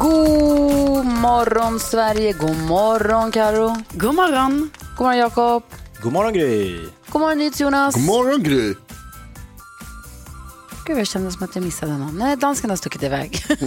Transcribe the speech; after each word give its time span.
God 0.00 1.06
morgon 1.06 1.80
Sverige, 1.80 2.32
god 2.32 2.56
morgon 2.56 3.32
Karo. 3.32 3.76
God 3.90 4.14
morgon. 4.14 4.70
God 4.96 5.04
morgon 5.06 5.18
Jakob. 5.18 5.62
God 6.02 6.12
morgon 6.12 6.32
Gry. 6.32 6.80
God 7.10 7.20
morgon 7.20 7.38
NyhetsJonas. 7.38 7.94
God 7.94 8.04
morgon 8.04 8.42
Gry! 8.42 8.74
Gud, 10.86 10.98
jag 10.98 11.06
kände 11.06 11.32
som 11.32 11.42
att 11.42 11.54
jag 11.54 11.64
missade 11.64 11.98
någon. 11.98 12.18
Nej, 12.18 12.36
dansken 12.36 12.70
har 12.70 12.76
stuckit 12.76 13.02
iväg. 13.02 13.44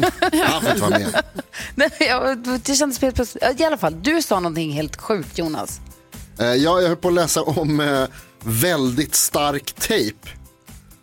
Han 0.46 0.62
får 0.62 0.70
inte 0.70 0.82
vara 0.82 1.00
med. 1.00 1.24
Nej, 1.76 1.90
jag, 2.00 2.38
det 2.64 2.76
kändes 2.76 3.02
helt 3.02 3.16
plötsligt. 3.16 3.60
I 3.60 3.64
alla 3.64 3.78
fall, 3.78 3.96
du 4.04 4.22
sa 4.22 4.40
någonting 4.40 4.72
helt 4.72 4.96
sjukt 5.02 5.38
Jonas. 5.38 5.82
Eh, 6.40 6.46
Ja, 6.46 6.82
jag 6.82 6.88
höll 6.88 6.98
på 6.98 7.08
att 7.08 7.14
läsa 7.14 7.42
om 7.42 7.80
eh, 7.80 8.06
väldigt 8.44 9.16
stark 9.16 9.74
tejp. 9.74 10.30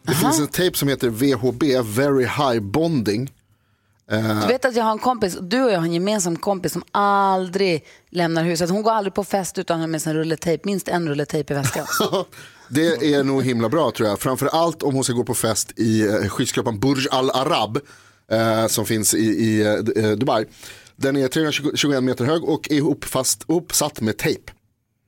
Det 0.02 0.14
finns 0.14 0.38
en 0.40 0.46
tejp 0.46 0.76
som 0.78 0.88
heter 0.88 1.08
VHB, 1.08 1.62
Very 1.96 2.24
High 2.24 2.60
Bonding. 2.60 3.30
Du 4.10 4.46
vet 4.46 4.64
att 4.64 4.76
jag 4.76 4.84
har 4.84 4.92
en 4.92 4.98
kompis, 4.98 5.38
du 5.40 5.62
och 5.62 5.70
jag 5.70 5.78
har 5.78 5.84
en 5.84 5.92
gemensam 5.92 6.36
kompis 6.36 6.72
som 6.72 6.82
aldrig 6.92 7.84
lämnar 8.10 8.44
huset. 8.44 8.70
Hon 8.70 8.82
går 8.82 8.90
aldrig 8.90 9.14
på 9.14 9.24
fest 9.24 9.58
utan 9.58 9.76
att 9.76 9.82
ha 9.82 9.86
med 9.86 10.02
sig 10.02 10.10
en 10.10 10.16
rulle 10.16 10.36
tejp, 10.36 10.62
minst 10.64 10.88
en 10.88 11.08
rulle 11.08 11.26
tejp 11.26 11.54
i 11.54 11.56
väskan. 11.56 11.86
Det 12.72 13.14
är 13.14 13.24
nog 13.24 13.44
himla 13.44 13.68
bra 13.68 13.90
tror 13.90 14.08
jag. 14.08 14.20
Framför 14.20 14.46
allt 14.46 14.82
om 14.82 14.94
hon 14.94 15.04
ska 15.04 15.12
gå 15.12 15.24
på 15.24 15.34
fest 15.34 15.72
i 15.76 16.02
eh, 16.02 16.28
skyskrapan 16.28 16.80
Burj 16.80 17.06
Al 17.10 17.30
Arab 17.30 17.78
eh, 18.30 18.66
som 18.66 18.86
finns 18.86 19.14
i, 19.14 19.26
i 19.26 19.66
eh, 19.96 20.10
Dubai. 20.10 20.44
Den 20.96 21.16
är 21.16 21.28
321 21.28 22.04
meter 22.04 22.24
hög 22.24 22.44
och 22.44 22.70
är 22.70 22.74
ihopfast, 22.74 23.44
ihopsatt 23.48 24.00
med 24.00 24.16
tejp. 24.16 24.52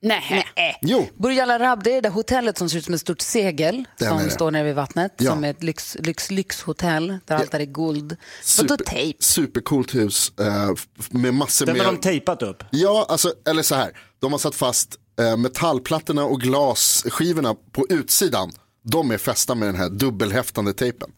Nej. 0.03 0.47
Jo, 0.81 1.09
Burj 1.17 1.41
Al 1.41 1.51
Arab, 1.51 1.83
det 1.85 1.91
är 1.91 1.95
det 1.95 2.01
där 2.01 2.11
hotellet 2.11 2.59
som 2.59 2.69
ser 2.71 2.79
ut 2.79 2.85
som 2.85 2.95
ett 2.95 3.01
stort 3.01 3.21
segel 3.21 3.85
Den 3.99 4.21
som 4.21 4.31
står 4.31 4.51
nere 4.51 4.63
vid 4.63 4.75
vattnet. 4.75 5.15
Ja. 5.19 5.31
Som 5.33 5.45
är 5.45 5.51
ett 5.51 5.63
lyx, 5.63 5.97
lyx, 6.01 6.31
lyxhotell 6.31 7.19
där 7.25 7.37
allt 7.37 7.55
är 7.55 7.61
i 7.61 7.67
guld. 7.67 8.17
Vadå 8.59 8.77
tejp? 8.77 9.23
supercoolt 9.23 9.95
hus 9.95 10.33
eh, 10.41 10.71
med 11.11 11.35
massor 11.35 11.67
Den 11.67 11.77
med... 11.77 11.87
har 11.87 11.93
de 11.93 12.01
tejpat 12.01 12.43
upp. 12.43 12.65
Ja, 12.71 13.07
alltså, 13.09 13.33
eller 13.49 13.63
så 13.63 13.75
här. 13.75 13.99
De 14.19 14.33
har 14.33 14.39
satt 14.39 14.55
fast 14.55 14.99
eh, 15.21 15.37
metallplattorna 15.37 16.25
och 16.25 16.41
glasskivorna 16.41 17.55
på 17.73 17.87
utsidan. 17.91 18.53
De 18.85 19.11
är 19.11 19.19
fästa 19.19 19.55
med 19.55 19.69
den 19.69 19.77
här 19.77 19.89
dubbelhäftande 19.89 20.73
tejpen. 20.73 21.11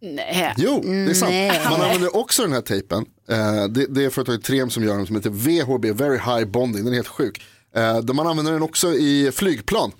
Nej. 0.00 0.54
Jo, 0.56 0.80
det 0.84 0.90
är 0.90 1.14
sant. 1.14 1.30
Nej. 1.30 1.60
Man 1.70 1.80
använder 1.80 2.16
också 2.16 2.42
den 2.42 2.52
här 2.52 2.60
tejpen. 2.60 3.04
Eh, 3.28 3.64
det, 3.64 3.86
det 3.86 4.04
är 4.04 4.10
företaget 4.10 4.44
Trem 4.44 4.70
som 4.70 4.84
gör 4.84 4.96
den 4.96 5.06
som 5.06 5.16
heter 5.16 5.30
VHB, 5.30 5.84
Very 5.84 6.18
High 6.18 6.44
Bonding. 6.44 6.84
Den 6.84 6.92
är 6.92 6.96
helt 6.96 7.08
sjuk. 7.08 7.42
Eh, 7.76 8.14
man 8.14 8.26
använder 8.26 8.52
den 8.52 8.62
också 8.62 8.92
i 8.94 9.30
flygplan. 9.34 9.92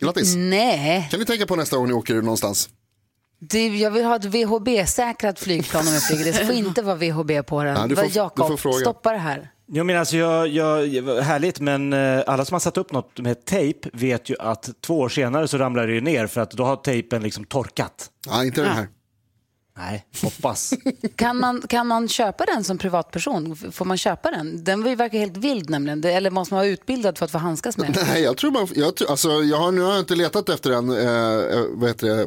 Grattis. 0.00 0.34
Nej, 0.36 1.08
Kan 1.10 1.20
ni 1.20 1.26
tänka 1.26 1.46
på 1.46 1.56
nästa 1.56 1.76
gång 1.76 1.86
ni 1.86 1.92
åker 1.92 2.14
någonstans? 2.14 2.68
det, 3.44 3.66
jag 3.68 3.90
vill 3.90 4.04
ha 4.04 4.16
ett 4.16 4.24
VHB-säkrat 4.24 5.38
flygplan 5.38 5.86
om 5.88 5.92
jag 5.94 6.02
flyger. 6.02 6.24
Det 6.24 6.32
får 6.46 6.54
inte 6.54 6.82
vara 6.82 6.96
VHB 6.96 7.46
på 7.46 7.64
den. 7.64 7.76
Ja, 7.76 7.86
du 7.86 7.96
får- 7.96 8.02
Vad, 8.02 8.10
du 8.12 8.16
Jakob, 8.18 8.48
får 8.48 8.56
fråga. 8.56 8.78
stoppa 8.78 9.12
det 9.12 9.18
här. 9.18 9.50
Jo, 9.74 9.84
men 9.84 9.98
alltså, 9.98 10.16
jag, 10.16 10.48
jag, 10.48 10.66
härligt, 11.22 11.60
men 11.60 11.92
eh, 11.92 12.22
alla 12.26 12.44
som 12.44 12.54
har 12.54 12.60
satt 12.60 12.76
upp 12.76 12.92
något 12.92 13.18
med 13.20 13.44
tejp 13.44 13.88
vet 13.92 14.28
ju 14.30 14.36
att 14.40 14.70
två 14.80 14.98
år 15.00 15.08
senare 15.08 15.48
så 15.48 15.58
ramlar 15.58 15.86
det 15.86 15.92
ju 15.94 16.00
ner 16.00 16.26
för 16.26 16.40
att 16.40 16.50
då 16.50 16.64
har 16.64 16.76
tejpen 16.76 17.22
liksom 17.22 17.44
torkat. 17.44 18.10
Nej, 18.26 18.46
inte 18.46 18.60
den 18.62 18.70
här. 18.70 18.88
Nej, 19.76 20.06
hoppas. 20.22 20.74
Kan 21.16 21.36
man, 21.40 21.62
kan 21.68 21.86
man 21.86 22.08
köpa 22.08 22.44
den 22.44 22.64
som 22.64 22.78
privatperson? 22.78 23.56
Får 23.72 23.84
man 23.84 23.98
köpa 23.98 24.30
den? 24.30 24.64
Den 24.64 24.96
verkar 24.96 25.18
helt 25.18 25.36
vild 25.36 25.70
nämligen. 25.70 26.04
Eller 26.04 26.30
måste 26.30 26.54
man 26.54 26.58
vara 26.60 26.68
utbildad 26.68 27.18
för 27.18 27.24
att 27.24 27.30
få 27.32 27.38
handskas 27.38 27.78
med 27.78 27.92
den? 27.92 28.04
Nej, 28.06 28.22
jag 28.22 28.36
tror 28.36 28.50
man, 28.50 28.68
jag, 28.74 28.96
tror, 28.96 29.10
alltså, 29.10 29.28
jag 29.42 29.56
har, 29.56 29.72
nu 29.72 29.80
har 29.80 29.90
jag 29.90 30.00
inte 30.00 30.14
letat 30.14 30.48
efter 30.48 30.70
den, 30.70 30.90
eh, 30.90 31.58
eh, 31.58 31.64
vad 31.70 31.88
heter 31.90 32.06
det, 32.06 32.22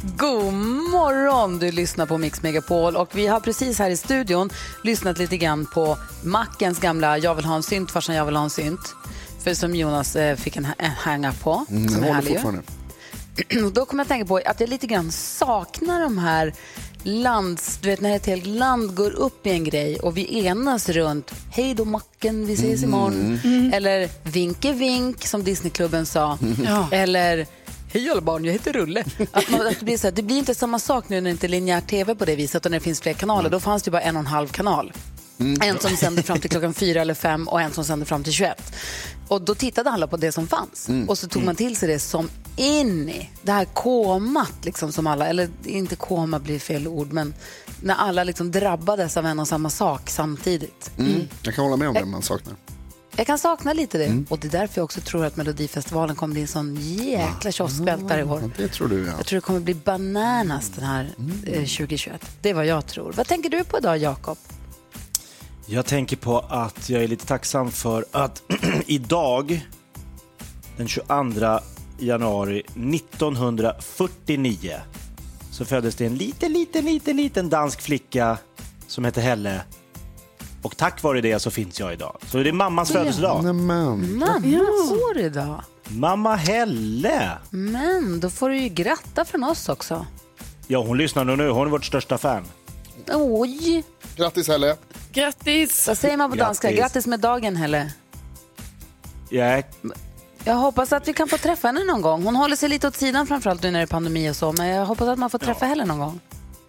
God 0.04 0.54
morgon! 0.92 1.60
Du 1.60 1.72
lyssnar 1.72 2.06
på 2.06 2.18
Mix 2.18 2.42
Megapol 2.42 2.96
och 2.96 3.10
vi 3.16 3.28
har 3.28 3.40
precis 3.40 3.80
här 3.80 3.90
i 3.90 3.98
studion 3.98 4.50
lyssnat 4.84 5.18
lite 5.18 5.38
grann 5.38 5.66
på 5.66 5.98
Mackens 6.24 6.80
gamla 6.80 7.18
Jag 7.18 7.36
vill 7.36 7.46
ha 7.46 7.56
en 7.56 7.64
synt, 7.64 7.92
farsan 7.92 8.16
jag 8.16 8.26
vill 8.26 8.36
ha 8.36 8.44
en 8.44 8.50
synt. 8.50 8.96
För 9.44 9.54
som 9.54 9.76
Jonas 9.76 10.16
eh, 10.16 10.36
fick 10.36 10.58
en, 10.58 10.68
en 10.78 10.92
hang 10.92 11.28
på. 11.44 11.66
Mm, 11.70 11.90
som 11.90 12.04
jag 12.04 12.10
är 12.10 12.14
härlig 12.14 12.40
ju. 13.50 13.70
då 13.74 13.86
kommer 13.86 14.02
jag 14.02 14.06
att 14.06 14.10
tänka 14.10 14.26
på 14.26 14.38
att 14.46 14.60
jag 14.60 14.70
lite 14.70 14.88
grann 14.88 15.12
saknar 15.12 16.02
de 16.02 16.18
här 16.18 16.54
lands... 17.04 17.80
Du 17.82 17.90
vet 17.90 18.02
när 18.02 18.16
ett 18.16 18.26
helt 18.26 18.46
land 18.46 18.96
går 18.96 19.12
upp 19.12 19.48
i 19.48 19.50
en 19.50 19.64
grej 19.64 20.00
och 20.00 20.18
vi 20.18 20.46
enas 20.46 20.90
runt 20.90 21.32
hej 21.52 21.74
då 21.74 21.86
macken, 21.86 22.46
vi 22.46 22.54
ses 22.54 22.84
imorgon. 22.84 23.40
Eller 23.74 24.10
vinke 24.24 24.74
vink 24.74 25.26
som 25.28 25.44
Disneyklubben 25.44 26.06
sa. 26.06 26.38
Eller 26.92 27.48
hej 27.92 28.10
alla 28.10 28.22
barn, 28.22 28.46
jag 28.46 28.54
heter 28.54 28.74
Rulle. 28.74 29.04
Att 29.32 29.50
man, 29.50 29.68
att 29.68 29.80
det, 29.80 29.86
blir 29.86 29.98
så 29.98 30.08
här, 30.08 30.12
det 30.12 30.24
blir 30.24 30.38
inte 30.38 30.56
samma 30.56 30.80
sak 30.80 31.10
nu 31.10 31.16
när 31.16 31.22
det 31.22 31.30
inte 31.30 31.48
är 31.48 31.50
linjär 31.50 31.82
tv 31.82 32.16
på 32.16 32.26
det 32.26 32.36
viset 32.36 32.66
och 32.66 32.72
när 32.72 32.80
det 32.80 32.84
finns 32.84 33.02
fler 33.02 33.14
kanaler. 33.14 33.50
Då 33.50 33.60
fanns 33.60 33.84
det 33.84 33.92
bara 33.92 34.02
en 34.02 34.16
och 34.16 34.20
en 34.20 34.28
halv 34.28 34.48
kanal. 34.48 34.94
En 35.62 35.80
som 35.80 35.98
sände 35.98 36.24
fram 36.24 36.40
till 36.42 36.50
klockan 36.50 36.74
fyra 36.74 37.02
eller 37.02 37.14
fem 37.14 37.48
och 37.48 37.62
en 37.62 37.72
som 37.72 37.84
sände 37.84 38.06
fram 38.06 38.24
till 38.24 38.34
21. 38.34 38.74
Och 39.28 39.42
då 39.42 39.56
tittade 39.56 39.90
alla 39.90 40.08
på 40.08 40.18
det 40.18 40.32
som 40.32 40.48
fanns. 40.48 40.90
Och 41.08 41.18
så 41.18 41.28
tog 41.28 41.44
man 41.44 41.56
till 41.56 41.76
sig 41.76 41.90
det 41.90 42.00
som 42.00 42.30
in 42.56 43.10
i 43.10 43.30
det 43.42 43.52
här 43.52 43.66
komat 43.66 44.54
liksom 44.62 44.92
som 44.92 45.08
alla, 45.08 45.28
eller 45.28 45.50
inte 45.64 45.96
koma 45.96 46.40
blir 46.40 46.60
fel 46.60 46.88
ord, 46.88 47.14
men 47.14 47.34
när 47.82 47.96
alla 47.96 48.24
liksom 48.24 48.52
drabbades 48.52 49.18
av 49.18 49.26
en 49.26 49.40
och 49.40 49.48
samma 49.48 49.70
sak 49.70 50.10
samtidigt. 50.10 50.92
Mm. 50.98 51.28
Jag 51.44 51.56
kan 51.56 51.64
hålla 51.64 51.78
med 51.78 51.88
om 51.88 51.94
det 51.94 52.06
man 52.06 52.22
saknar. 52.22 52.56
Jag 53.16 53.28
kan 53.28 53.40
sakna 53.40 53.74
lite 53.74 53.98
det. 53.98 54.24
Och 54.30 54.40
det 54.40 54.48
är 54.48 54.52
därför 54.52 54.80
jag 54.80 54.84
också 54.84 55.02
tror 55.02 55.26
att 55.26 55.36
Melodifestivalen 55.36 56.16
kommer 56.16 56.34
bli 56.34 56.42
en 56.42 56.48
sån 56.48 56.78
jäkla 56.82 57.52
kioskvältare 57.52 58.22
i 58.22 58.24
år. 58.24 58.52
Det 58.58 58.68
tror 58.68 58.88
du 58.88 59.06
ja. 59.06 59.14
Jag 59.18 59.26
tror 59.26 59.38
det 59.38 59.42
kommer 59.42 59.60
bli 59.60 59.74
bananas 59.74 60.70
den 60.70 60.84
här 60.84 61.10
eh, 61.46 61.54
2021. 61.54 62.26
Det 62.42 62.50
är 62.50 62.54
vad 62.54 62.66
jag 62.66 62.88
tror. 62.88 63.12
Vad 63.12 63.28
tänker 63.28 63.50
du 63.50 63.64
på 63.64 63.78
idag, 63.78 63.98
Jakob? 63.98 64.38
Jag 65.66 65.86
tänker 65.86 66.18
på 66.18 66.40
att 66.40 66.90
jag 66.90 67.04
är 67.04 67.08
lite 67.08 67.26
tacksam 67.26 67.72
för 67.72 68.06
att 68.12 68.44
idag, 68.86 69.68
den 70.78 70.88
22 70.88 71.60
januari 72.00 72.60
1949, 72.60 74.74
så 75.52 75.66
föddes 75.66 75.96
det 75.96 76.06
en 76.06 76.16
liten, 76.16 76.54
liten, 76.54 76.86
liten, 76.86 77.18
liten 77.18 77.50
dansk 77.50 77.82
flicka 77.82 78.38
som 78.88 79.06
heter 79.06 79.22
Helle. 79.22 79.62
Och 80.62 80.78
tack 80.78 81.04
vare 81.04 81.22
det 81.22 81.40
så 81.40 81.52
finns 81.52 81.80
jag 81.80 81.94
idag. 81.94 82.18
Så 82.28 82.38
det 82.38 82.50
är 82.50 82.54
mammas 82.54 82.92
födelsedag. 82.92 83.44
Nämen. 83.44 84.18
Mamma 84.20 84.58
år 84.92 85.18
idag. 85.18 85.64
Mamma 85.88 86.36
Helle! 86.36 87.30
Men 87.50 88.20
då 88.20 88.30
får 88.30 88.50
du 88.50 88.58
ju 88.58 88.70
gratta 88.70 89.26
från 89.26 89.44
oss 89.44 89.70
också. 89.70 90.06
Ja, 90.68 90.84
hon 90.84 90.98
lyssnar 90.98 91.26
nu. 91.26 91.50
Hon 91.50 91.68
är 91.68 91.72
vårt 91.72 91.86
största 91.86 92.18
fan. 92.18 92.44
Oj! 93.14 93.84
Grattis 94.16 94.48
Helle. 94.48 94.76
Grattis! 95.14 95.88
Vad 95.88 95.98
säger 95.98 96.18
man 96.18 96.30
på 96.30 96.36
danska? 96.36 96.68
Grattis. 96.68 96.80
Grattis 96.82 97.08
med 97.08 97.20
dagen, 97.20 97.56
Helle. 97.56 97.92
Jag 99.30 99.64
Jag 100.44 100.56
hoppas 100.56 100.94
att 100.94 101.08
vi 101.08 101.14
kan 101.14 101.28
få 101.28 101.38
träffa 101.38 101.68
henne 101.68 101.84
någon 101.84 102.02
gång. 102.02 102.24
Hon 102.24 102.36
håller 102.36 102.56
sig 102.56 102.70
lite 102.70 102.88
åt 102.88 102.96
sidan 102.96 103.28
framförallt 103.28 103.64
nu 103.64 103.72
när 103.72 103.80
det 103.80 103.84
är 103.84 103.88
pandemi 103.88 104.30
och 104.30 104.36
så, 104.36 104.52
men 104.52 104.68
jag 104.68 104.86
hoppas 104.86 105.08
att 105.08 105.20
man 105.20 105.30
får 105.30 105.40
träffa 105.40 105.66
henne 105.66 105.86
någon 105.86 106.00
gång. 106.00 106.20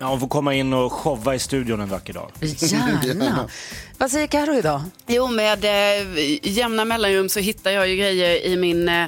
Ja, 0.02 0.08
hon 0.08 0.20
får 0.20 0.28
komma 0.28 0.54
in 0.54 0.72
och 0.72 0.92
showa 0.92 1.34
i 1.34 1.38
studion 1.38 1.80
en 1.80 1.88
vacker 1.88 2.12
dag. 2.12 2.30
Gärna. 2.40 3.48
Vad 3.98 4.10
säger 4.10 4.26
Karo 4.26 4.54
idag? 4.54 4.82
Jo, 5.06 5.28
med 5.28 5.64
eh, 5.64 6.06
jämna 6.42 6.84
mellanrum 6.84 7.28
så 7.28 7.40
hittar 7.40 7.70
jag 7.70 7.88
ju 7.88 7.96
grejer 7.96 8.46
i 8.46 8.56
min 8.56 8.88
eh, 8.88 9.06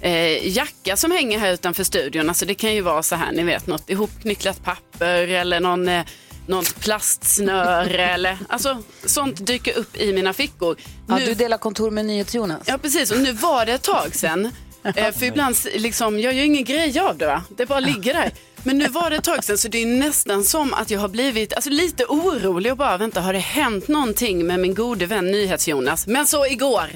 eh, 0.00 0.56
jacka 0.56 0.96
som 0.96 1.10
hänger 1.10 1.38
här 1.38 1.52
utanför 1.52 1.84
studion. 1.84 2.28
Alltså 2.28 2.46
det 2.46 2.54
kan 2.54 2.74
ju 2.74 2.80
vara 2.80 3.02
så 3.02 3.14
här, 3.16 3.32
ni 3.32 3.42
vet, 3.42 3.66
något 3.66 3.90
ihopknycklat 3.90 4.64
papper 4.64 5.28
eller 5.28 5.60
någon, 5.60 5.88
eh, 5.88 6.04
något 6.46 6.80
plastsnöre 6.80 8.08
eller 8.14 8.38
alltså 8.48 8.82
sånt 9.04 9.46
dyker 9.46 9.78
upp 9.78 9.96
i 9.96 10.12
mina 10.12 10.32
fickor. 10.32 10.76
Ja, 11.08 11.16
Nu- 11.16 11.24
du 11.26 11.34
delar 11.34 11.58
kontor 11.58 11.90
med 11.90 12.04
NyhetsJonas. 12.04 12.60
Ja, 12.66 12.78
precis. 12.78 13.10
Och 13.10 13.18
nu 13.20 13.32
var 13.32 13.66
det 13.66 13.72
ett 13.72 13.82
tag 13.82 14.14
sedan. 14.14 14.50
Eh, 14.96 15.12
för 15.12 15.26
ibland, 15.26 15.56
liksom, 15.74 16.20
jag 16.20 16.34
gör 16.34 16.44
ingen 16.44 16.64
grej 16.64 16.98
av 16.98 17.18
det, 17.18 17.26
va? 17.26 17.42
det 17.56 17.66
bara 17.66 17.80
ligger 17.80 18.14
där. 18.14 18.32
Men 18.66 18.78
nu 18.78 18.88
var 18.88 19.10
det 19.10 19.16
ett 19.16 19.24
tag 19.24 19.44
sedan 19.44 19.58
så 19.58 19.68
det 19.68 19.82
är 19.82 19.86
nästan 19.86 20.44
som 20.44 20.74
att 20.74 20.90
jag 20.90 21.00
har 21.00 21.08
blivit 21.08 21.52
alltså, 21.52 21.70
lite 21.70 22.04
orolig 22.04 22.72
och 22.72 22.78
bara 22.78 22.96
vänta, 22.96 23.20
har 23.20 23.32
det 23.32 23.38
hänt 23.38 23.88
någonting 23.88 24.46
med 24.46 24.60
min 24.60 24.74
gode 24.74 25.06
vän 25.06 25.30
NyhetsJonas? 25.30 26.06
Men 26.06 26.26
så 26.26 26.46
igår 26.46 26.90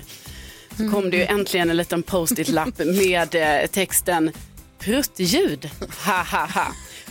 så 0.77 0.91
kom 0.91 1.11
det 1.11 1.17
ju 1.17 1.25
äntligen 1.25 1.71
en 1.71 1.77
liten 1.77 2.03
post-it-lapp 2.03 2.79
med 2.79 3.35
eh, 3.35 3.67
texten 3.67 4.31
pruttljud, 4.79 5.71
ha 6.05 6.23
ha 6.23 6.47
ha. 6.47 6.67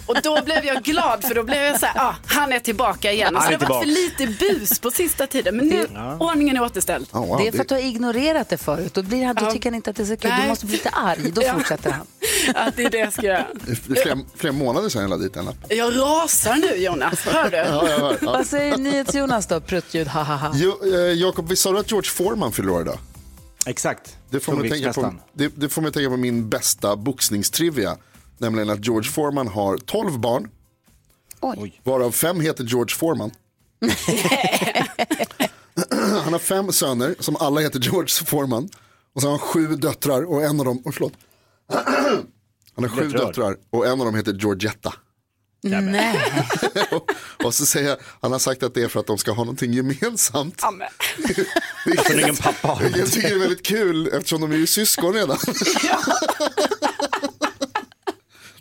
Och 0.07 0.17
då 0.23 0.41
blev 0.45 0.65
jag 0.65 0.83
glad 0.83 1.23
för 1.23 1.35
då 1.35 1.43
blev 1.43 1.63
jag 1.63 1.79
så 1.79 1.85
här, 1.85 2.01
ah, 2.09 2.15
han 2.25 2.51
är 2.51 2.59
tillbaka 2.59 3.11
igen. 3.11 3.35
Och 3.35 3.43
så 3.43 3.49
det 3.49 3.55
har 3.65 3.69
varit 3.69 3.83
för 3.83 3.91
lite 3.91 4.27
bus 4.27 4.79
på 4.79 4.91
sista 4.91 5.27
tiden 5.27 5.57
men 5.57 5.67
nu, 5.67 5.87
ordningen 6.19 6.57
är 6.57 6.61
återställd. 6.63 7.07
Ja, 7.11 7.19
wow, 7.19 7.37
Det 7.37 7.47
är 7.47 7.51
för 7.51 7.59
att 7.59 7.67
du 7.67 7.75
har 7.75 7.81
ignorerat 7.81 8.49
det 8.49 8.57
förut. 8.57 8.93
Då, 8.93 9.03
blir 9.03 9.25
han, 9.25 9.35
då 9.35 9.45
Ja. 9.45 9.51
tycker 9.51 9.69
han 9.69 9.75
inte 9.75 9.89
att 9.89 9.95
det 9.95 10.03
är 10.03 10.07
så 10.07 10.17
kul. 10.17 10.29
Nej. 10.31 10.41
Du 10.41 10.47
måste 10.47 10.65
bli 10.65 10.73
lite 10.77 10.89
arg. 10.89 11.31
Då 11.31 11.41
Ja. 11.45 11.53
fortsätter 11.53 11.91
han. 11.91 12.07
Att 12.55 12.75
det 12.75 12.83
är 12.83 12.89
det 12.89 12.97
jag 12.97 13.13
ska 13.13 13.21
göra. 13.21 13.45
Det 13.65 13.71
är 13.71 13.75
flera, 14.03 14.17
flera 14.35 14.53
månader 14.53 14.89
sedan 14.89 15.01
jag 15.01 15.09
lade 15.09 15.23
dit 15.23 15.35
en 15.35 15.45
lapp. 15.45 15.55
Jag 15.69 15.97
rasar 15.99 16.55
nu 16.55 16.75
Jonas, 16.75 17.19
hör 17.25 17.49
du? 17.49 17.57
Ja, 17.67 17.89
jag 17.89 17.99
hör. 17.99 18.17
Ja. 18.21 18.31
Vad 18.31 18.45
säger 18.47 18.77
NyhetsJonas 18.77 19.47
då? 19.47 19.59
Pruttljud, 19.59 20.07
ha 20.07 20.23
ha 20.23 20.35
ha. 20.35 20.51
Jo, 20.55 20.79
eh, 20.93 20.99
Jakob, 20.99 21.49
visst 21.49 21.61
sa 21.61 21.71
du 21.71 21.79
att 21.79 21.91
George 21.91 22.09
Foreman 22.09 22.51
fyller 22.51 22.81
idag? 22.81 22.97
Exakt. 23.65 24.15
Det 24.29 24.39
får, 24.39 24.53
mig 24.53 24.69
tänka 24.69 24.93
på, 24.93 25.13
det, 25.33 25.51
det 25.55 25.69
får 25.69 25.81
mig 25.81 25.91
tänka 25.91 26.09
på 26.09 26.17
min 26.17 26.49
bästa 26.49 26.95
boxningstrivia. 26.95 27.97
Nämligen 28.37 28.69
att 28.69 28.85
George 28.85 29.11
Foreman 29.11 29.47
har 29.47 29.77
12 29.77 30.19
barn. 30.19 30.49
Oj. 31.41 31.81
Varav 31.83 32.11
fem 32.11 32.41
heter 32.41 32.63
George 32.63 32.95
Foreman. 32.95 33.31
han 36.23 36.33
har 36.33 36.39
fem 36.39 36.71
söner 36.71 37.15
som 37.19 37.35
alla 37.35 37.61
heter 37.61 37.79
George 37.79 38.25
Foreman. 38.25 38.69
Och 39.13 39.21
så 39.21 39.27
har 39.27 39.31
han 39.31 39.39
sju 39.39 39.67
döttrar 39.67 40.23
och 40.23 40.43
en 40.43 40.59
av 40.59 40.65
dem, 40.65 40.81
oh, 40.85 40.91
förlåt. 40.91 41.13
Han 42.75 42.89
har 42.89 42.89
sju 42.89 43.09
döttrar 43.09 43.55
och 43.69 43.85
en 43.87 43.99
av 43.99 44.05
dem 44.05 44.15
heter 44.15 44.33
Georgetta. 44.33 44.93
Nej. 45.61 46.33
och 47.43 47.53
så 47.53 47.65
säger 47.65 47.89
jag, 47.89 47.97
han 48.21 48.31
har 48.31 48.39
sagt 48.39 48.63
att 48.63 48.73
det 48.73 48.83
är 48.83 48.87
för 48.87 48.99
att 48.99 49.07
de 49.07 49.17
ska 49.17 49.31
ha 49.31 49.43
någonting 49.43 49.73
gemensamt. 49.73 50.63
Amen. 50.63 50.87
Som 52.07 52.19
ingen 52.19 52.35
pappa 52.35 52.67
har. 52.67 52.91
Jag 52.97 53.11
tycker 53.11 53.29
det 53.29 53.35
är 53.35 53.39
väldigt 53.39 53.65
kul 53.65 54.07
eftersom 54.07 54.41
de 54.41 54.51
är 54.51 54.55
ju 54.55 54.67
syskon 54.67 55.13
redan. 55.13 55.37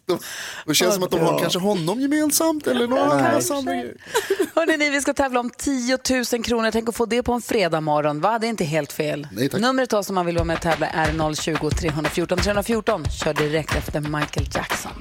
De, 0.06 0.18
det 0.66 0.74
känns 0.74 0.94
som 0.94 1.02
att 1.02 1.10
de 1.10 1.20
har 1.20 1.38
kanske 1.38 1.58
honom 1.58 2.00
gemensamt 2.00 2.66
eller 2.66 2.86
någon 2.86 2.98
annan 2.98 3.64
grejer. 3.64 3.94
Hörrni, 4.54 4.76
ni, 4.76 4.90
vi 4.90 5.00
ska 5.00 5.14
tävla 5.14 5.40
om 5.40 5.50
10 5.50 5.98
000 6.32 6.44
kronor. 6.44 6.70
Tänk 6.70 6.88
att 6.88 6.96
få 6.96 7.06
det 7.06 7.22
på 7.22 7.32
en 7.32 7.42
fredag 7.42 7.80
morgon. 7.80 8.20
Va? 8.20 8.38
Det 8.38 8.46
är 8.46 8.48
inte 8.48 8.64
helt 8.64 8.92
fel. 8.92 9.28
Nej, 9.32 9.48
tack. 9.48 9.60
Numret 9.60 10.06
som 10.06 10.14
man 10.14 10.26
vill 10.26 10.34
vara 10.34 10.44
med 10.44 10.56
och 10.56 10.62
tävla 10.62 10.86
är 10.86 11.34
020 11.34 11.70
314 11.70 12.38
314. 12.38 13.04
Kör 13.10 13.34
direkt 13.34 13.74
efter 13.74 14.00
Michael 14.00 14.46
Jackson. 14.54 14.92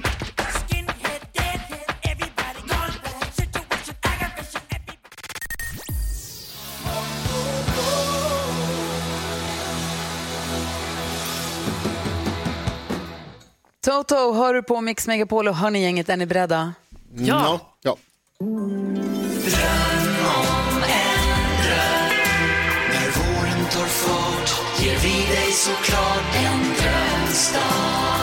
Toto, 13.96 14.32
hör 14.32 14.54
du 14.54 14.62
på 14.62 14.80
Mix 14.80 15.06
Megapol 15.06 15.48
och 15.48 15.56
hör 15.56 15.70
ni 15.70 15.82
gänget, 15.82 16.08
är 16.08 16.16
ni 16.16 16.26
beredda? 16.26 16.74
Ja. 17.14 17.60
ja. 17.82 17.96
Ger 24.78 24.98
vi 25.02 25.34
dig 25.34 25.52
såklart 25.52 26.36
en 26.36 26.60
drömstart. 26.60 28.15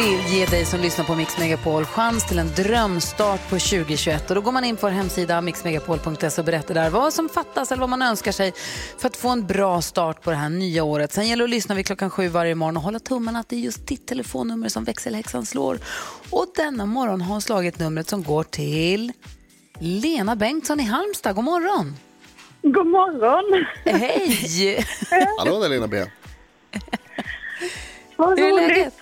Vi 0.00 0.16
vill 0.16 0.38
ge 0.38 0.46
dig 0.46 0.64
som 0.64 0.80
lyssnar 0.80 1.04
på 1.04 1.14
Mix 1.14 1.38
Megapol 1.38 1.84
chans 1.84 2.28
till 2.28 2.38
en 2.38 2.48
drömstart 2.56 3.40
på 3.50 3.58
2021. 3.58 4.28
Och 4.30 4.34
då 4.34 4.40
går 4.40 4.52
man 4.52 4.64
in 4.64 4.76
på 4.76 4.86
vår 4.86 4.90
hemsida 4.90 5.40
mixmegapol.se 5.40 6.40
och 6.40 6.44
berättar 6.44 6.74
där 6.74 6.90
vad 6.90 7.12
som 7.12 7.28
fattas 7.28 7.72
eller 7.72 7.80
vad 7.80 7.88
man 7.88 8.02
önskar 8.02 8.32
sig 8.32 8.52
för 8.98 9.08
att 9.08 9.16
få 9.16 9.28
en 9.28 9.46
bra 9.46 9.80
start 9.80 10.22
på 10.22 10.30
det 10.30 10.36
här 10.36 10.48
nya 10.48 10.84
året. 10.84 11.12
Sen 11.12 11.28
gäller 11.28 11.44
det 11.44 11.46
att 11.46 11.50
lyssna 11.50 11.74
vid 11.74 11.86
klockan 11.86 12.10
sju 12.10 12.28
varje 12.28 12.54
morgon 12.54 12.76
och 12.76 12.82
hålla 12.82 12.98
tummarna 12.98 13.38
att 13.38 13.48
det 13.48 13.56
är 13.56 13.60
just 13.60 13.86
ditt 13.86 14.06
telefonnummer 14.06 14.68
som 14.68 14.84
växelhäxan 14.84 15.46
slår. 15.46 15.78
Och 16.30 16.46
denna 16.56 16.86
morgon 16.86 17.20
har 17.20 17.32
hon 17.32 17.42
slagit 17.42 17.78
numret 17.78 18.08
som 18.08 18.22
går 18.22 18.44
till 18.44 19.12
Lena 19.78 20.36
Bengtsson 20.36 20.80
i 20.80 20.84
Halmstad. 20.84 21.34
God 21.34 21.44
morgon! 21.44 21.96
God 22.62 22.86
morgon! 22.86 23.66
Hej! 23.84 24.86
Hallå 25.38 25.60
där 25.60 25.68
Lena 25.68 25.86
B. 25.86 26.04
Vad 28.20 28.38
Hur 28.38 28.46
är 28.46 28.68
läget? 28.68 28.99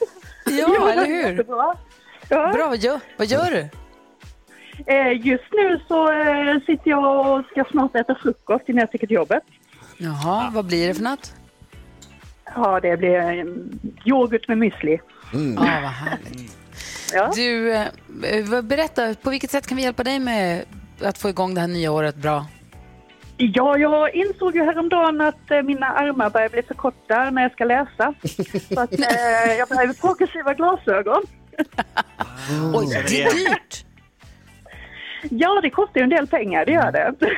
Ja, 0.75 0.91
eller 0.93 1.03
är 1.03 1.07
hur? 1.07 1.31
jättebra. 1.31 1.75
Ja. 2.29 2.53
Bra, 2.53 2.69
vad 2.69 2.79
gör, 2.79 3.01
vad 3.17 3.27
gör 3.27 3.51
du? 3.51 3.69
Eh, 4.87 5.27
Just 5.27 5.45
nu 5.53 5.81
så 5.89 6.13
eh, 6.13 6.61
sitter 6.67 6.91
jag 6.91 7.39
och 7.39 7.45
ska 7.47 7.65
snart 7.71 7.95
äta 7.97 8.15
frukost 8.15 8.69
innan 8.69 8.81
jag 8.81 8.89
sticker 8.89 9.07
till 9.07 9.15
jobbet. 9.15 9.43
Jaha, 9.99 10.51
vad 10.55 10.65
blir 10.65 10.89
det 10.89 10.95
för 10.95 11.03
något? 11.03 11.33
Ja, 12.55 12.81
det 12.81 12.97
blir 12.97 13.47
yoghurt 14.05 14.49
med 14.49 14.59
müsli. 14.59 15.01
Ja, 15.33 15.81
vad 15.83 15.91
härligt. 15.91 16.57
Ja. 17.13 17.31
Du, 17.35 17.75
eh, 17.75 18.63
berätta, 18.63 19.15
på 19.23 19.31
vilket 19.31 19.51
sätt 19.51 19.67
kan 19.67 19.77
vi 19.77 19.83
hjälpa 19.83 20.05
dig 20.05 20.19
med 20.19 20.65
att 21.03 21.19
få 21.19 21.29
igång 21.29 21.55
det 21.55 21.61
här 21.61 21.69
nya 21.69 21.93
året 21.93 22.17
bra? 22.17 22.47
Ja, 23.41 23.79
jag 23.79 24.15
insåg 24.15 24.57
ju 24.57 24.65
häromdagen 24.65 25.21
att 25.21 25.51
eh, 25.51 25.63
mina 25.63 25.87
armar 25.87 26.31
börjar 26.31 26.49
bli 26.49 26.63
för 26.63 26.75
korta 26.75 27.31
när 27.31 27.43
jag 27.43 27.53
ska 27.53 27.65
läsa. 27.65 28.15
Så 28.75 28.81
att 28.81 28.93
eh, 28.93 29.55
jag 29.59 29.69
behöver 29.69 29.95
progressiva 29.95 30.55
glasögon. 30.55 31.23
Oj, 32.75 32.87
det 33.09 33.23
är 33.23 33.35
dyrt! 33.35 33.85
Ja, 35.31 35.61
det 35.63 35.71
kostar 35.71 36.01
ju 36.01 36.05
en 36.05 36.11
del 36.11 36.27
pengar, 36.27 36.67
det 36.67 36.73
gör 36.73 36.93
det. 36.93 37.15
Ja, 37.21 37.29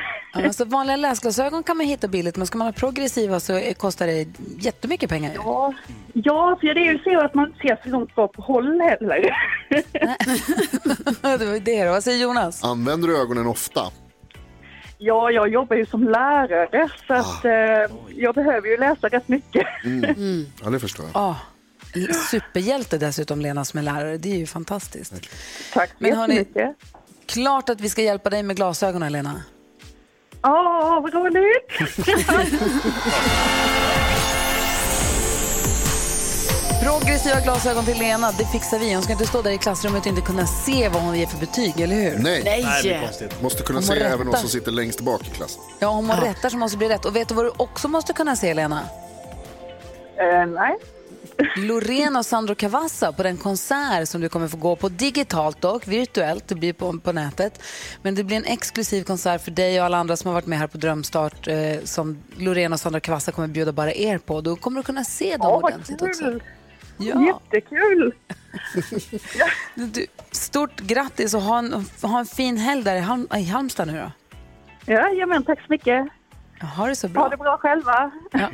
Alltså, 0.44 0.64
vanliga 0.64 0.96
läsglasögon 0.96 1.62
kan 1.62 1.76
man 1.76 1.86
hitta 1.86 2.08
billigt, 2.08 2.36
men 2.36 2.46
ska 2.46 2.58
man 2.58 2.66
ha 2.66 2.72
progressiva 2.72 3.40
så 3.40 3.60
kostar 3.76 4.06
det 4.06 4.26
jättemycket 4.58 5.10
pengar. 5.10 5.32
Ja, 5.34 5.74
ja 6.12 6.58
för 6.60 6.74
det 6.74 6.80
är 6.80 6.92
ju 6.92 6.98
så 6.98 7.20
att 7.20 7.34
man 7.34 7.46
inte 7.46 7.58
ser 7.58 7.80
så 7.84 7.88
långt 7.88 8.14
bra 8.14 8.28
på 8.28 8.42
håll 8.42 8.80
heller. 8.80 9.36
det 11.38 11.46
var 11.46 11.54
ju 11.54 11.60
det 11.60 11.84
då. 11.84 11.90
Vad 11.90 12.04
säger 12.04 12.22
Jonas? 12.22 12.64
Använder 12.64 13.08
du 13.08 13.20
ögonen 13.22 13.46
ofta? 13.46 13.80
Ja, 15.02 15.30
jag 15.30 15.48
jobbar 15.48 15.76
ju 15.76 15.86
som 15.86 16.04
lärare 16.08 16.88
så 17.06 17.14
att 17.14 17.44
eh, 17.44 17.52
jag 18.16 18.34
behöver 18.34 18.68
ju 18.68 18.76
läsa 18.76 19.08
rätt 19.08 19.28
mycket. 19.28 19.66
Ja, 20.64 20.70
det 20.70 20.80
förstår 20.80 21.06
jag. 21.12 21.22
Ah, 21.22 21.36
superhjälte 22.30 22.98
dessutom, 22.98 23.40
Lena, 23.40 23.64
som 23.64 23.78
är 23.78 23.82
lärare. 23.82 24.16
Det 24.16 24.32
är 24.32 24.36
ju 24.36 24.46
fantastiskt. 24.46 25.12
Tack 25.72 25.88
så 25.90 25.94
Men 25.98 26.12
hörni- 26.12 26.34
jättemycket. 26.34 26.76
Klart 27.26 27.68
att 27.68 27.80
vi 27.80 27.88
ska 27.88 28.02
hjälpa 28.02 28.30
dig 28.30 28.42
med 28.42 28.56
glasögonen, 28.56 29.12
Lena. 29.12 29.42
Ja, 30.42 31.00
vad 31.02 31.14
roligt! 31.14 31.70
Progressiva 36.82 37.40
glasögon 37.40 37.84
till 37.84 37.98
Lena, 37.98 38.32
det 38.32 38.44
fixar 38.44 38.78
vi. 38.78 38.94
Hon 38.94 39.02
ska 39.02 39.12
inte 39.12 39.26
stå 39.26 39.42
där 39.42 39.50
i 39.50 39.58
klassrummet 39.58 40.00
och 40.00 40.06
inte 40.06 40.20
kunna 40.20 40.46
se 40.46 40.88
vad 40.88 41.02
hon 41.02 41.18
ger 41.18 41.26
för 41.26 41.38
betyg, 41.38 41.80
eller 41.80 41.96
hur? 41.96 42.18
Nej. 42.18 42.42
Nej. 42.44 42.62
Nej, 42.64 42.82
det 42.82 42.88
blir 42.88 43.00
konstigt. 43.00 43.42
Måste 43.42 43.62
kunna 43.62 43.78
Om 43.78 43.82
se 43.82 43.92
hon 43.92 44.02
även 44.02 44.18
de 44.18 44.26
rättar. 44.26 44.38
som 44.38 44.48
sitter 44.48 44.72
längst 44.72 45.00
bak 45.00 45.26
i 45.26 45.30
klassen. 45.30 45.62
Ja, 45.78 45.88
om 45.88 46.10
hon 46.10 46.20
rättar 46.20 46.48
så 46.50 46.56
måste 46.56 46.74
det 46.76 46.78
bli 46.78 46.88
rätt. 46.88 47.04
Och 47.04 47.16
vet 47.16 47.28
du 47.28 47.34
vad 47.34 47.44
du 47.44 47.52
också 47.56 47.88
måste 47.88 48.12
kunna 48.12 48.36
se, 48.36 48.54
Lena? 48.54 48.80
Eh, 50.16 50.46
nej. 50.46 50.76
Loreen 51.56 52.16
och 52.16 52.26
Sandro 52.26 52.54
Cavazza 52.54 53.12
på 53.12 53.22
den 53.22 53.36
konsert 53.36 54.08
som 54.08 54.20
du 54.20 54.28
kommer 54.28 54.48
få 54.48 54.56
gå 54.56 54.76
på 54.76 54.88
digitalt 54.88 55.64
och 55.64 55.88
virtuellt, 55.88 56.48
det 56.48 56.54
blir 56.54 56.72
på, 56.72 56.98
på 56.98 57.12
nätet. 57.12 57.62
Men 58.02 58.14
det 58.14 58.24
blir 58.24 58.36
en 58.36 58.44
exklusiv 58.44 59.04
konsert 59.04 59.40
för 59.44 59.50
dig 59.50 59.80
och 59.80 59.86
alla 59.86 59.98
andra 59.98 60.16
som 60.16 60.28
har 60.28 60.34
varit 60.34 60.46
med 60.46 60.58
här 60.58 60.66
på 60.66 60.78
Drömstart 60.78 61.48
eh, 61.48 61.56
som 61.84 62.18
Loreen 62.36 62.72
och 62.72 62.80
Sandro 62.80 63.00
Cavazza 63.00 63.32
kommer 63.32 63.48
bjuda 63.48 63.72
bara 63.72 63.92
er 63.92 64.18
på. 64.18 64.40
Då 64.40 64.56
kommer 64.56 64.80
du 64.80 64.84
kunna 64.84 65.04
se 65.04 65.36
dem 65.36 65.46
Åh, 65.46 65.52
vad 65.52 65.64
ordentligt 65.64 66.02
också. 66.02 66.24
kul! 66.24 66.42
Ja. 67.00 67.26
Jättekul! 67.26 68.14
Du, 69.74 70.06
stort 70.30 70.80
grattis 70.80 71.34
och 71.34 71.40
ha 71.42 71.58
en, 71.58 71.86
ha 72.02 72.18
en 72.18 72.26
fin 72.26 72.56
helg 72.56 72.84
där 72.84 72.96
i, 72.96 73.00
Halm, 73.00 73.28
i 73.36 73.44
Halmstad 73.44 73.86
nu 73.86 73.98
då. 74.00 74.12
Jajamän, 74.92 75.44
tack 75.44 75.58
så 75.58 75.66
mycket. 75.68 76.08
Ha 76.76 76.86
det 76.86 76.96
så 76.96 77.06
Ha 77.06 77.12
bra. 77.12 77.28
det 77.28 77.36
bra 77.36 77.56
själva. 77.58 78.10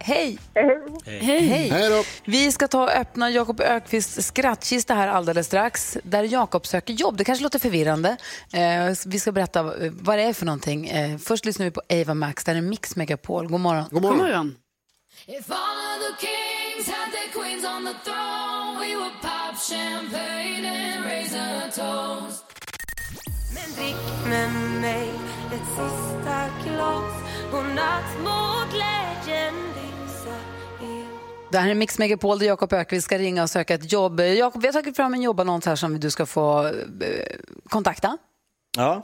Hej! 0.00 0.38
Hej. 0.54 0.78
Hej! 1.04 1.68
Hej 1.68 1.90
då. 1.90 2.02
Vi 2.24 2.52
ska 2.52 2.68
ta 2.68 2.82
och 2.82 2.90
öppna 2.90 3.30
Jakob 3.30 3.60
Ökvists 3.60 4.26
skrattkista 4.26 4.94
här 4.94 5.08
alldeles 5.08 5.46
strax. 5.46 5.98
Där 6.02 6.22
Jakob 6.22 6.66
söker 6.66 6.92
jobb. 6.94 7.16
Det 7.16 7.24
kanske 7.24 7.42
låter 7.42 7.58
förvirrande. 7.58 8.16
Eh, 8.52 8.96
vi 9.06 9.18
ska 9.20 9.32
berätta 9.32 9.60
eh, 9.60 9.92
vad 10.00 10.18
det 10.18 10.22
är 10.22 10.32
för 10.32 10.46
någonting. 10.46 10.88
Eh, 10.88 11.18
först 11.18 11.44
lyssnar 11.44 11.64
vi 11.66 11.70
på 11.70 11.82
Ava 11.88 12.14
Max. 12.14 12.44
Där 12.44 12.54
är 12.54 12.60
Mix 12.60 12.96
Megapol. 12.96 13.48
God 13.48 13.60
morgon. 13.60 13.84
God 13.90 14.02
God 14.02 14.16
morgon. 14.16 14.56
Kings 16.76 16.88
had 16.88 17.12
their 17.12 17.30
queens 17.32 17.64
on 17.64 17.84
the 17.84 17.94
throne, 18.04 18.80
we 18.80 18.96
would 18.96 19.12
pop 19.22 19.56
champagne 19.56 20.64
and 20.64 21.04
raise 21.04 21.34
a 21.34 21.70
toast. 21.74 22.44
Men 23.54 23.72
drick 23.76 24.26
med 24.28 24.80
mig 24.80 25.10
ett 25.52 25.68
sista 25.68 26.48
glas 26.64 27.12
Godnatt 27.50 28.18
må 28.24 28.64
glädjen 28.70 29.54
lysa 29.54 30.36
Det 31.50 31.58
här 31.58 31.70
är 31.70 31.74
Mix 31.74 31.98
Megapol 31.98 32.38
där 32.38 32.46
Jakob 32.46 32.72
Ökvist 32.72 33.04
ska 33.04 33.18
ringa 33.18 33.42
och 33.42 33.50
söka 33.50 33.74
ett 33.74 33.92
jobb. 33.92 34.20
Jakob, 34.20 34.62
vi 34.62 34.68
har 34.68 34.72
tagit 34.72 34.96
fram 34.96 35.14
en 35.14 35.22
jobbannons 35.22 35.66
här 35.66 35.76
som 35.76 36.00
du 36.00 36.10
ska 36.10 36.26
få 36.26 36.66
eh, 36.66 36.72
kontakta. 37.68 38.18
Ja. 38.76 39.02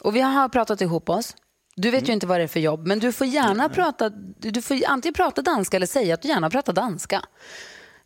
Och 0.00 0.16
vi 0.16 0.20
har 0.20 0.48
pratat 0.48 0.80
ihop 0.80 1.08
oss. 1.08 1.36
Du 1.76 1.90
vet 1.90 2.08
ju 2.08 2.12
inte 2.12 2.26
vad 2.26 2.40
det 2.40 2.44
är 2.44 2.48
för 2.48 2.60
jobb, 2.60 2.86
men 2.86 2.98
du 2.98 3.12
får 3.12 3.26
gärna 3.26 3.68
prata, 3.68 4.08
du 4.38 4.62
får 4.62 4.78
antingen 4.86 5.14
prata 5.14 5.42
danska 5.42 5.76
eller 5.76 5.86
säga 5.86 6.14
att 6.14 6.22
du 6.22 6.28
gärna 6.28 6.50
pratar 6.50 6.72
danska. 6.72 7.22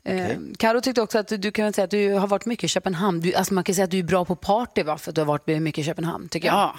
Okay. 0.04 0.36
Karo 0.58 0.80
tyckte 0.80 1.02
också 1.02 1.18
att 1.18 1.28
du, 1.28 1.36
du 1.36 1.50
kan 1.50 1.72
säga 1.72 1.84
att 1.84 1.90
du 1.90 2.12
har 2.12 2.26
varit 2.26 2.46
mycket 2.46 2.64
i 2.64 2.68
Köpenhamn. 2.68 3.20
Du, 3.20 3.34
alltså 3.34 3.54
man 3.54 3.64
kan 3.64 3.74
säga 3.74 3.84
att 3.84 3.90
du 3.90 3.98
är 3.98 4.02
bra 4.02 4.24
på 4.24 4.36
party 4.36 4.82
va? 4.82 4.98
för 4.98 5.10
att 5.10 5.14
du 5.14 5.20
har 5.20 5.26
varit 5.26 5.62
mycket 5.62 5.82
i 5.82 5.84
Köpenhamn, 5.84 6.28
tycker 6.28 6.48
jag. 6.48 6.56
Ja. 6.56 6.76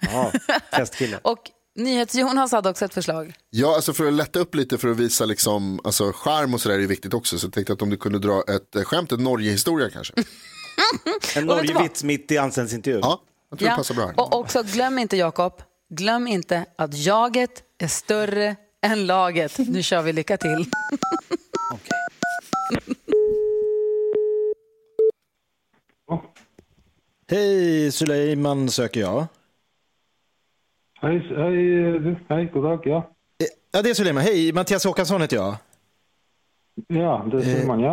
Ja, 0.00 0.32
festkille. 0.70 1.18
Och 1.22 1.50
NyhetsJonas 1.74 2.52
hade 2.52 2.70
också 2.70 2.84
ett 2.84 2.94
förslag. 2.94 3.34
Ja, 3.50 3.74
alltså 3.74 3.92
för 3.92 4.06
att 4.06 4.12
lätta 4.12 4.38
upp 4.38 4.54
lite 4.54 4.78
för 4.78 4.88
att 4.88 4.96
visa 4.96 5.24
liksom, 5.24 5.80
alltså 5.84 6.12
charm 6.14 6.54
och 6.54 6.60
sådär 6.60 6.78
är 6.78 6.86
viktigt 6.86 7.14
också. 7.14 7.38
Så 7.38 7.46
jag 7.46 7.52
tänkte 7.52 7.72
att 7.72 7.82
om 7.82 7.90
du 7.90 7.96
kunde 7.96 8.18
dra 8.18 8.42
ett 8.42 8.76
eh, 8.76 8.82
skämt, 8.82 9.12
en 9.12 9.24
Norge-historia 9.24 9.90
kanske. 9.90 10.14
En? 11.36 11.46
Norgevits 11.46 12.04
mitt 12.04 12.30
i 12.30 12.38
anställningsintervjun. 12.38 13.00
Ja, 13.02 13.22
jag 13.50 13.58
tror 13.58 13.68
det 13.68 13.76
passar 13.76 13.94
bra 13.94 14.06
här. 14.06 14.20
Och 14.20 14.38
också, 14.38 14.62
glöm 14.62 14.98
inte 14.98 15.16
Jakob, 15.16 15.62
glöm 15.88 16.26
inte 16.26 16.66
att 16.76 16.94
jaget 16.94 17.62
är 17.78 17.86
större 17.88 18.56
än 18.82 19.06
laget. 19.06 19.58
Nu 19.58 19.82
kör 19.82 20.02
vi, 20.02 20.12
lycka 20.12 20.36
till. 20.36 20.64
Hej, 27.30 27.92
Suleiman 27.92 28.68
söker 28.70 29.00
jag. 29.00 29.26
Hej, 31.00 31.18
hej. 31.36 32.16
Hej, 32.28 32.50
god 32.54 32.64
dag. 32.64 32.80
Ja, 32.86 32.96
Eh, 33.40 33.46
Ja, 33.72 33.82
det 33.82 33.90
är 33.90 33.94
Suleiman. 33.94 34.22
Hej, 34.22 34.52
Mattias 34.52 34.84
Håkansson 34.84 35.20
heter 35.20 35.36
jag. 35.36 35.56
ja 36.88 37.28
det 37.32 37.42
ser 37.42 37.66
man, 37.66 37.80
ja. 37.80 37.92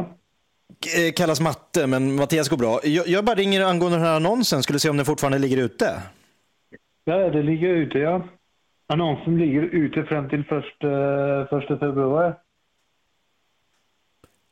Eh, 0.97 1.13
Kallas 1.13 1.39
matte, 1.39 1.87
men 1.87 2.15
Mattias 2.15 2.49
går 2.49 2.57
bra. 2.57 2.79
Jag, 2.83 3.07
jag 3.07 3.25
bara 3.25 3.35
ringer 3.35 3.61
angående 3.61 3.97
den 3.97 4.05
här 4.05 4.15
annonsen, 4.15 4.63
skulle 4.63 4.79
se 4.79 4.89
om 4.89 4.97
den 4.97 5.05
fortfarande 5.05 5.37
ligger 5.39 5.57
ute. 5.57 6.01
Ja, 7.07 7.29
det 7.29 7.43
ligger 7.43 7.69
ute, 7.69 7.99
ja. 7.99 8.27
Annonsen 8.87 9.37
ligger 9.37 9.61
ute 9.61 10.03
fram 10.03 10.29
till 10.29 10.43
första, 10.43 10.87
första 11.49 11.77
februari. 11.77 12.33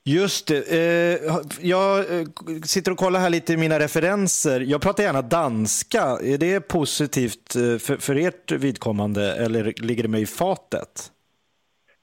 Just 0.06 0.48
det. 0.48 0.72
Eh, 0.72 1.36
jag 1.62 2.00
eh, 2.00 2.26
sitter 2.64 2.92
och 2.92 2.98
kollar 2.98 3.20
här 3.20 3.30
lite 3.30 3.54
i 3.54 3.58
mina 3.58 3.80
referenser. 3.80 4.60
Jag 4.60 4.82
pratar 4.82 5.04
gärna 5.04 5.22
danska. 5.22 6.02
Är 6.02 6.38
det 6.38 6.68
positivt 6.68 7.56
eh, 7.56 7.78
för, 7.78 7.98
för 7.98 8.16
ert 8.16 8.52
vidkommande 8.52 9.36
eller 9.36 9.74
ligger 9.84 10.04
det 10.04 10.10
mig 10.10 10.22
i 10.22 10.26
fatet? 10.26 11.12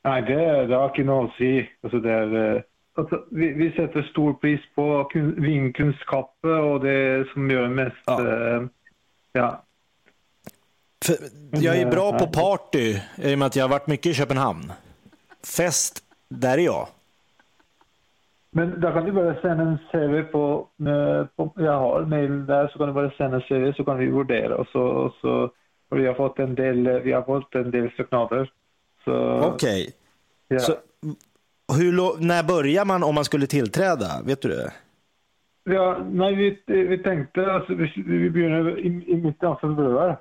Nej, 0.05 0.23
det, 0.23 0.67
det 0.67 0.75
har 0.75 0.89
inte. 0.89 1.69
Alltså, 1.83 2.01
det 2.01 2.13
är, 2.13 2.65
alltså, 2.95 3.25
vi, 3.31 3.53
vi 3.53 3.71
sätter 3.71 4.03
stor 4.03 4.33
pris 4.33 4.61
på 4.75 5.05
kun, 5.05 5.43
vinkunskap 5.43 6.37
och 6.43 6.81
det 6.81 7.27
som 7.33 7.51
gör 7.51 7.69
mest... 7.69 7.97
Ja. 8.07 8.69
ja. 9.33 9.65
För 11.05 11.17
jag 11.51 11.77
är 11.77 11.91
bra 11.91 12.19
på 12.19 12.27
party 12.27 12.97
i 13.17 13.35
och 13.35 13.39
med 13.39 13.47
att 13.47 13.57
jag 13.57 13.65
har 13.65 13.69
varit 13.69 13.87
mycket 13.87 14.07
i 14.07 14.15
Köpenhamn. 14.15 14.73
Fest, 15.57 16.05
där 16.29 16.59
är 16.59 16.63
jag. 16.63 16.89
Men 18.53 18.81
då 18.81 18.91
kan 18.93 19.05
du 19.05 19.13
bara 19.13 19.41
sända 19.41 19.65
en 19.65 19.79
CV 19.93 20.33
på, 20.33 20.69
eh, 20.81 21.27
på 21.37 21.53
jag 21.57 21.79
har 21.79 22.03
mail 22.03 22.47
där, 22.47 22.69
så 22.69 22.79
kan 22.79 22.87
du 22.87 22.93
bara 22.93 23.11
sända 23.11 23.37
en 23.37 23.43
CV 23.43 23.77
så 23.77 23.85
kan 23.85 23.99
vi 23.99 24.07
värdera 24.07 24.57
och 24.57 24.67
så, 24.67 24.81
och 24.81 25.15
så 25.21 25.51
och 25.91 25.99
vi 25.99 26.07
har 26.07 26.15
fått 26.15 26.39
en 26.39 26.55
del, 26.55 27.01
vi 27.01 27.13
har 27.13 27.23
fått 27.23 27.55
en 27.55 27.71
del 27.71 27.91
signaler. 27.91 28.53
Så, 29.05 29.41
Okej. 29.55 29.93
ja. 30.49 30.59
Så, 30.59 30.73
hur, 31.79 31.93
lo- 31.93 32.17
när 32.19 32.43
börjar 32.43 32.85
man 32.85 33.03
om 33.03 33.15
man 33.15 33.25
skulle 33.25 33.47
tillträda? 33.47 34.07
Vet 34.25 34.43
du 34.43 34.49
det? 34.49 34.73
Ja, 35.65 35.99
nej, 36.11 36.35
vi, 36.35 36.63
vi 36.85 36.99
tänkte 36.99 37.53
alltså, 37.53 37.75
vi, 37.75 37.93
vi 37.97 38.31
börjar 38.31 38.79
i, 38.79 38.87
i 38.87 39.17
mitten 39.17 39.49
av 39.49 39.57
februari. 39.57 40.17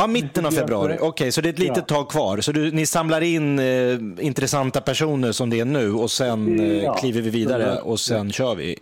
Ja, 0.00 0.06
mitten 0.06 0.46
av 0.46 0.50
februari. 0.50 0.96
Okej, 1.00 1.32
så 1.32 1.40
det 1.40 1.48
är 1.48 1.52
ett 1.52 1.58
litet 1.58 1.76
Ja. 1.76 1.82
tag 1.96 2.10
kvar. 2.10 2.40
Så 2.40 2.52
du, 2.52 2.72
ni 2.72 2.86
samlar 2.86 3.20
in 3.20 3.58
eh, 3.58 3.98
intressanta 4.18 4.80
personer 4.80 5.32
som 5.32 5.50
det 5.50 5.60
är 5.60 5.64
nu 5.64 5.92
och 5.92 6.10
sen 6.10 6.60
eh, 6.60 6.82
Ja. 6.82 6.94
kliver 6.94 7.20
vi 7.22 7.30
vidare 7.30 7.80
och 7.80 8.00
sen 8.00 8.32
kör 8.32 8.54
vi. 8.54 8.78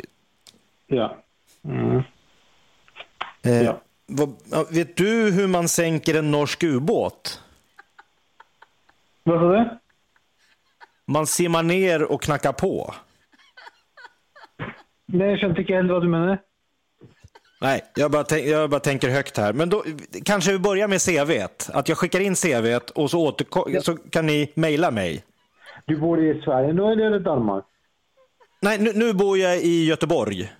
Ja. 0.86 1.16
Mm. 1.64 2.02
Eh, 3.42 3.62
Ja. 3.62 3.80
vad, 4.06 4.36
ja, 4.50 4.66
vet 4.70 4.96
du 4.96 5.30
hur 5.30 5.46
man 5.48 5.68
sänker 5.68 6.14
en 6.14 6.30
norsk 6.30 6.62
ubåt? 6.62 7.42
Vad 9.22 9.40
sa 9.40 9.52
du? 9.52 9.78
Man 11.06 11.26
simmar 11.26 11.62
ner 11.62 12.02
och 12.02 12.22
knackar 12.22 12.52
på. 12.52 12.94
Nej, 15.06 15.28
jag 15.30 15.38
kände 15.38 15.60
inte 15.60 15.92
vad 15.92 16.02
du 16.02 16.08
menar. 16.08 16.38
Nej, 17.60 17.84
jag 17.94 18.10
bara, 18.10 18.24
tänk, 18.24 18.46
jag 18.46 18.70
bara 18.70 18.80
tänker 18.80 19.08
högt 19.08 19.36
här. 19.36 19.52
Men 19.52 19.68
då 19.68 19.84
kanske 20.24 20.52
vi 20.52 20.58
börjar 20.58 20.88
med 20.88 21.00
CVt. 21.02 21.70
Att 21.72 21.88
jag 21.88 21.98
skickar 21.98 22.20
in 22.20 22.34
CVt 22.34 22.90
och 22.90 23.10
så, 23.10 23.30
återko- 23.30 23.80
så 23.80 23.96
kan 23.96 24.26
ni 24.26 24.52
mejla 24.54 24.90
mig. 24.90 25.24
Du 25.84 25.96
bor 25.96 26.24
i 26.24 26.42
Sverige 26.44 26.72
nu 26.72 26.82
eller 27.06 27.18
Danmark? 27.20 27.64
Nej, 28.62 28.78
nu, 28.78 28.92
nu 28.94 29.12
bor 29.12 29.38
jag 29.38 29.56
i 29.60 29.84
Göteborg. 29.84 30.52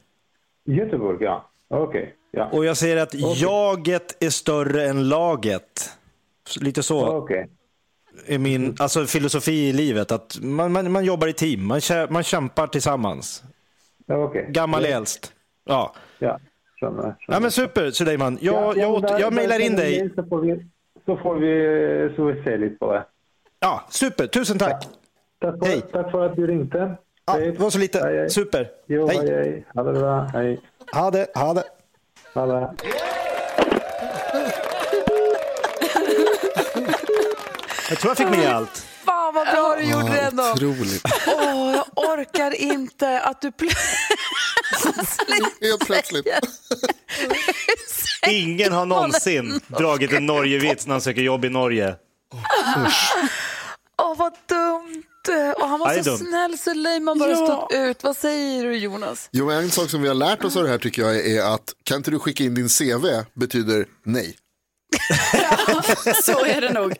Göteborg, 0.64 1.24
ja. 1.24 1.50
Okej. 1.68 2.14
Ja. 2.30 2.48
Och 2.52 2.64
jag 2.64 2.76
säger 2.76 2.96
att 2.96 3.14
jaget 3.40 4.24
är 4.24 4.30
större 4.30 4.84
än 4.84 5.08
laget. 5.08 5.90
Lite 6.60 6.82
så 6.82 7.16
Okej. 7.16 7.48
är 8.26 8.38
min 8.38 8.76
alltså, 8.78 9.04
filosofi 9.06 9.68
i 9.68 9.72
livet. 9.72 10.12
Att 10.12 10.38
man, 10.42 10.72
man, 10.72 10.92
man 10.92 11.04
jobbar 11.04 11.26
i 11.28 11.32
team, 11.32 11.66
man, 11.66 11.80
man 12.10 12.22
kämpar 12.22 12.66
tillsammans. 12.66 13.42
Okej. 14.08 14.46
Gammal 14.50 14.84
äldst. 14.84 15.32
Ja. 15.64 15.94
Ja, 16.18 16.38
känner. 16.80 17.16
ja, 17.26 17.40
men 17.40 17.50
super 17.50 17.90
Suleiman. 17.90 18.38
Jag, 18.40 18.54
Ja, 18.54 18.72
ja, 18.76 19.02
jag, 19.10 19.20
jag 19.20 19.32
mejlar 19.32 19.58
in 19.60 19.76
dig. 19.76 20.10
Så 20.16 20.22
får 20.22 20.40
vi, 20.40 20.66
så 21.06 21.16
får 21.16 21.34
vi, 21.34 22.14
så 22.16 22.24
vi 22.24 22.42
se 22.44 22.56
lite 22.56 22.76
på 22.76 22.92
det. 22.92 23.04
Ja, 23.60 23.84
super. 23.90 24.26
Tusen 24.26 24.58
tack. 24.58 24.88
Tack 25.40 25.58
för, 25.58 25.66
Hej. 25.66 25.82
tack 25.92 26.10
för 26.10 26.26
att 26.26 26.36
du 26.36 26.46
ringde. 26.46 26.96
Ja, 27.26 27.36
det 27.36 27.58
var 27.58 27.70
så 27.70 27.78
lite. 27.78 27.98
Hej, 28.04 28.18
hej. 28.18 28.30
Super. 28.30 28.68
Jo, 28.86 29.06
hej. 29.08 29.30
Hej. 29.30 29.66
Ha 29.74 29.82
det 29.82 29.92
bra. 29.92 30.20
Hej. 30.32 30.60
Ha 30.92 31.10
det, 31.10 31.26
ha 31.34 31.54
det. 31.54 31.64
Ha 32.34 32.46
det. 32.46 32.70
Jag 37.88 37.98
tror 37.98 38.10
jag 38.10 38.16
fick 38.16 38.30
med 38.38 38.54
allt. 38.54 38.76
Fan 39.04 39.34
vad 39.34 39.46
bra 39.46 39.76
du 39.78 39.84
gjorde 39.90 40.12
det 40.12 40.20
ändå. 40.20 40.42
Otroligt. 40.52 41.02
Åh, 41.26 41.72
jag 41.76 41.84
orkar 42.10 42.62
inte 42.62 43.20
att 43.20 43.40
du 43.40 43.52
Helt 45.60 45.86
plötsligt. 45.86 46.26
Ingen 48.28 48.72
har 48.72 48.86
någonsin 48.86 49.60
dragit 49.66 50.12
en 50.12 50.26
Norge-vits 50.26 50.86
när 50.86 50.94
han 50.94 51.00
söker 51.00 51.22
jobb 51.22 51.44
i 51.44 51.48
Norge. 51.48 51.94
Åh, 54.02 54.16
vad 54.16 54.32
dumt. 54.48 55.02
Och 55.56 55.68
han 55.68 55.80
var 55.80 56.02
så 56.02 56.16
snäll 56.18 56.58
så 56.58 56.74
man 57.00 57.18
bara 57.18 57.30
Ja. 57.30 57.36
stått 57.46 57.72
ut. 57.72 58.02
Vad 58.02 58.16
säger 58.16 58.64
du 58.64 58.76
Jonas? 58.76 59.28
Jo, 59.32 59.50
en 59.50 59.70
sak 59.70 59.90
som 59.90 60.02
vi 60.02 60.08
har 60.08 60.14
lärt 60.14 60.44
oss 60.44 60.56
av 60.56 60.62
det 60.62 60.68
här 60.68 60.78
tycker 60.78 61.02
jag 61.02 61.26
är 61.26 61.54
att 61.54 61.74
kan 61.84 61.96
inte 61.96 62.10
du 62.10 62.18
skicka 62.18 62.44
in 62.44 62.54
din 62.54 62.68
CV 62.68 63.06
betyder 63.34 63.86
nej. 64.04 64.36
Så 66.22 66.44
är 66.44 66.60
det 66.60 66.72
nog. 66.72 66.96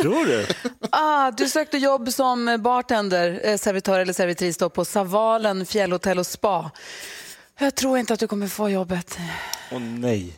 Tror 0.00 0.24
du? 0.26 0.46
Ah, 0.90 1.30
du 1.30 1.48
sökte 1.48 1.78
jobb 1.78 2.12
som 2.12 2.58
bartender, 2.60 3.40
eh, 3.44 3.56
servitör 3.58 4.00
eller 4.00 4.12
servitris 4.12 4.56
då 4.56 4.70
på 4.70 4.84
Savalen 4.84 5.66
fjällhotell 5.66 6.18
och 6.18 6.26
spa. 6.26 6.70
Jag 7.60 7.74
tror 7.74 7.98
inte 7.98 8.14
att 8.14 8.20
du 8.20 8.26
kommer 8.26 8.48
få 8.48 8.68
jobbet. 8.68 9.18
Åh 9.72 9.80
nej. 9.80 10.32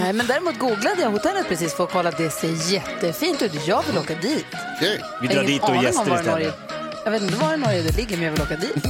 Nej, 0.00 0.12
men 0.12 0.26
däremot 0.26 0.58
googlade 0.58 1.02
jag 1.02 1.10
hotellet 1.10 1.48
precis 1.48 1.74
för 1.74 1.84
att 1.84 1.90
kolla 1.90 2.08
att 2.08 2.18
det 2.18 2.30
ser 2.30 2.72
jättefint 2.72 3.42
ut. 3.42 3.66
Jag 3.66 3.82
vill 3.82 3.98
åka 3.98 4.14
dit. 4.14 4.46
Okay. 4.76 4.98
Vi 5.22 5.28
drar 5.28 5.44
dit 5.44 5.62
och 5.62 5.76
gäster 5.76 6.18
istället. 6.18 6.54
Jag 7.04 7.10
vet 7.10 7.22
inte 7.22 7.36
var 7.36 7.54
i 7.54 7.56
Norge 7.56 7.82
det 7.82 7.96
ligger, 7.96 8.16
men 8.16 8.24
jag 8.24 8.32
vill 8.32 8.42
åka 8.42 8.56
dit. 8.56 8.84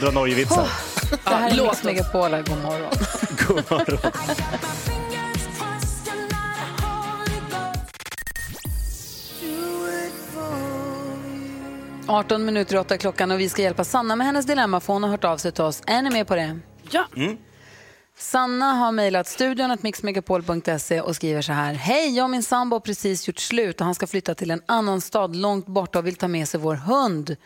Dra 0.00 0.10
Norgevitsar. 0.10 0.68
Det 1.24 1.30
här 1.30 1.50
är 1.50 1.54
låt 1.54 1.66
Mix 1.66 1.78
oss. 1.78 1.84
Megapol, 1.84 2.30
här. 2.30 2.42
god 2.42 2.62
morgon. 2.62 2.90
God 3.48 3.70
morgon. 3.70 4.12
18 12.10 12.44
minuter 12.44 12.74
i 12.74 12.78
8 12.78 12.98
klockan 12.98 13.30
och 13.30 13.40
vi 13.40 13.48
ska 13.48 13.62
hjälpa 13.62 13.84
Sanna 13.84 14.16
med 14.16 14.26
hennes 14.26 14.46
dilemma 14.46 14.80
för 14.80 14.92
hon 14.92 15.02
har 15.02 15.10
hört 15.10 15.24
av 15.24 15.36
sig 15.36 15.52
till 15.52 15.64
oss. 15.64 15.82
Är 15.86 16.02
ni 16.02 16.10
med 16.10 16.26
på 16.26 16.34
det? 16.34 16.58
Ja. 16.90 17.06
Sanna 18.18 18.72
har 18.72 18.92
mejlat 18.92 19.26
studion 19.26 19.70
att 19.70 19.82
mixmegapol.se 19.82 21.00
och 21.00 21.16
skriver 21.16 21.42
så 21.42 21.52
här. 21.52 21.74
Hej, 21.74 22.16
jag 22.16 22.24
och 22.24 22.30
min 22.30 22.42
sambo 22.42 22.74
har 22.74 22.80
precis 22.80 23.28
gjort 23.28 23.38
slut 23.38 23.80
och 23.80 23.84
han 23.84 23.94
ska 23.94 24.06
flytta 24.06 24.34
till 24.34 24.50
en 24.50 24.62
annan 24.66 25.00
stad 25.00 25.36
långt 25.36 25.66
borta 25.66 25.98
och 25.98 26.06
vill 26.06 26.16
ta 26.16 26.28
med 26.28 26.48
sig 26.48 26.60
vår 26.60 26.74
hund. 26.74 27.36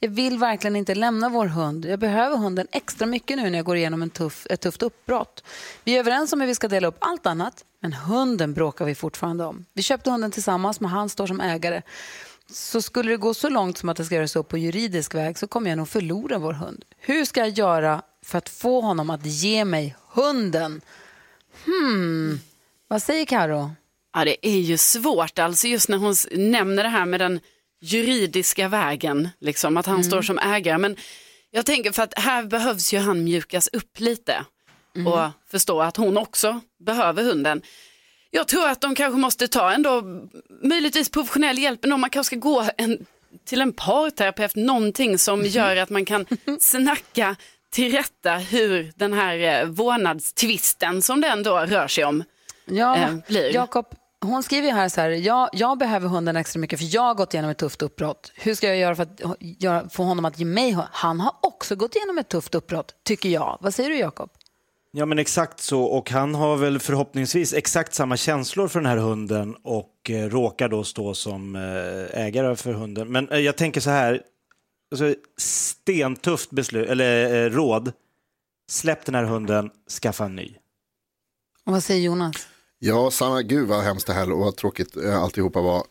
Jag 0.00 0.08
vill 0.08 0.38
verkligen 0.38 0.76
inte 0.76 0.94
lämna 0.94 1.28
vår 1.28 1.46
hund. 1.46 1.84
Jag 1.84 1.98
behöver 1.98 2.36
hunden 2.36 2.66
extra 2.72 3.06
mycket 3.06 3.36
nu 3.36 3.50
när 3.50 3.58
jag 3.58 3.66
går 3.66 3.76
igenom 3.76 4.02
en 4.02 4.10
tuff, 4.10 4.46
ett 4.50 4.60
tufft 4.60 4.82
uppbrott. 4.82 5.44
Vi 5.84 5.94
är 5.94 5.98
överens 5.98 6.32
om 6.32 6.40
hur 6.40 6.46
vi 6.46 6.54
ska 6.54 6.68
dela 6.68 6.88
upp 6.88 6.96
allt 7.00 7.26
annat, 7.26 7.64
men 7.80 7.92
hunden 7.92 8.54
bråkar 8.54 8.84
vi 8.84 8.94
fortfarande 8.94 9.44
om. 9.44 9.64
Vi 9.72 9.82
köpte 9.82 10.10
hunden 10.10 10.30
tillsammans, 10.30 10.80
men 10.80 10.90
han 10.90 11.08
står 11.08 11.26
som 11.26 11.40
ägare. 11.40 11.82
Så 12.50 12.82
skulle 12.82 13.10
det 13.10 13.16
gå 13.16 13.34
så 13.34 13.48
långt 13.48 13.78
som 13.78 13.88
att 13.88 13.96
det 13.96 14.04
ska 14.04 14.14
göras 14.14 14.36
upp 14.36 14.48
på 14.48 14.58
juridisk 14.58 15.14
väg 15.14 15.38
så 15.38 15.46
kommer 15.46 15.70
jag 15.70 15.76
nog 15.76 15.88
förlora 15.88 16.38
vår 16.38 16.52
hund. 16.52 16.84
Hur 16.98 17.24
ska 17.24 17.40
jag 17.40 17.48
göra 17.48 18.02
för 18.24 18.38
att 18.38 18.48
få 18.48 18.80
honom 18.80 19.10
att 19.10 19.26
ge 19.26 19.64
mig 19.64 19.96
hunden? 20.12 20.80
Hmm, 21.64 22.40
vad 22.88 23.02
säger 23.02 23.24
Karo? 23.24 23.70
Ja, 24.14 24.24
det 24.24 24.46
är 24.46 24.58
ju 24.58 24.78
svårt, 24.78 25.38
alltså 25.38 25.66
just 25.66 25.88
när 25.88 25.98
hon 25.98 26.14
nämner 26.32 26.82
det 26.82 26.88
här 26.88 27.06
med 27.06 27.20
den 27.20 27.40
juridiska 27.80 28.68
vägen, 28.68 29.28
liksom, 29.40 29.76
att 29.76 29.86
han 29.86 30.04
står 30.04 30.22
som 30.22 30.38
ägare. 30.38 30.78
Men 30.78 30.96
jag 31.50 31.66
tänker 31.66 31.92
för 31.92 32.02
att 32.02 32.18
här 32.18 32.42
behövs 32.44 32.92
ju 32.94 32.98
han 32.98 33.24
mjukas 33.24 33.68
upp 33.72 34.00
lite 34.00 34.44
och 35.06 35.30
förstå 35.50 35.80
att 35.80 35.96
hon 35.96 36.16
också 36.16 36.60
behöver 36.78 37.22
hunden. 37.22 37.62
Jag 38.30 38.48
tror 38.48 38.68
att 38.68 38.80
de 38.80 38.94
kanske 38.94 39.18
måste 39.18 39.48
ta 39.48 39.72
ändå 39.72 40.02
möjligtvis 40.62 41.08
professionell 41.08 41.58
hjälp, 41.58 41.78
men 41.82 41.92
om 41.92 42.00
man 42.00 42.10
kanske 42.10 42.36
ska 42.36 42.40
gå 42.40 42.64
en, 42.76 43.06
till 43.44 43.60
en 43.60 43.72
parterapeut, 43.72 44.54
någonting 44.54 45.18
som 45.18 45.42
gör 45.44 45.76
att 45.76 45.90
man 45.90 46.04
kan 46.04 46.26
snacka 46.60 47.36
till 47.70 47.92
rätta 47.92 48.34
hur 48.34 48.92
den 48.96 49.12
här 49.12 49.62
eh, 49.62 49.68
vårdnadstvisten 49.68 51.02
som 51.02 51.20
den 51.20 51.42
då 51.42 51.58
rör 51.58 51.88
sig 51.88 52.04
om 52.04 52.24
Ja, 52.64 52.96
eh, 52.96 53.14
blir. 53.28 53.54
Jakob, 53.54 53.86
hon 54.20 54.42
skriver 54.42 54.72
här 54.72 54.88
så 54.88 55.00
här, 55.00 55.10
jag, 55.10 55.48
jag 55.52 55.78
behöver 55.78 56.08
hunden 56.08 56.36
extra 56.36 56.60
mycket 56.60 56.78
för 56.78 56.94
jag 56.94 57.02
har 57.02 57.14
gått 57.14 57.34
igenom 57.34 57.50
ett 57.50 57.58
tufft 57.58 57.82
uppbrott. 57.82 58.32
Hur 58.34 58.54
ska 58.54 58.66
jag 58.66 58.76
göra 58.76 58.94
för 58.96 59.02
att 59.02 59.36
göra, 59.40 59.88
få 59.88 60.02
honom 60.02 60.24
att 60.24 60.38
ge 60.38 60.44
mig? 60.44 60.76
Han 60.92 61.20
har 61.20 61.32
också 61.42 61.76
gått 61.76 61.96
igenom 61.96 62.18
ett 62.18 62.28
tufft 62.28 62.54
uppbrott, 62.54 62.94
tycker 63.04 63.28
jag. 63.28 63.58
Vad 63.60 63.74
säger 63.74 63.90
du 63.90 63.96
Jakob? 63.96 64.30
Ja 64.98 65.06
men 65.06 65.18
exakt 65.18 65.60
så 65.60 65.82
och 65.82 66.10
han 66.10 66.34
har 66.34 66.56
väl 66.56 66.78
förhoppningsvis 66.78 67.52
exakt 67.54 67.94
samma 67.94 68.16
känslor 68.16 68.68
för 68.68 68.80
den 68.80 68.86
här 68.90 68.96
hunden 68.96 69.56
och 69.62 70.10
eh, 70.10 70.28
råkar 70.28 70.68
då 70.68 70.84
stå 70.84 71.14
som 71.14 71.56
eh, 71.56 72.20
ägare 72.24 72.56
för 72.56 72.72
hunden. 72.72 73.12
Men 73.12 73.28
eh, 73.28 73.38
jag 73.38 73.56
tänker 73.56 73.80
så 73.80 73.90
här, 73.90 74.22
alltså, 74.90 75.14
stentufft 75.38 76.50
beslut, 76.50 76.88
eller 76.88 77.44
eh, 77.44 77.50
råd, 77.50 77.92
släpp 78.70 79.04
den 79.04 79.14
här 79.14 79.24
hunden, 79.24 79.70
skaffa 80.02 80.24
en 80.24 80.36
ny. 80.36 80.56
Och 81.66 81.72
vad 81.72 81.82
säger 81.82 82.02
Jonas? 82.02 82.46
Ja, 82.78 83.10
Sanna, 83.10 83.42
gud 83.42 83.68
vad 83.68 83.84
hemskt 83.84 84.06
det 84.06 84.12
här 84.12 84.32
och 84.32 84.38
vad 84.38 84.56
tråkigt 84.56 84.96
eh, 84.96 85.22
alltihopa 85.22 85.60
var. 85.60 85.84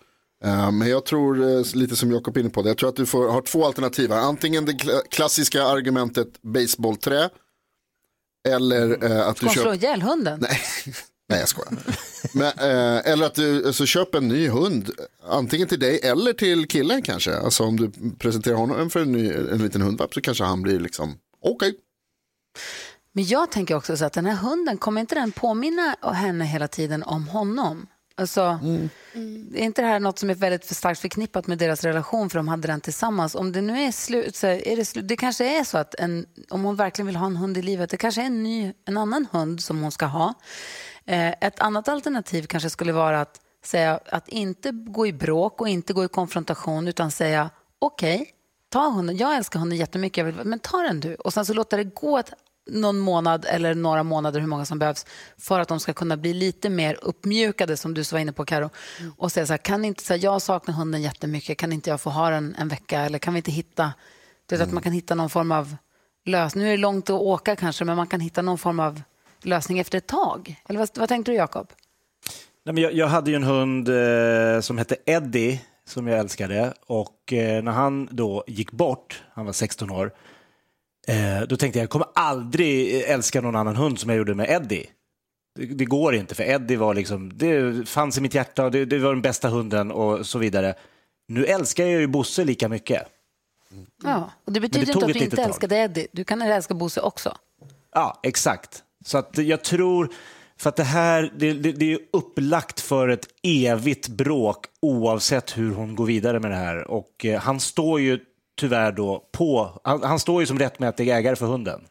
Eh, 0.43 0.71
Men 0.71 0.89
jag 0.89 1.05
tror, 1.05 1.43
eh, 1.57 1.63
lite 1.73 1.95
som 1.95 2.11
Jakob 2.11 2.37
inne 2.37 2.49
på 2.49 2.61
det, 2.61 2.69
jag 2.69 2.77
tror 2.77 2.89
att 2.89 2.95
du 2.95 3.05
får, 3.05 3.29
har 3.31 3.41
två 3.41 3.65
alternativ. 3.65 4.11
Antingen 4.11 4.65
det 4.65 4.71
kla- 4.71 5.01
klassiska 5.09 5.63
argumentet 5.63 6.41
baseballträ. 6.41 7.29
Eller 8.45 9.03
eh, 9.03 9.27
att 9.27 9.35
du 9.37 9.45
hon 9.45 9.53
slå 9.53 9.63
köper... 9.63 9.75
ihjäl 9.75 10.01
hunden? 10.01 10.39
Nej, 10.41 10.59
nej 11.29 11.39
jag 11.39 11.49
skojar. 11.49 11.73
Men, 12.33 12.47
eh, 12.47 13.11
eller 13.11 13.25
att 13.25 13.35
du 13.35 13.67
alltså, 13.67 13.85
köper 13.85 14.17
en 14.17 14.27
ny 14.27 14.49
hund, 14.49 14.91
antingen 15.27 15.67
till 15.67 15.79
dig 15.79 15.99
eller 16.03 16.33
till 16.33 16.67
killen 16.67 17.01
kanske. 17.01 17.35
Alltså 17.37 17.63
om 17.63 17.77
du 17.77 17.91
presenterar 18.19 18.55
honom 18.55 18.89
för 18.89 18.99
en, 18.99 19.11
ny, 19.11 19.31
en 19.33 19.57
liten 19.57 19.81
hundvalp 19.81 20.13
så 20.13 20.21
kanske 20.21 20.43
han 20.43 20.61
blir 20.61 20.79
liksom, 20.79 21.17
okej. 21.41 21.75
Men 23.11 23.23
jag 23.23 23.51
tänker 23.51 23.75
också 23.75 23.97
så 23.97 24.05
att 24.05 24.13
den 24.13 24.25
här 24.25 24.35
hunden, 24.35 24.77
kommer 24.77 25.01
inte 25.01 25.15
den 25.15 25.31
påminna 25.31 25.95
henne 26.13 26.45
hela 26.45 26.67
tiden 26.67 27.03
om 27.03 27.27
honom? 27.27 27.87
Alltså, 28.17 28.59
är 29.53 29.63
inte 29.63 29.81
det 29.81 29.87
här 29.87 29.99
något 29.99 30.19
som 30.19 30.29
är 30.29 30.35
väldigt 30.35 30.65
för 30.65 30.75
starkt 30.75 30.99
förknippat 30.99 31.47
med 31.47 31.57
deras 31.57 31.83
relation 31.83 32.29
för 32.29 32.39
de 32.39 32.47
hade 32.47 32.67
den 32.67 32.81
tillsammans? 32.81 33.35
Om 33.35 33.51
det 33.51 33.61
nu 33.61 33.81
är 33.81 33.91
slut, 33.91 34.35
så 34.35 34.47
är 34.47 34.75
det 34.75 34.85
slut. 34.85 35.07
Det 35.07 35.17
kanske 35.17 35.59
är 35.59 35.63
så 35.63 35.77
att 35.77 35.95
en, 35.95 36.25
om 36.49 36.63
hon 36.63 36.75
verkligen 36.75 37.07
vill 37.07 37.15
ha 37.15 37.25
en 37.25 37.35
hund 37.35 37.57
i 37.57 37.61
livet, 37.61 37.89
det 37.89 37.97
kanske 37.97 38.21
är 38.21 38.25
en, 38.25 38.43
ny, 38.43 38.73
en 38.85 38.97
annan 38.97 39.27
hund 39.31 39.61
som 39.61 39.81
hon 39.81 39.91
ska 39.91 40.05
ha. 40.05 40.33
Eh, 41.05 41.27
ett 41.27 41.59
annat 41.59 41.87
alternativ 41.87 42.45
kanske 42.45 42.69
skulle 42.69 42.93
vara 42.93 43.21
att 43.21 43.41
säga 43.63 43.99
att 44.05 44.29
inte 44.29 44.71
gå 44.71 45.07
i 45.07 45.13
bråk 45.13 45.61
och 45.61 45.69
inte 45.69 45.93
gå 45.93 46.03
i 46.03 46.07
konfrontation 46.07 46.87
utan 46.87 47.11
säga 47.11 47.49
okej, 47.79 48.31
ta 48.69 48.89
hunden. 48.89 49.17
Jag 49.17 49.35
älskar 49.35 49.59
hunden 49.59 49.77
jättemycket, 49.77 50.17
jag 50.17 50.25
vill, 50.25 50.35
men 50.45 50.59
ta 50.59 50.77
den 50.77 50.99
du. 50.99 51.15
Och 51.15 51.33
sen 51.33 51.45
så 51.45 51.53
låta 51.53 51.77
det 51.77 51.83
gå 51.83 52.17
ett, 52.17 52.33
någon 52.67 52.99
månad 52.99 53.45
eller 53.49 53.75
några 53.75 54.03
månader, 54.03 54.39
hur 54.39 54.47
många 54.47 54.65
som 54.65 54.79
behövs, 54.79 55.05
för 55.37 55.59
att 55.59 55.67
de 55.67 55.79
ska 55.79 55.93
kunna 55.93 56.17
bli 56.17 56.33
lite 56.33 56.69
mer 56.69 56.97
uppmjukade, 57.01 57.77
som 57.77 57.93
du 57.93 58.03
var 58.11 58.19
inne 58.19 58.31
på 58.33 58.45
Karo. 58.45 58.69
Och 59.17 59.31
säga 59.31 59.45
så 59.45 59.53
här, 59.53 59.57
kan 59.57 59.85
inte, 59.85 60.03
så 60.03 60.13
här, 60.13 60.23
jag 60.23 60.41
saknar 60.41 60.75
hunden 60.75 61.01
jättemycket, 61.01 61.57
kan 61.57 61.73
inte 61.73 61.89
jag 61.89 62.01
få 62.01 62.09
ha 62.09 62.29
den 62.29 62.55
en 62.59 62.67
vecka? 62.67 62.99
Eller 62.99 63.19
kan 63.19 63.33
vi 63.33 63.37
inte 63.37 63.51
hitta, 63.51 63.93
du 64.45 64.57
vet, 64.57 64.67
att 64.67 64.73
man 64.73 64.83
kan 64.83 64.93
hitta 64.93 65.15
någon 65.15 65.29
form 65.29 65.51
av 65.51 65.75
lösning. 66.25 66.63
Nu 66.63 66.69
är 66.69 66.71
det 66.71 66.81
långt 66.81 67.09
att 67.09 67.21
åka 67.21 67.55
kanske, 67.55 67.85
men 67.85 67.97
man 67.97 68.07
kan 68.07 68.19
hitta 68.19 68.41
någon 68.41 68.57
form 68.57 68.79
av 68.79 69.01
lösning 69.43 69.79
efter 69.79 69.97
ett 69.97 70.07
tag. 70.07 70.61
Eller 70.69 70.79
vad, 70.79 70.89
vad 70.95 71.09
tänkte 71.09 71.31
du 71.31 71.35
Jakob? 71.35 71.67
Nej, 72.65 72.73
men 72.73 72.83
jag, 72.83 72.93
jag 72.93 73.07
hade 73.07 73.31
ju 73.31 73.35
en 73.35 73.43
hund 73.43 73.89
eh, 73.89 74.59
som 74.61 74.77
hette 74.77 74.95
Eddie 75.05 75.61
som 75.87 76.07
jag 76.07 76.19
älskade 76.19 76.73
och 76.87 77.33
eh, 77.33 77.63
när 77.63 77.71
han 77.71 78.09
då 78.11 78.43
gick 78.47 78.71
bort, 78.71 79.23
han 79.33 79.45
var 79.45 79.53
16 79.53 79.91
år, 79.91 80.11
eh, 81.07 81.41
då 81.47 81.57
tänkte 81.57 81.79
jag 81.79 81.83
jag 81.83 81.89
kommer 81.89 82.07
aldrig 82.15 83.01
älska 83.01 83.41
någon 83.41 83.55
annan 83.55 83.75
hund 83.75 83.99
som 83.99 84.09
jag 84.09 84.17
gjorde 84.17 84.35
med 84.35 84.49
Eddie. 84.49 84.85
Det, 85.55 85.65
det 85.65 85.85
går 85.85 86.15
inte 86.15 86.35
för 86.35 86.43
Eddie 86.43 86.75
var 86.75 86.93
liksom, 86.93 87.37
det 87.37 87.87
fanns 87.89 88.17
i 88.17 88.21
mitt 88.21 88.33
hjärta 88.33 88.65
och 88.65 88.71
det, 88.71 88.85
det 88.85 88.99
var 88.99 89.13
den 89.13 89.21
bästa 89.21 89.49
hunden 89.49 89.91
och 89.91 90.25
så 90.25 90.39
vidare. 90.39 90.75
Nu 91.27 91.45
älskar 91.45 91.85
jag 91.85 92.01
ju 92.01 92.07
Bosse 92.07 92.43
lika 92.43 92.69
mycket. 92.69 93.01
Ja, 94.03 94.31
och 94.45 94.53
det 94.53 94.59
det 94.59 94.59
betyder 94.59 94.93
tog 94.93 95.03
inte 95.03 95.05
att 95.05 95.13
du 95.13 95.19
inte 95.19 95.35
tag. 95.35 95.45
älskade 95.45 95.75
Eddie. 95.75 96.07
Du 96.11 96.23
kan 96.23 96.41
älska 96.41 96.73
Bosse 96.73 97.01
också. 97.01 97.37
Ja, 97.93 98.19
exakt. 98.23 98.83
Så 99.05 99.17
att 99.17 99.37
jag 99.37 99.63
tror, 99.63 100.09
för 100.57 100.69
att 100.69 100.75
det 100.75 100.83
här, 100.83 101.33
det, 101.37 101.53
det, 101.53 101.71
det 101.71 101.85
är 101.85 101.89
ju 101.89 101.99
upplagt 102.13 102.79
för 102.79 103.07
ett 103.07 103.27
evigt 103.43 104.07
bråk 104.07 104.65
oavsett 104.81 105.57
hur 105.57 105.71
hon 105.71 105.95
går 105.95 106.05
vidare 106.05 106.39
med 106.39 106.51
det 106.51 106.57
här. 106.57 106.87
Och 106.91 107.25
eh, 107.25 107.39
han 107.39 107.59
står 107.59 107.99
ju 107.99 108.19
tyvärr 108.55 108.91
då 108.91 109.23
på, 109.31 109.81
han, 109.83 110.03
han 110.03 110.19
står 110.19 110.41
ju 110.41 110.47
som 110.47 110.59
rättmätig 110.59 111.09
ägare 111.09 111.35
för 111.35 111.45
hunden. 111.45 111.81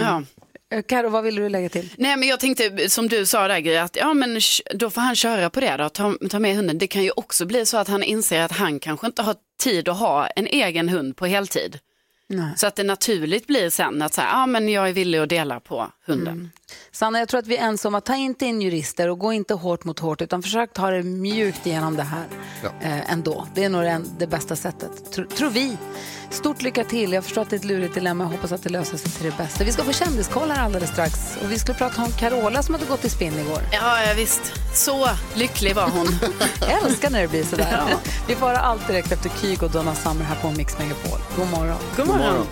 Ja. 0.00 0.22
Eh, 0.70 0.82
Karo, 0.82 1.08
vad 1.08 1.24
vill 1.24 1.34
du 1.34 1.48
lägga 1.48 1.68
till? 1.68 1.92
Nej 1.96 2.16
men 2.16 2.28
jag 2.28 2.40
tänkte 2.40 2.90
som 2.90 3.08
du 3.08 3.26
sa 3.26 3.48
där 3.48 3.60
Gry, 3.60 3.76
att 3.76 3.96
ja 3.96 4.14
men 4.14 4.40
då 4.74 4.90
får 4.90 5.00
han 5.00 5.16
köra 5.16 5.50
på 5.50 5.60
det 5.60 5.76
då, 5.76 5.88
ta, 5.88 6.14
ta 6.30 6.38
med 6.38 6.56
hunden. 6.56 6.78
Det 6.78 6.86
kan 6.86 7.02
ju 7.02 7.10
också 7.16 7.46
bli 7.46 7.66
så 7.66 7.76
att 7.76 7.88
han 7.88 8.02
inser 8.02 8.42
att 8.42 8.52
han 8.52 8.80
kanske 8.80 9.06
inte 9.06 9.22
har 9.22 9.34
tid 9.60 9.88
att 9.88 9.98
ha 9.98 10.26
en 10.26 10.46
egen 10.46 10.88
hund 10.88 11.16
på 11.16 11.26
heltid. 11.26 11.78
Nej. 12.26 12.52
Så 12.56 12.66
att 12.66 12.76
det 12.76 12.84
naturligt 12.84 13.46
blir 13.46 13.70
sen 13.70 14.02
att 14.02 14.14
så 14.14 14.20
här, 14.20 14.40
ja 14.40 14.46
men 14.46 14.68
jag 14.68 14.88
är 14.88 14.92
villig 14.92 15.18
att 15.18 15.28
dela 15.28 15.60
på 15.60 15.92
hunden. 16.08 16.50
Sanna, 16.92 17.18
jag 17.18 17.28
tror 17.28 17.38
att 17.40 17.46
vi 17.46 17.56
är 17.56 17.64
ensamma. 17.64 18.00
Ta 18.00 18.14
inte 18.14 18.46
in 18.46 18.62
jurister 18.62 19.08
och 19.08 19.18
gå 19.18 19.32
inte 19.32 19.54
hårt 19.54 19.84
mot 19.84 19.98
hårt 19.98 20.22
utan 20.22 20.42
försök 20.42 20.72
ta 20.72 20.90
det 20.90 21.02
mjukt 21.02 21.66
igenom 21.66 21.96
det 21.96 22.02
här 22.02 22.24
Ja. 22.62 22.68
eh, 22.80 23.12
ändå. 23.12 23.46
Det 23.54 23.64
är 23.64 23.68
nog 23.68 23.82
det, 23.82 24.00
det 24.18 24.26
bästa 24.26 24.56
sättet, 24.56 25.12
tro, 25.12 25.24
tror 25.24 25.50
vi. 25.50 25.76
Stort 26.30 26.62
lycka 26.62 26.84
till. 26.84 27.12
Jag 27.12 27.24
förstår 27.24 27.42
att 27.42 27.50
det 27.50 27.56
är 27.56 27.58
ett 27.58 27.64
lurigt 27.64 27.94
dilemma. 27.94 28.24
Jag 28.24 28.30
hoppas 28.30 28.52
att 28.52 28.62
det 28.62 28.68
löser 28.68 28.96
sig 28.96 29.10
till 29.10 29.24
det 29.24 29.36
bästa. 29.36 29.64
Vi 29.64 29.72
ska 29.72 29.82
få 29.84 29.92
kändiskoll 29.92 30.50
här 30.50 30.64
alldeles 30.64 30.90
strax. 30.90 31.36
Och 31.42 31.52
vi 31.52 31.58
ska 31.58 31.72
prata 31.74 32.02
om 32.02 32.10
Carola 32.12 32.62
som 32.62 32.74
hade 32.74 32.86
gått 32.86 33.04
i 33.04 33.10
spinn 33.10 33.38
igår. 33.38 33.60
Ja, 33.72 34.02
ja, 34.06 34.14
visst. 34.16 34.52
Så 34.74 35.08
lycklig 35.34 35.74
var 35.74 35.88
hon. 35.88 36.06
Jag 36.60 36.82
älskar 36.86 37.10
när 37.10 37.22
det 37.22 37.28
blir 37.28 37.44
sådär. 37.44 37.84
Ja. 37.90 37.98
Vi 38.28 38.34
får 38.34 38.46
höra 38.46 38.58
allt 38.58 38.86
direkt 38.86 39.12
efter 39.12 39.30
Kygo 39.40 39.64
och 39.66 39.70
Donna 39.72 39.94
Summer 39.94 40.24
här 40.24 40.36
på 40.42 40.50
Mix 40.50 40.78
Megapol. 40.78 41.18
God 41.36 41.50
morgon. 41.50 41.76
God 41.96 42.06
morgon. 42.06 42.46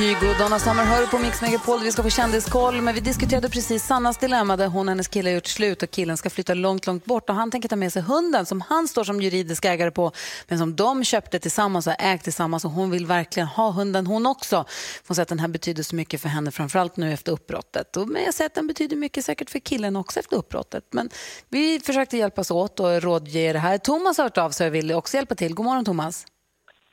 Kygo 0.00 0.30
och 0.30 0.38
Donna 0.38 0.58
Summer 0.58 0.84
hör 0.84 1.06
på 1.06 1.18
Mix 1.18 1.42
Megapol. 1.42 1.80
Vi 1.80 1.92
ska 1.92 2.02
få 2.02 2.10
kändiskoll, 2.10 2.80
men 2.80 2.94
vi 2.94 3.00
diskuterade 3.00 3.48
precis 3.48 3.84
Sannas 3.84 4.18
dilemma 4.18 4.56
där 4.56 4.66
hon 4.66 4.88
och 4.88 4.90
hennes 4.90 5.08
kille 5.08 5.30
har 5.30 5.34
gjort 5.34 5.46
slut 5.46 5.82
och 5.82 5.90
killen 5.90 6.16
ska 6.16 6.30
flytta 6.30 6.54
långt, 6.54 6.86
långt 6.86 7.04
bort 7.04 7.30
och 7.30 7.36
han 7.36 7.50
tänker 7.50 7.68
ta 7.68 7.76
med 7.76 7.92
sig 7.92 8.02
hunden 8.02 8.46
som 8.46 8.60
han 8.60 8.88
står 8.88 9.04
som 9.04 9.20
juridisk 9.20 9.64
ägare 9.64 9.90
på, 9.90 10.12
men 10.48 10.58
som 10.58 10.76
de 10.76 11.04
köpte 11.04 11.38
tillsammans 11.38 11.86
och 11.86 11.92
har 11.92 12.12
ägt 12.14 12.24
tillsammans 12.24 12.64
och 12.64 12.70
hon 12.70 12.90
vill 12.90 13.06
verkligen 13.06 13.46
ha 13.46 13.70
hunden 13.70 14.06
hon 14.06 14.26
också. 14.26 14.64
Hon 15.06 15.14
säger 15.14 15.22
att 15.22 15.28
den 15.28 15.38
här 15.38 15.48
betyder 15.48 15.82
så 15.82 15.96
mycket 15.96 16.20
för 16.20 16.28
henne, 16.28 16.50
framförallt 16.50 16.96
nu 16.96 17.12
efter 17.12 17.32
uppbrottet. 17.32 17.96
Och 17.96 18.08
men 18.08 18.24
jag 18.24 18.34
säger 18.34 18.46
att 18.46 18.54
den 18.54 18.66
betyder 18.66 18.96
mycket 18.96 19.24
säkert 19.24 19.50
för 19.50 19.58
killen 19.58 19.96
också 19.96 20.20
efter 20.20 20.36
uppbrottet. 20.36 20.84
Men 20.90 21.10
vi 21.48 21.80
försökte 21.80 22.16
hjälpas 22.16 22.50
åt 22.50 22.80
och 22.80 23.02
rådge 23.02 23.52
det 23.52 23.58
här. 23.58 23.78
Thomas 23.78 24.18
har 24.18 24.24
hört 24.24 24.38
av 24.38 24.50
sig 24.50 24.68
och 24.68 24.74
vill 24.74 24.92
också 24.92 25.16
hjälpa 25.16 25.34
till. 25.34 25.54
God 25.54 25.66
morgon 25.66 25.84
Thomas. 25.84 26.26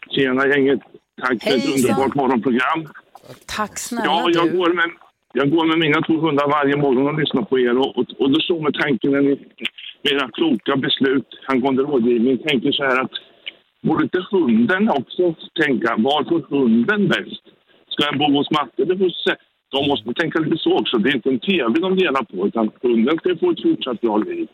Tjena 0.10 0.48
gänget. 0.48 0.80
Tack 1.22 1.44
för 1.44 1.50
ett 1.58 1.76
underbart 1.76 2.16
morgonprogram. 2.16 2.80
Tack 3.46 3.78
snälla 3.80 4.06
Ja, 4.06 4.30
jag 4.34 4.46
du. 4.52 4.58
går, 4.58 4.74
med, 4.74 4.90
jag 5.34 5.50
går 5.52 5.66
med 5.66 5.78
mina 5.80 6.02
två 6.02 6.14
hundar 6.26 6.48
varje 6.48 6.78
morgon 6.78 7.08
och 7.08 7.20
lyssnar 7.20 7.42
på 7.42 7.60
er. 7.60 7.78
Och, 7.78 7.98
och, 7.98 8.06
och 8.20 8.32
då 8.32 8.40
slår 8.40 8.62
mig 8.62 8.74
tanken 8.74 9.12
när 9.12 9.22
ni 9.22 9.30
med 10.04 10.14
era 10.14 10.30
kloka 10.38 10.76
beslut 10.76 11.28
angående 11.48 11.82
rådgivning 11.84 12.38
tänker 12.38 12.72
så 12.72 12.84
här 12.84 13.02
att 13.02 13.12
borde 13.84 14.04
inte 14.04 14.26
hunden 14.32 14.90
också 14.90 15.36
tänka, 15.64 15.96
var 15.98 16.24
får 16.30 16.42
hunden 16.58 17.08
bäst? 17.08 17.44
Ska 17.90 18.06
jag 18.06 18.18
bo 18.18 18.38
hos 18.38 18.52
Matte 18.52 18.82
eller 18.84 18.96
hos 18.96 19.24
Se- 19.24 19.36
De 19.72 19.88
måste 19.88 20.14
tänka 20.14 20.40
lite 20.40 20.58
så 20.58 20.78
också. 20.80 20.98
Det 20.98 21.10
är 21.10 21.16
inte 21.16 21.30
en 21.30 21.40
tv 21.40 21.80
de 21.80 21.98
delar 21.98 22.24
på, 22.24 22.48
utan 22.48 22.72
hunden 22.82 23.18
ska 23.18 23.36
få 23.38 23.52
ett 23.52 23.62
fortsatt 23.62 24.02
bra 24.02 24.18
liv. 24.18 24.48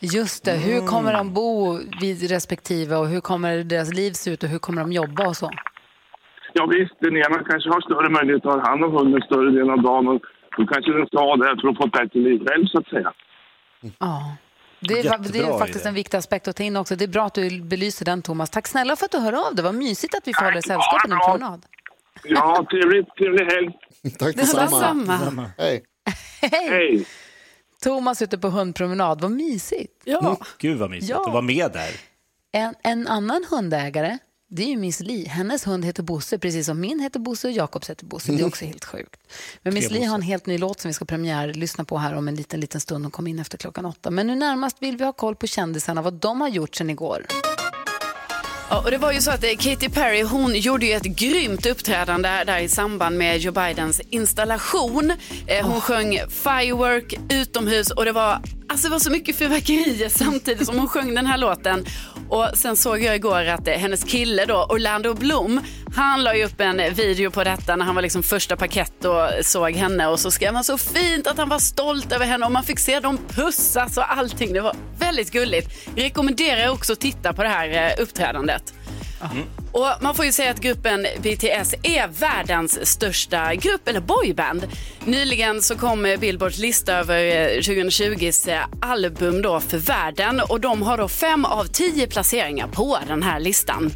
Just 0.00 0.44
det, 0.44 0.56
hur 0.56 0.86
kommer 0.86 1.12
de 1.12 1.34
bo 1.34 1.78
vid 2.00 2.30
respektive 2.30 2.96
och 2.96 3.06
hur 3.08 3.20
kommer 3.20 3.64
deras 3.64 3.94
liv 3.94 4.10
se 4.12 4.30
ut 4.30 4.42
och 4.42 4.48
hur 4.48 4.58
kommer 4.58 4.80
de 4.82 4.92
jobba 4.92 5.28
och 5.28 5.36
så? 5.36 5.50
Ja 6.60 6.66
visst, 6.66 6.96
den 7.06 7.16
ena 7.16 7.38
kanske 7.50 7.68
har 7.74 7.80
större 7.88 8.08
möjlighet 8.16 8.46
att 8.46 8.52
ha 8.52 8.68
hand 8.70 8.84
om 8.84 8.92
hunden 8.98 9.20
större 9.28 9.50
delen 9.50 9.70
av 9.70 9.82
dagen 9.82 10.08
och 10.08 10.20
då 10.56 10.62
kanske 10.72 10.92
den 10.92 11.06
ska 11.06 11.18
ha 11.28 11.36
det 11.36 11.46
här 11.48 11.56
för 11.60 11.68
att 11.68 11.76
få 11.76 11.84
ett 11.86 11.92
bättre 11.92 12.20
liv 12.28 12.38
själv 12.46 12.64
så 12.66 12.78
att 12.78 12.88
säga. 12.94 13.12
Ja. 13.98 14.36
Det 14.80 14.94
är, 14.94 15.02
det 15.02 15.08
är 15.08 15.58
faktiskt 15.58 15.80
idé. 15.84 15.88
en 15.88 15.94
viktig 15.94 16.16
aspekt 16.18 16.48
att 16.48 16.56
ta 16.56 16.62
in 16.62 16.76
också. 16.76 16.96
Det 16.96 17.04
är 17.04 17.08
bra 17.08 17.24
att 17.26 17.34
du 17.34 17.62
belyser 17.62 18.04
den, 18.04 18.22
Thomas. 18.22 18.50
Tack 18.50 18.66
snälla 18.68 18.96
för 18.96 19.04
att 19.04 19.10
du 19.10 19.18
hör 19.18 19.46
av 19.46 19.54
dig. 19.54 19.64
Vad 19.64 19.74
mysigt 19.74 20.14
att 20.14 20.28
vi 20.28 20.32
får 20.34 20.42
hålla 20.42 20.54
dig 20.54 20.62
sällskap 20.62 21.02
på 21.02 21.08
din 21.08 21.18
promenad. 21.18 21.66
Ja, 22.24 22.66
trevligt, 22.70 23.08
trevlig 23.18 23.44
helg. 23.44 23.70
Tack 24.18 24.36
detsamma. 24.36 25.50
Hej. 25.58 25.82
Hej! 26.42 27.06
Thomas 27.82 28.22
ute 28.22 28.38
på 28.38 28.48
hundpromenad. 28.48 29.20
Vad 29.20 29.30
mysigt. 29.30 30.06
Mm, 30.06 30.36
Gud 30.58 30.78
vad 30.78 30.90
mysigt 30.90 31.10
Ja. 31.10 31.20
att 31.26 31.32
vara 31.32 31.42
med 31.42 31.70
där. 31.72 31.90
En, 32.52 32.74
en 32.82 33.06
annan 33.06 33.44
hundägare, 33.50 34.18
det 34.52 34.62
är 34.62 34.66
ju 34.66 34.76
Miss 34.76 35.00
Li. 35.00 35.24
Hennes 35.24 35.66
hund 35.66 35.84
heter 35.84 36.02
Bosse, 36.02 36.38
precis 36.38 36.66
som 36.66 36.80
min 36.80 37.00
heter 37.00 37.20
Bosse 37.20 37.48
och 37.48 37.52
Jakobs 37.52 37.90
heter 37.90 38.06
Bosse. 38.06 38.32
Det 38.32 38.42
är 38.42 38.46
också 38.46 38.64
helt 38.64 38.84
sjukt. 38.84 39.20
Men 39.62 39.74
Miss 39.74 39.90
Li 39.90 40.04
har 40.04 40.14
en 40.14 40.22
helt 40.22 40.46
ny 40.46 40.58
låt 40.58 40.80
som 40.80 40.88
vi 40.88 40.92
ska 40.92 41.04
premiär 41.04 41.54
lyssna 41.54 41.84
på 41.84 41.98
här 41.98 42.14
om 42.14 42.28
en 42.28 42.34
liten, 42.34 42.60
liten 42.60 42.80
stund. 42.80 43.04
Hon 43.04 43.10
kommer 43.10 43.30
in 43.30 43.38
efter 43.38 43.58
klockan 43.58 43.86
åtta. 43.86 44.10
Men 44.10 44.26
nu 44.26 44.34
närmast 44.34 44.76
vill 44.80 44.96
vi 44.96 45.04
ha 45.04 45.12
koll 45.12 45.36
på 45.36 45.46
kändisarna, 45.46 46.02
vad 46.02 46.14
de 46.14 46.40
har 46.40 46.48
gjort 46.48 46.74
sedan 46.74 46.90
igår. 46.90 47.26
Ja, 48.70 48.82
och 48.84 48.90
det 48.90 48.98
var 48.98 49.12
ju 49.12 49.20
så 49.20 49.30
att 49.30 49.44
eh, 49.44 49.50
Katy 49.58 49.88
Perry 49.88 50.22
hon 50.22 50.54
gjorde 50.54 50.86
ju 50.86 50.92
ett 50.92 51.02
grymt 51.02 51.66
uppträdande 51.66 52.44
där 52.46 52.58
i 52.58 52.68
samband 52.68 53.18
med 53.18 53.38
Joe 53.38 53.52
Bidens 53.52 54.00
installation. 54.00 55.12
Eh, 55.46 55.66
hon 55.66 55.80
sjöng 55.80 56.18
Firework 56.28 57.14
utomhus 57.30 57.90
och 57.90 58.04
det 58.04 58.12
var, 58.12 58.42
alltså 58.68 58.86
det 58.86 58.92
var 58.92 58.98
så 58.98 59.10
mycket 59.10 59.36
fyrverkerier 59.36 60.08
samtidigt 60.08 60.66
som 60.66 60.78
hon 60.78 60.88
sjöng 60.88 61.14
den 61.14 61.26
här 61.26 61.38
låten. 61.38 61.86
Och 62.30 62.46
sen 62.54 62.76
såg 62.76 63.02
jag 63.02 63.16
igår 63.16 63.44
att 63.44 63.68
eh, 63.68 63.74
hennes 63.74 64.04
kille 64.04 64.44
då, 64.44 64.66
Orlando 64.68 65.14
Bloom, 65.14 65.60
han 65.96 66.22
la 66.22 66.36
ju 66.36 66.44
upp 66.44 66.60
en 66.60 66.94
video 66.94 67.30
på 67.30 67.44
detta 67.44 67.76
när 67.76 67.84
han 67.84 67.94
var 67.94 68.02
liksom 68.02 68.22
första 68.22 68.56
parkett 68.56 69.04
och 69.04 69.28
såg 69.42 69.72
henne 69.72 70.06
och 70.06 70.20
så 70.20 70.30
skrev 70.30 70.54
han 70.54 70.64
så 70.64 70.78
fint 70.78 71.26
att 71.26 71.38
han 71.38 71.48
var 71.48 71.58
stolt 71.58 72.12
över 72.12 72.26
henne 72.26 72.46
och 72.46 72.52
man 72.52 72.64
fick 72.64 72.78
se 72.78 73.00
dem 73.00 73.18
pussas 73.28 73.96
och 73.96 74.12
allting. 74.12 74.52
Det 74.52 74.60
var 74.60 74.76
väldigt 74.98 75.30
gulligt. 75.30 75.88
Rekommenderar 75.96 76.70
också 76.70 76.92
att 76.92 77.00
titta 77.00 77.32
på 77.32 77.42
det 77.42 77.48
här 77.48 77.68
eh, 77.98 78.02
uppträdandet. 78.02 78.74
Och 79.72 79.86
man 80.00 80.14
får 80.14 80.24
ju 80.24 80.32
säga 80.32 80.50
att 80.50 80.60
gruppen 80.60 81.06
BTS 81.22 81.74
är 81.82 82.08
världens 82.20 82.86
största 82.86 83.54
grupp, 83.54 83.88
eller 83.88 84.00
boyband. 84.00 84.66
Nyligen 85.04 85.62
så 85.62 85.76
kom 85.76 86.06
eh, 86.06 86.20
Billboards 86.20 86.58
lista 86.58 86.94
över 86.94 87.24
eh, 87.24 87.58
2020s 87.58 88.52
eh, 88.52 88.64
album 88.80 89.42
då 89.42 89.60
för 89.60 89.78
världen 89.78 90.40
och 90.48 90.60
de 90.60 90.82
har 90.82 90.98
då 90.98 91.08
fem 91.08 91.44
av 91.44 91.64
tio 91.64 92.06
placeringar 92.06 92.66
på 92.66 92.98
den 93.06 93.22
här 93.22 93.40
listan. 93.40 93.92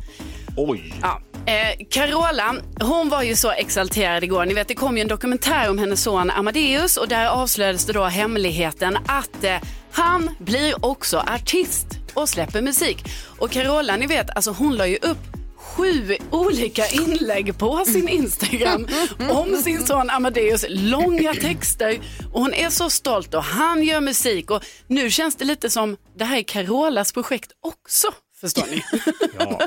Oj. 0.56 0.94
Ja. 1.02 1.20
Eh, 1.46 1.86
Carola, 1.90 2.54
hon 2.80 3.08
var 3.08 3.22
ju 3.22 3.36
så 3.36 3.50
exalterad 3.50 4.24
igår. 4.24 4.46
Ni 4.46 4.54
vet, 4.54 4.68
det 4.68 4.74
kom 4.74 4.96
ju 4.96 5.00
en 5.00 5.08
dokumentär 5.08 5.70
om 5.70 5.78
hennes 5.78 6.02
son 6.02 6.30
Amadeus 6.30 6.96
och 6.96 7.08
där 7.08 7.28
avslöjades 7.28 7.86
det 7.86 7.92
då 7.92 8.04
hemligheten 8.04 8.98
att 9.06 9.44
eh, 9.44 9.56
han 9.92 10.30
blir 10.38 10.84
också 10.84 11.18
artist 11.18 11.86
och 12.14 12.28
släpper 12.28 12.62
musik. 12.62 13.04
Och 13.38 13.50
Carola, 13.50 13.96
ni 13.96 14.06
vet, 14.06 14.36
alltså 14.36 14.50
hon 14.50 14.76
la 14.76 14.86
ju 14.86 14.96
upp 14.96 15.18
sju 15.56 16.16
olika 16.30 16.86
inlägg 16.88 17.58
på 17.58 17.84
sin 17.84 18.08
Instagram 18.08 18.86
om 19.30 19.56
sin 19.56 19.86
son 19.86 20.10
Amadeus, 20.10 20.64
långa 20.68 21.34
texter. 21.34 21.98
Och 22.32 22.40
hon 22.40 22.54
är 22.54 22.70
så 22.70 22.90
stolt 22.90 23.34
och 23.34 23.44
han 23.44 23.82
gör 23.82 24.00
musik 24.00 24.50
och 24.50 24.64
nu 24.86 25.10
känns 25.10 25.36
det 25.36 25.44
lite 25.44 25.70
som 25.70 25.96
det 26.18 26.24
här 26.24 26.38
är 26.38 26.42
Carolas 26.42 27.12
projekt 27.12 27.52
också. 27.62 28.08
Förstår 28.44 28.66
ni? 28.70 28.82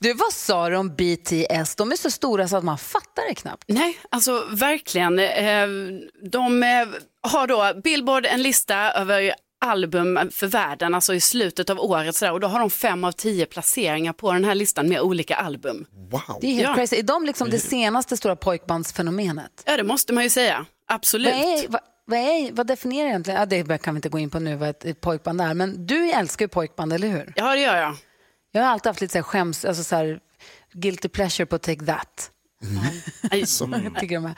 Du, 0.00 0.12
vad 0.12 0.32
sa 0.32 0.68
du 0.68 0.76
om 0.76 0.88
BTS? 0.96 1.76
De 1.76 1.92
är 1.92 1.96
så 1.96 2.10
stora 2.10 2.48
så 2.48 2.56
att 2.56 2.64
man 2.64 2.78
fattar 2.78 3.28
det 3.28 3.34
knappt. 3.34 3.64
Nej, 3.68 3.98
alltså 4.10 4.46
verkligen. 4.50 5.18
Eh, 5.18 5.66
De 6.30 6.62
eh, 6.62 6.68
har 7.22 7.46
då 7.46 7.80
Billboard 7.84 8.26
en 8.26 8.42
lista 8.42 8.76
över 8.92 9.34
album 9.64 10.18
för 10.32 10.46
världen, 10.46 10.94
alltså 10.94 11.14
i 11.14 11.20
slutet 11.20 11.70
av 11.70 11.80
året 11.80 12.16
sådär, 12.16 12.32
och 12.32 12.40
då 12.40 12.46
har 12.48 12.60
de 12.60 12.70
fem 12.70 13.04
av 13.04 13.12
tio 13.12 13.46
placeringar 13.46 14.12
på 14.12 14.32
den 14.32 14.44
här 14.44 14.54
listan 14.54 14.88
med 14.88 15.00
olika 15.00 15.34
album. 15.36 15.86
Det 16.40 16.46
är 16.46 16.52
helt 16.54 16.68
Ja. 16.68 16.74
crazy. 16.74 16.96
Är 16.96 17.02
de 17.02 17.24
liksom 17.24 17.50
det 17.50 17.58
senaste 17.58 18.16
stora 18.16 18.36
pojkbandsfenomenet? 18.36 19.62
Ja, 19.66 19.76
det 19.76 19.84
måste 19.84 20.12
man 20.12 20.22
ju 20.24 20.30
säga. 20.30 20.66
Absolut. 20.88 21.34
Vad, 21.34 21.42
är, 21.42 21.68
vad, 21.68 21.80
vad, 22.10 22.18
är, 22.18 22.52
vad 22.52 22.66
definierar 22.66 23.08
egentligen, 23.08 23.40
ja, 23.40 23.46
det 23.46 23.82
kan 23.82 23.94
vi 23.94 23.98
inte 23.98 24.08
gå 24.08 24.18
in 24.18 24.30
på 24.30 24.38
nu 24.38 24.56
vad 24.56 24.68
ett, 24.68 25.00
pojkband 25.00 25.40
är, 25.40 25.54
men 25.54 25.86
du 25.86 26.10
älskar 26.10 26.44
ju 26.44 26.48
pojkband, 26.48 26.92
eller 26.92 27.08
hur? 27.08 27.32
Ja, 27.36 27.54
det 27.54 27.60
gör 27.60 27.76
jag. 27.76 27.96
Jag 28.52 28.62
har 28.62 28.68
alltid 28.68 28.90
haft 28.90 29.00
lite 29.00 29.12
så 29.12 29.18
här 29.18 29.22
skäms, 29.22 29.64
alltså 29.64 29.84
så 29.84 29.96
här, 29.96 30.20
guilty 30.72 31.08
pleasure 31.08 31.46
på 31.46 31.58
Take 31.58 31.86
That. 31.86 32.30
De 34.08 34.24
är. 34.26 34.34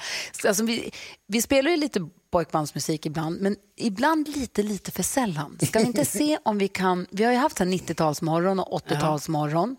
Alltså, 0.49 0.65
vi, 0.65 0.93
vi 1.27 1.43
spelar 1.43 1.71
ju 1.71 1.77
lite 1.77 2.09
pojkbandsmusik 2.33 3.07
ibland, 3.07 3.41
men 3.41 3.57
ibland 3.77 4.29
lite, 4.29 4.63
lite 4.63 4.91
för 4.91 5.03
sällan. 5.03 5.59
Ska 5.63 5.79
vi 5.79 5.85
inte 5.85 6.05
se 6.05 6.39
om 6.45 6.59
vi 6.59 6.69
kan, 6.69 7.07
vi 7.11 7.25
har 7.25 7.33
ju 7.33 7.39
haft 7.39 7.57
så 7.59 7.65
här 7.65 7.71
90-talsmorgon 7.71 8.61
och 8.61 8.81
80-talsmorgon. 8.81 9.77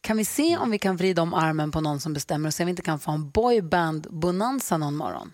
Kan 0.00 0.16
vi 0.16 0.24
se 0.24 0.56
om 0.56 0.70
vi 0.70 0.78
kan 0.78 0.96
vrida 0.96 1.22
om 1.22 1.34
armen 1.34 1.70
på 1.70 1.80
någon 1.80 2.00
som 2.00 2.12
bestämmer 2.12 2.48
och 2.48 2.54
se 2.54 2.62
om 2.62 2.66
vi 2.66 2.70
inte 2.70 2.82
kan 2.82 2.98
få 2.98 3.10
en 3.10 3.30
boyband-bonanza 3.30 4.78
någon 4.78 4.96
morgon? 4.96 5.32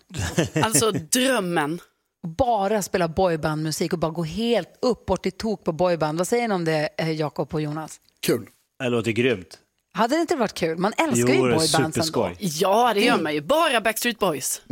Alltså 0.63 0.91
drömmen. 0.91 1.79
Bara 2.27 2.81
spela 2.81 3.07
boybandmusik 3.07 3.93
och 3.93 3.99
bara 3.99 4.11
gå 4.11 4.23
helt 4.23 4.69
upp 4.81 5.05
bort 5.05 5.25
i 5.25 5.31
tok 5.31 5.63
på 5.63 5.71
boyband. 5.71 6.17
Vad 6.17 6.27
säger 6.27 6.47
ni 6.47 6.53
om 6.53 6.65
det, 6.65 6.89
eh, 6.97 7.11
Jakob 7.11 7.53
och 7.53 7.61
Jonas? 7.61 7.99
Kul. 8.21 8.47
Det 8.83 8.89
låter 8.89 9.11
grymt. 9.11 9.59
Hade 9.93 10.15
det 10.15 10.21
inte 10.21 10.35
varit 10.35 10.53
kul? 10.53 10.77
Man 10.77 10.93
älskar 10.97 11.33
Jo, 11.33 11.47
ju 11.47 11.55
boybands 11.55 11.97
ändå. 11.97 12.31
Ja, 12.39 12.91
det 12.93 13.01
gör 13.01 13.17
man 13.17 13.33
ju. 13.33 13.41
Bara 13.41 13.81
Backstreet 13.81 14.19
Boys. 14.19 14.61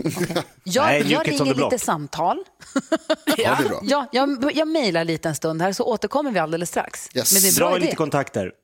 Jag, 0.63 0.85
Nej, 0.85 1.11
jag 1.11 1.27
ringer 1.27 1.53
Block. 1.53 1.71
lite 1.71 1.85
samtal. 1.85 2.37
Ja. 3.37 3.57
Ja, 3.81 4.07
jag, 4.11 4.51
jag 4.55 4.67
mejlar 4.67 5.03
lite 5.03 5.29
en 5.29 5.35
stund 5.35 5.61
här 5.61 5.73
så 5.73 5.83
återkommer 5.83 6.31
vi 6.31 6.39
alldeles 6.39 6.69
strax. 6.69 7.09
Yes. 7.15 7.33
Men 7.33 7.41
det 7.41 7.47
är 7.47 7.49
en 7.49 7.55
Dra 7.55 7.77
lite 7.77 7.95
kontakter. 7.95 8.51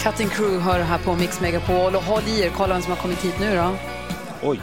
Cutting 0.00 0.28
Crew 0.28 0.60
hör 0.64 0.80
här 0.80 0.98
på 0.98 1.14
Mix 1.14 1.40
Megapol 1.40 1.94
och 1.94 2.02
håll 2.02 2.22
i 2.28 2.40
er, 2.40 2.50
kolla 2.56 2.74
vem 2.74 2.82
som 2.82 2.92
har 2.92 2.98
kommit 3.02 3.24
hit 3.24 3.34
nu 3.40 3.56
då. 3.56 3.74
Oj. 4.42 4.60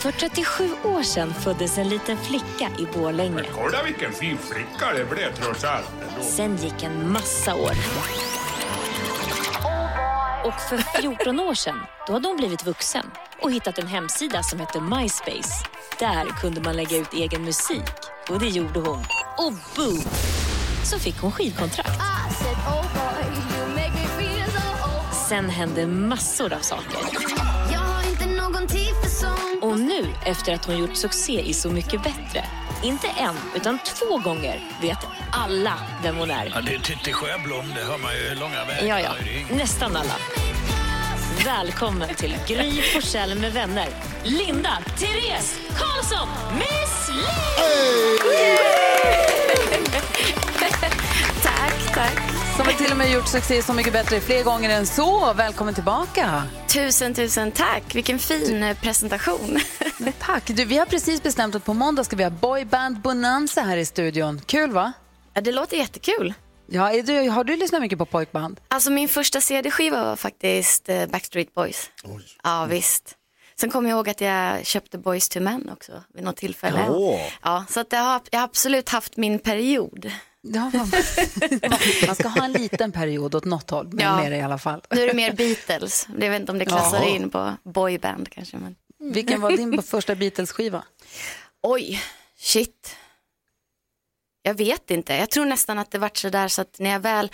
För 0.00 0.12
37 0.12 0.70
år 0.84 1.02
sedan 1.02 1.34
föddes 1.34 1.78
en 1.78 1.88
liten 1.88 2.16
flicka 2.16 2.70
i 2.78 2.98
Borlänge. 2.98 3.34
Men 3.34 3.44
kolla 3.54 3.82
vilken 3.82 4.12
fin 4.12 4.38
flicka 4.38 4.92
det 4.96 5.04
blev 5.04 5.34
trots 5.34 5.64
allt. 5.64 5.90
Sen 6.20 6.56
gick 6.56 6.82
en 6.82 7.12
massa 7.12 7.54
år. 7.54 7.72
Och 10.44 10.60
för 10.68 11.00
14 11.00 11.40
år 11.40 11.54
sedan, 11.54 11.78
då 12.06 12.12
hade 12.12 12.28
hon 12.28 12.36
blivit 12.36 12.66
vuxen 12.66 13.10
och 13.42 13.52
hittat 13.52 13.78
en 13.78 13.86
hemsida 13.86 14.42
som 14.42 14.60
hette 14.60 14.80
MySpace. 14.80 15.66
Där 15.98 16.24
kunde 16.40 16.60
man 16.60 16.76
lägga 16.76 16.96
ut 16.96 17.14
egen 17.14 17.44
musik. 17.44 17.90
Och 18.28 18.40
det 18.40 18.48
gjorde 18.48 18.80
hon. 18.80 19.04
Och 19.38 19.52
boom! 19.76 20.02
Så 20.84 20.98
fick 20.98 21.20
hon 21.20 21.32
skivkontrakt. 21.32 22.00
Ah, 22.00 22.99
Sen 25.30 25.50
hände 25.50 25.86
massor 25.86 26.52
av 26.52 26.60
saker. 26.60 26.98
Och 29.62 29.80
nu, 29.80 30.06
efter 30.26 30.54
att 30.54 30.64
hon 30.64 30.78
gjort 30.78 30.96
succé 30.96 31.40
i 31.40 31.54
Så 31.54 31.70
mycket 31.70 32.02
bättre, 32.02 32.44
inte 32.82 33.08
en, 33.08 33.34
utan 33.56 33.78
två 33.78 34.18
gånger, 34.18 34.60
vet 34.82 34.98
alla 35.32 35.78
vem 36.02 36.16
hon 36.16 36.30
är. 36.30 36.52
Ja, 36.54 36.60
det 36.60 36.74
är 36.74 36.78
Titti 36.78 37.12
Sjöblom, 37.12 37.72
det 37.74 37.80
hör 37.80 37.98
man 37.98 38.14
ju 38.14 38.34
långa 38.34 38.64
vägar. 38.64 38.86
Ja, 38.86 39.00
ja. 39.00 39.12
Nästan 39.56 39.96
alla. 39.96 40.14
Välkommen 41.44 42.14
till 42.14 42.36
Gry 42.46 42.82
Forssell 42.82 43.38
med 43.38 43.52
vänner. 43.52 43.88
Linda, 44.24 44.78
Therese, 44.98 45.58
Karlsson, 45.68 46.28
Miss 46.58 47.10
tack, 51.42 51.94
tack. 51.94 52.29
Som 52.60 52.66
har 52.66 52.74
till 52.74 52.92
och 52.92 52.98
med 52.98 53.12
gjort 53.12 53.28
succé 53.28 53.62
Så 53.62 53.72
mycket 53.72 53.92
bättre 53.92 54.20
fler 54.20 54.44
gånger 54.44 54.70
än 54.70 54.86
så. 54.86 55.32
Välkommen 55.32 55.74
tillbaka. 55.74 56.42
Tusen, 56.68 57.14
tusen 57.14 57.52
tack. 57.52 57.94
Vilken 57.94 58.18
fin 58.18 58.62
eh, 58.62 58.76
presentation. 58.76 59.60
Tack. 60.18 60.46
Du, 60.46 60.64
vi 60.64 60.78
har 60.78 60.86
precis 60.86 61.22
bestämt 61.22 61.54
att 61.54 61.64
på 61.64 61.74
måndag 61.74 62.04
ska 62.04 62.16
vi 62.16 62.22
ha 62.22 62.30
boyband 62.30 63.00
Bonanza 63.00 63.60
här 63.60 63.76
i 63.76 63.84
studion. 63.84 64.40
Kul 64.46 64.70
va? 64.70 64.92
Ja, 65.34 65.40
det 65.40 65.52
låter 65.52 65.76
jättekul. 65.76 66.34
Ja, 66.66 66.92
är 66.92 67.02
du, 67.02 67.30
har 67.30 67.44
du 67.44 67.56
lyssnat 67.56 67.80
mycket 67.80 67.98
på 67.98 68.06
pojkband? 68.06 68.60
Alltså 68.68 68.90
min 68.90 69.08
första 69.08 69.40
CD-skiva 69.40 70.04
var 70.04 70.16
faktiskt 70.16 70.88
eh, 70.88 71.06
Backstreet 71.06 71.54
Boys. 71.54 71.90
Ja, 72.42 72.66
visst. 72.70 73.16
Sen 73.60 73.70
kommer 73.70 73.90
jag 73.90 73.96
ihåg 73.96 74.08
att 74.08 74.20
jag 74.20 74.66
köpte 74.66 74.98
Boys 74.98 75.28
to 75.28 75.40
Men 75.40 75.70
också 75.70 75.92
vid 76.14 76.24
något 76.24 76.36
tillfälle. 76.36 76.86
Åh. 76.88 77.20
Ja, 77.42 77.64
så 77.68 77.80
att 77.80 77.92
jag, 77.92 78.00
har, 78.00 78.20
jag 78.30 78.38
har 78.38 78.44
absolut 78.44 78.88
haft 78.88 79.16
min 79.16 79.38
period. 79.38 80.12
Ja, 80.42 80.70
man, 80.74 80.90
man 82.06 82.14
ska 82.14 82.28
ha 82.28 82.44
en 82.44 82.52
liten 82.52 82.92
period 82.92 83.34
åt 83.34 83.44
något 83.44 83.70
håll, 83.70 83.88
men 83.92 84.04
Ja. 84.04 84.16
mer 84.16 84.30
i 84.30 84.40
alla 84.40 84.58
fall. 84.58 84.80
Nu 84.90 85.02
är 85.02 85.06
det 85.06 85.14
mer 85.14 85.32
Beatles. 85.32 86.08
Jag 86.18 86.30
vet 86.30 86.40
inte 86.40 86.52
om 86.52 86.58
det 86.58 86.64
klassar 86.64 86.98
Jaha. 86.98 87.08
in 87.08 87.30
på 87.30 87.52
boyband 87.64 88.28
kanske. 88.30 88.56
Men... 88.56 88.76
Vilken 89.12 89.40
var 89.40 89.50
din 89.50 89.82
första 89.82 90.14
Beatles-skiva? 90.14 90.84
Oj, 91.62 92.02
shit. 92.38 92.96
Jag 94.42 94.54
vet 94.54 94.90
inte. 94.90 95.14
Jag 95.14 95.30
tror 95.30 95.44
nästan 95.44 95.78
att 95.78 95.90
det 95.90 95.98
vart 95.98 96.16
så 96.16 96.28
där 96.28 96.48
så 96.48 96.62
att 96.62 96.78
när 96.78 96.90
jag 96.90 97.00
väl 97.00 97.30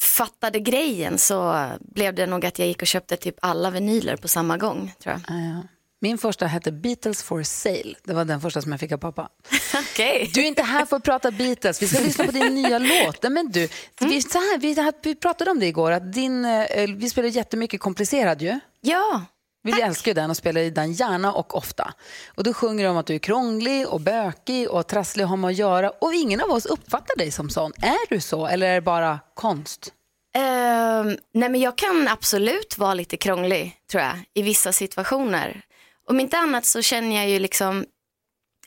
fattade 0.00 0.60
grejen 0.60 1.18
så 1.18 1.68
blev 1.80 2.14
det 2.14 2.26
nog 2.26 2.46
att 2.46 2.58
jag 2.58 2.68
gick 2.68 2.82
och 2.82 2.88
köpte 2.88 3.16
typ 3.16 3.34
alla 3.42 3.70
vinyler 3.70 4.16
på 4.16 4.28
samma 4.28 4.56
gång 4.56 4.94
tror 5.02 5.12
jag. 5.12 5.36
Ja. 5.38 5.62
Min 6.04 6.18
första 6.18 6.46
hette 6.46 6.72
Beatles 6.72 7.22
for 7.22 7.42
sale. 7.42 7.94
Det 8.02 8.12
var 8.12 8.24
den 8.24 8.40
första 8.40 8.62
som 8.62 8.72
jag 8.72 8.80
fick 8.80 8.92
av 8.92 8.98
pappa. 8.98 9.28
Okej. 9.74 10.30
Du 10.34 10.40
är 10.40 10.44
inte 10.44 10.62
här 10.62 10.86
för 10.86 10.96
att 10.96 11.04
prata 11.04 11.30
Beatles. 11.30 11.82
Vi 11.82 11.88
ska 11.88 12.00
lyssna 12.00 12.24
på 12.24 12.32
din 12.32 12.54
nya 12.54 12.78
låt. 13.06 13.22
Men 13.22 13.50
du, 13.50 13.68
vi, 14.00 14.22
så 14.22 14.38
här, 14.38 14.58
vi, 14.58 14.92
vi 15.02 15.14
pratade 15.14 15.50
om 15.50 15.60
det 15.60 15.66
igår. 15.66 15.90
Att 15.90 16.12
din, 16.12 16.44
eh, 16.44 16.90
vi 16.96 17.10
spelar 17.10 17.28
jättemycket 17.28 17.80
komplicerad 17.80 18.42
ju. 18.42 18.60
Ja. 18.80 19.22
Vi 19.62 19.80
älskar 19.80 20.10
ju 20.10 20.14
den 20.14 20.30
och 20.30 20.36
spelar 20.36 20.60
i 20.60 20.70
den 20.70 20.92
gärna 20.92 21.32
och 21.32 21.56
ofta. 21.56 21.94
Och 22.34 22.44
då 22.44 22.54
sjunger 22.54 22.84
du 22.84 22.90
om 22.90 22.96
att 22.96 23.06
du 23.06 23.14
är 23.14 23.18
krånglig 23.18 23.88
och 23.88 24.00
bökig 24.00 24.70
och 24.70 24.86
trasslig 24.86 25.24
att 25.24 25.30
ha 25.30 25.36
med 25.36 25.48
att 25.48 25.56
göra. 25.56 25.90
Och 25.90 26.14
ingen 26.14 26.40
av 26.40 26.50
oss 26.50 26.66
uppfattar 26.66 27.16
dig 27.16 27.30
som 27.30 27.50
sån. 27.50 27.72
Är 27.82 28.08
du 28.08 28.20
så 28.20 28.46
eller 28.46 28.66
är 28.66 28.74
det 28.74 28.80
bara 28.80 29.20
konst? 29.34 29.92
Ehm, 30.36 31.16
nej 31.34 31.48
men 31.48 31.60
jag 31.60 31.78
kan 31.78 32.08
absolut 32.08 32.78
vara 32.78 32.94
lite 32.94 33.16
krånglig 33.16 33.76
tror 33.90 34.02
jag 34.02 34.14
i 34.34 34.42
vissa 34.42 34.72
situationer. 34.72 35.64
Om 36.06 36.20
inte 36.20 36.38
annat 36.38 36.66
så 36.66 36.82
känner 36.82 37.16
jag 37.16 37.28
ju 37.28 37.38
liksom, 37.38 37.84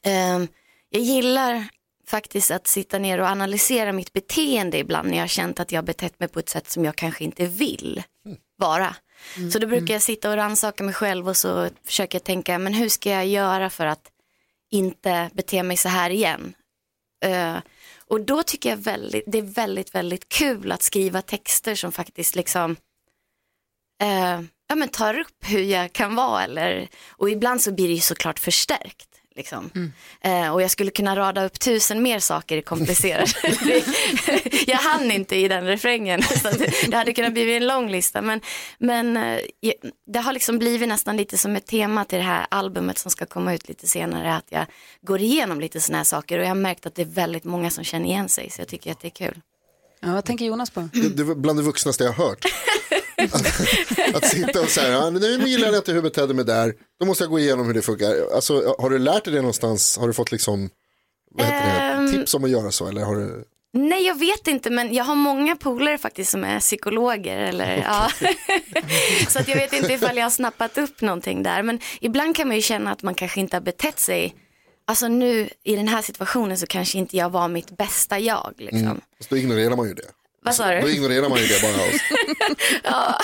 ehm, 0.04 0.48
jag 0.90 1.02
gillar 1.02 1.68
faktiskt 2.08 2.52
att 2.52 2.68
sitta 2.68 3.00
ner 3.00 3.20
och 3.20 3.28
analysera 3.28 3.92
mitt 3.92 4.14
beteende 4.14 4.78
ibland 4.78 5.10
när 5.10 5.16
jag 5.18 5.24
har 5.24 5.28
känt 5.28 5.60
att 5.60 5.72
jag 5.72 5.78
har 5.78 5.86
betett 5.86 6.20
mig 6.20 6.30
på 6.30 6.40
ett 6.40 6.50
sätt 6.50 6.70
som 6.70 6.86
jag 6.86 6.96
kanske 6.96 7.24
inte 7.24 7.46
vill 7.46 8.04
vara. 8.58 8.96
Så 9.52 9.60
då 9.60 9.68
brukar 9.68 9.94
jag 9.94 10.02
sitta 10.02 10.30
och 10.30 10.36
rannsaka 10.36 10.84
mig 10.84 10.94
själv 10.94 11.28
och 11.28 11.38
så 11.38 11.70
försöker 11.86 12.16
jag 12.16 12.24
tänka, 12.24 12.60
men 12.60 12.74
hur 12.74 12.90
ska 12.90 13.10
jag 13.10 13.28
göra 13.28 13.70
för 13.70 13.86
att 13.86 14.12
inte 14.72 15.30
bete 15.34 15.64
mig 15.64 15.78
så 15.78 15.90
här 15.90 16.10
igen? 16.10 16.54
Eh, 17.26 17.58
och 18.08 18.22
då 18.22 18.44
tycker 18.44 18.70
jag 18.70 18.78
väldigt, 18.78 19.24
det 19.28 19.38
är 19.38 19.42
väldigt, 19.42 19.96
väldigt 19.96 20.30
kul 20.30 20.72
att 20.72 20.82
skriva 20.82 21.22
texter 21.22 21.76
som 21.76 21.92
faktiskt 21.92 22.36
liksom 22.36 22.76
eh, 24.02 24.42
ja, 24.68 24.76
men 24.76 24.90
tar 24.90 25.20
upp 25.20 25.36
hur 25.46 25.62
jag 25.62 25.94
kan 25.94 26.16
vara. 26.16 26.44
Eller, 26.44 26.88
och 27.10 27.30
ibland 27.30 27.62
så 27.62 27.72
blir 27.72 27.88
det 27.88 27.94
ju 27.94 28.00
såklart 28.00 28.40
förstärkt. 28.40 29.08
Liksom. 29.38 29.92
Eh, 30.22 30.54
och 30.54 30.62
jag 30.62 30.72
skulle 30.72 30.92
kunna 30.92 31.16
rada 31.16 31.46
upp 31.46 31.60
tusen 31.60 32.04
mer 32.04 32.20
saker 32.20 32.58
i 32.58 32.62
komplicerade. 32.62 33.32
jag 34.68 34.78
hann 34.78 35.12
inte 35.12 35.36
i 35.36 35.48
den 35.48 35.66
refrängen. 35.66 36.22
Så 36.42 36.50
det 36.88 36.98
hade 36.98 37.14
kunnat 37.14 37.34
bli 37.34 37.56
en 37.56 37.68
lång 37.68 37.92
lista. 37.92 38.22
Men, 38.22 38.42
men 38.78 39.18
eh, 39.18 39.40
det 40.08 40.20
har 40.20 40.34
liksom 40.34 40.60
blivit 40.60 40.90
nästan 40.90 41.18
lite 41.18 41.38
som 41.38 41.56
ett 41.56 41.66
tema 41.66 42.06
till 42.06 42.18
det 42.18 42.24
här 42.24 42.48
albumet 42.50 42.98
som 42.98 43.12
ska 43.12 43.26
komma 43.26 43.54
ut 43.54 43.68
lite 43.68 43.88
senare. 43.88 44.36
Att 44.36 44.46
jag 44.50 44.66
går 45.02 45.22
igenom 45.22 45.60
lite 45.60 45.80
sådana 45.80 45.98
här 45.98 46.04
saker. 46.04 46.38
Och 46.38 46.44
jag 46.44 46.50
har 46.50 46.56
märkt 46.56 46.86
att 46.86 46.96
det 46.96 47.02
är 47.02 47.06
väldigt 47.06 47.44
många 47.44 47.70
som 47.70 47.84
känner 47.84 48.06
igen 48.06 48.30
sig. 48.30 48.50
Så 48.50 48.62
jag 48.62 48.68
tycker 48.68 48.92
att 48.92 49.00
det 49.00 49.08
är 49.08 49.28
kul. 49.28 49.42
Ja, 50.00 50.14
vad 50.14 50.26
tänker 50.26 50.46
Jonas 50.46 50.70
på? 50.70 50.90
Det, 50.94 51.10
det 51.10 51.24
var 51.24 51.36
bland 51.36 51.60
det 51.60 51.64
vuxnaste 51.64 52.04
jag 52.04 52.12
har 52.12 52.28
hört. 52.28 52.46
Att, 53.24 54.16
att 54.16 54.26
sitta 54.28 54.62
och 54.62 54.70
säga, 54.70 54.92
ja, 54.92 55.10
nu 55.10 55.48
gillar 55.48 55.68
jag 55.68 55.76
inte 55.76 55.92
hur 55.92 55.98
jag 55.98 56.04
betedde 56.04 56.34
mig 56.34 56.46
där, 56.46 56.74
då 57.00 57.06
måste 57.06 57.24
jag 57.24 57.32
gå 57.32 57.40
igenom 57.40 57.68
hur 57.68 57.74
det 57.74 57.82
funkar. 57.82 58.34
Alltså, 58.36 58.76
har 58.80 58.90
du 58.90 59.00
lärt 59.00 59.24
dig 59.24 59.34
det 59.34 59.40
någonstans? 59.42 59.98
Har 59.98 60.08
du 60.08 60.14
fått 60.14 60.32
liksom, 60.32 60.70
vad 61.32 61.46
heter 61.46 61.66
det, 61.66 61.82
Ehm. 61.82 62.12
tips 62.12 62.34
om 62.34 62.44
att 62.44 62.50
göra 62.50 62.72
så? 62.72 62.88
Eller 62.88 63.02
har 63.04 63.16
du... 63.16 63.44
Nej, 63.74 64.08
jag 64.08 64.20
vet 64.20 64.48
inte, 64.48 64.70
men 64.70 64.94
jag 64.94 65.04
har 65.04 65.16
många 65.16 65.56
polare 65.56 65.98
faktiskt 65.98 66.32
som 66.32 66.44
är 66.44 66.60
psykologer. 66.60 67.38
Eller, 67.38 67.78
ja. 67.78 68.10
så 69.30 69.40
att 69.40 69.48
jag 69.48 69.56
vet 69.56 69.74
inte 69.74 69.94
ifall 69.94 70.18
jag 70.18 70.26
har 70.26 70.30
snappat 70.30 70.78
upp 70.78 71.02
någonting 71.02 71.44
där. 71.44 71.64
Men 71.64 71.80
ibland 72.02 72.36
kan 72.36 72.48
man 72.48 72.56
ju 72.56 72.62
känna 72.62 72.92
att 72.92 73.04
man 73.04 73.16
kanske 73.16 73.40
inte 73.40 73.56
har 73.56 73.62
betett 73.62 74.00
sig. 74.00 74.36
Alltså 74.88 75.08
nu 75.08 75.50
i 75.64 75.76
den 75.76 75.88
här 75.88 76.02
situationen 76.02 76.58
så 76.58 76.68
kanske 76.68 76.98
inte 76.98 77.18
jag 77.18 77.30
var 77.30 77.48
mitt 77.48 77.78
bästa 77.78 78.20
jag. 78.20 78.54
Liksom. 78.58 78.82
Mm. 78.82 79.02
Så 79.20 79.26
då 79.30 79.38
ignorerar 79.38 79.76
man 79.76 79.88
ju 79.88 79.94
det. 79.94 80.08
Vad 80.48 80.56
sa 80.56 80.68
du? 80.72 80.82
Då 80.82 80.90
ignorerar 80.90 81.30
man 81.30 81.38
ju 81.40 81.48
det 81.48 81.62
bara 81.62 81.72
och 81.74 81.94
ja. 82.84 83.20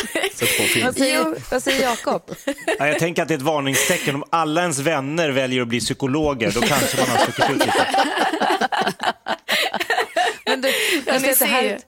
Vad 0.83 0.95
säger, 0.97 1.51
vad 1.51 1.63
säger 1.63 1.81
Jakob? 1.83 2.35
Ja, 2.79 2.87
jag 2.87 2.99
tänker 2.99 3.21
att 3.21 3.27
det 3.27 3.33
är 3.33 3.37
ett 3.37 3.41
varningstecken. 3.41 4.15
Om 4.15 4.23
alla 4.29 4.61
ens 4.61 4.79
vänner 4.79 5.29
väljer 5.29 5.61
att 5.61 5.67
bli 5.67 5.79
psykologer, 5.79 6.51
då 6.51 6.61
kanske 6.61 6.97
man 6.99 7.09
har 7.09 7.17
stuckit 7.17 7.49
ut 7.49 7.59
lite. 7.59 7.85
Men 10.45 10.61
du, 10.61 10.67
Ja, 10.67 11.13
jag 11.13 11.21
ni 11.21 11.33
det, 11.39 11.45
här, 11.45 11.79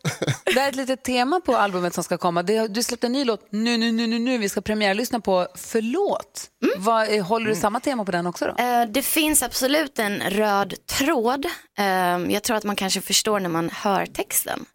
det 0.45 0.59
här 0.59 0.65
är 0.65 0.69
ett 0.69 0.75
litet 0.75 1.03
tema 1.03 1.39
på 1.39 1.57
albumet 1.57 1.93
som 1.93 2.03
ska 2.03 2.17
komma. 2.17 2.43
Du 2.43 2.83
släppte 2.83 3.07
en 3.07 3.13
ny 3.13 3.25
låt 3.25 3.47
nu, 3.51 3.77
nu, 3.77 3.91
nu, 3.91 4.07
nu, 4.07 4.19
nu. 4.19 4.37
Vi 4.37 4.49
ska 4.49 4.61
premiärlyssna 4.61 5.19
på 5.19 5.47
Förlåt. 5.55 6.43
Vad, 6.77 7.13
eh, 7.15 7.25
håller 7.25 7.49
du 7.49 7.55
samma 7.55 7.79
tema 7.79 8.05
på 8.05 8.11
den 8.11 8.27
också 8.27 8.45
då? 8.57 8.63
Eh, 8.63 8.85
Det 8.85 9.01
finns 9.01 9.43
absolut 9.43 9.99
en 9.99 10.19
röd 10.21 10.73
tråd. 10.99 11.45
Eh, 11.77 11.85
Jag 12.33 12.43
tror 12.43 12.57
att 12.57 12.63
man 12.63 12.75
kanske 12.75 13.01
förstår 13.01 13.39
när 13.39 13.49
man 13.49 13.69
hör 13.73 14.05
texten. 14.05 14.65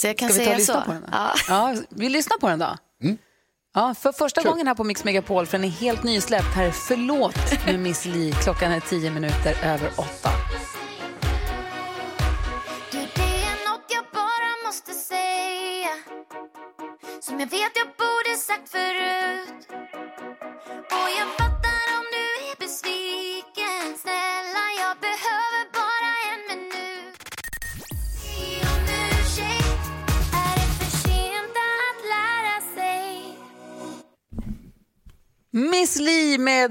Så 0.00 0.06
jag 0.06 0.18
kan 0.18 0.28
Ska 0.28 0.38
vi 0.38 0.44
ta 0.44 0.50
och 0.52 0.58
lyssna 0.58 0.74
så. 0.74 0.80
på 0.86 0.92
den? 0.92 1.00
då? 1.02 1.08
Ja. 1.12 1.34
Ja, 1.48 1.74
vi 1.90 2.08
lyssnar 2.08 2.38
på 2.38 2.48
den 2.48 2.58
då. 2.58 2.76
Ja, 3.74 3.94
för 3.94 4.12
första 4.12 4.42
gången 4.42 4.66
här 4.66 4.74
på 4.74 4.84
Mix 4.84 5.04
Megapol, 5.04 5.46
för 5.46 5.58
den 5.58 5.64
är 5.64 5.68
helt 5.72 6.02
nysläppt. 6.02 6.54
Här 6.54 6.64
är 6.66 6.70
Förlåt 6.70 7.66
med 7.66 7.80
Miss 7.80 8.04
Li. 8.04 8.32
Klockan 8.42 8.72
är 8.72 8.80
tio 8.80 9.10
minuter 9.10 9.56
över 9.64 9.90
åtta. 9.96 10.30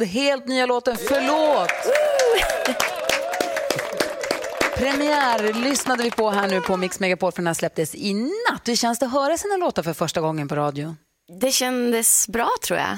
Helt 0.05 0.47
nya 0.47 0.65
låten 0.65 0.97
Förlåt. 0.97 1.69
Premiär 4.77 5.53
lyssnade 5.53 6.03
vi 6.03 6.11
på 6.11 6.29
här 6.29 6.47
nu 6.47 6.61
på 6.61 6.77
Mix 6.77 6.99
Megapol 6.99 7.31
för 7.31 7.37
den 7.37 7.47
här 7.47 7.53
släpptes 7.53 7.95
i 7.95 8.13
natt. 8.13 8.67
Hur 8.67 8.75
känns 8.75 8.99
det 8.99 9.05
att 9.05 9.11
höra 9.11 9.37
sina 9.37 9.57
låtar 9.57 9.83
för 9.83 9.93
första 9.93 10.21
gången 10.21 10.47
på 10.47 10.55
radio? 10.55 10.95
Det 11.39 11.51
kändes 11.51 12.27
bra 12.27 12.49
tror 12.67 12.79
jag. 12.79 12.97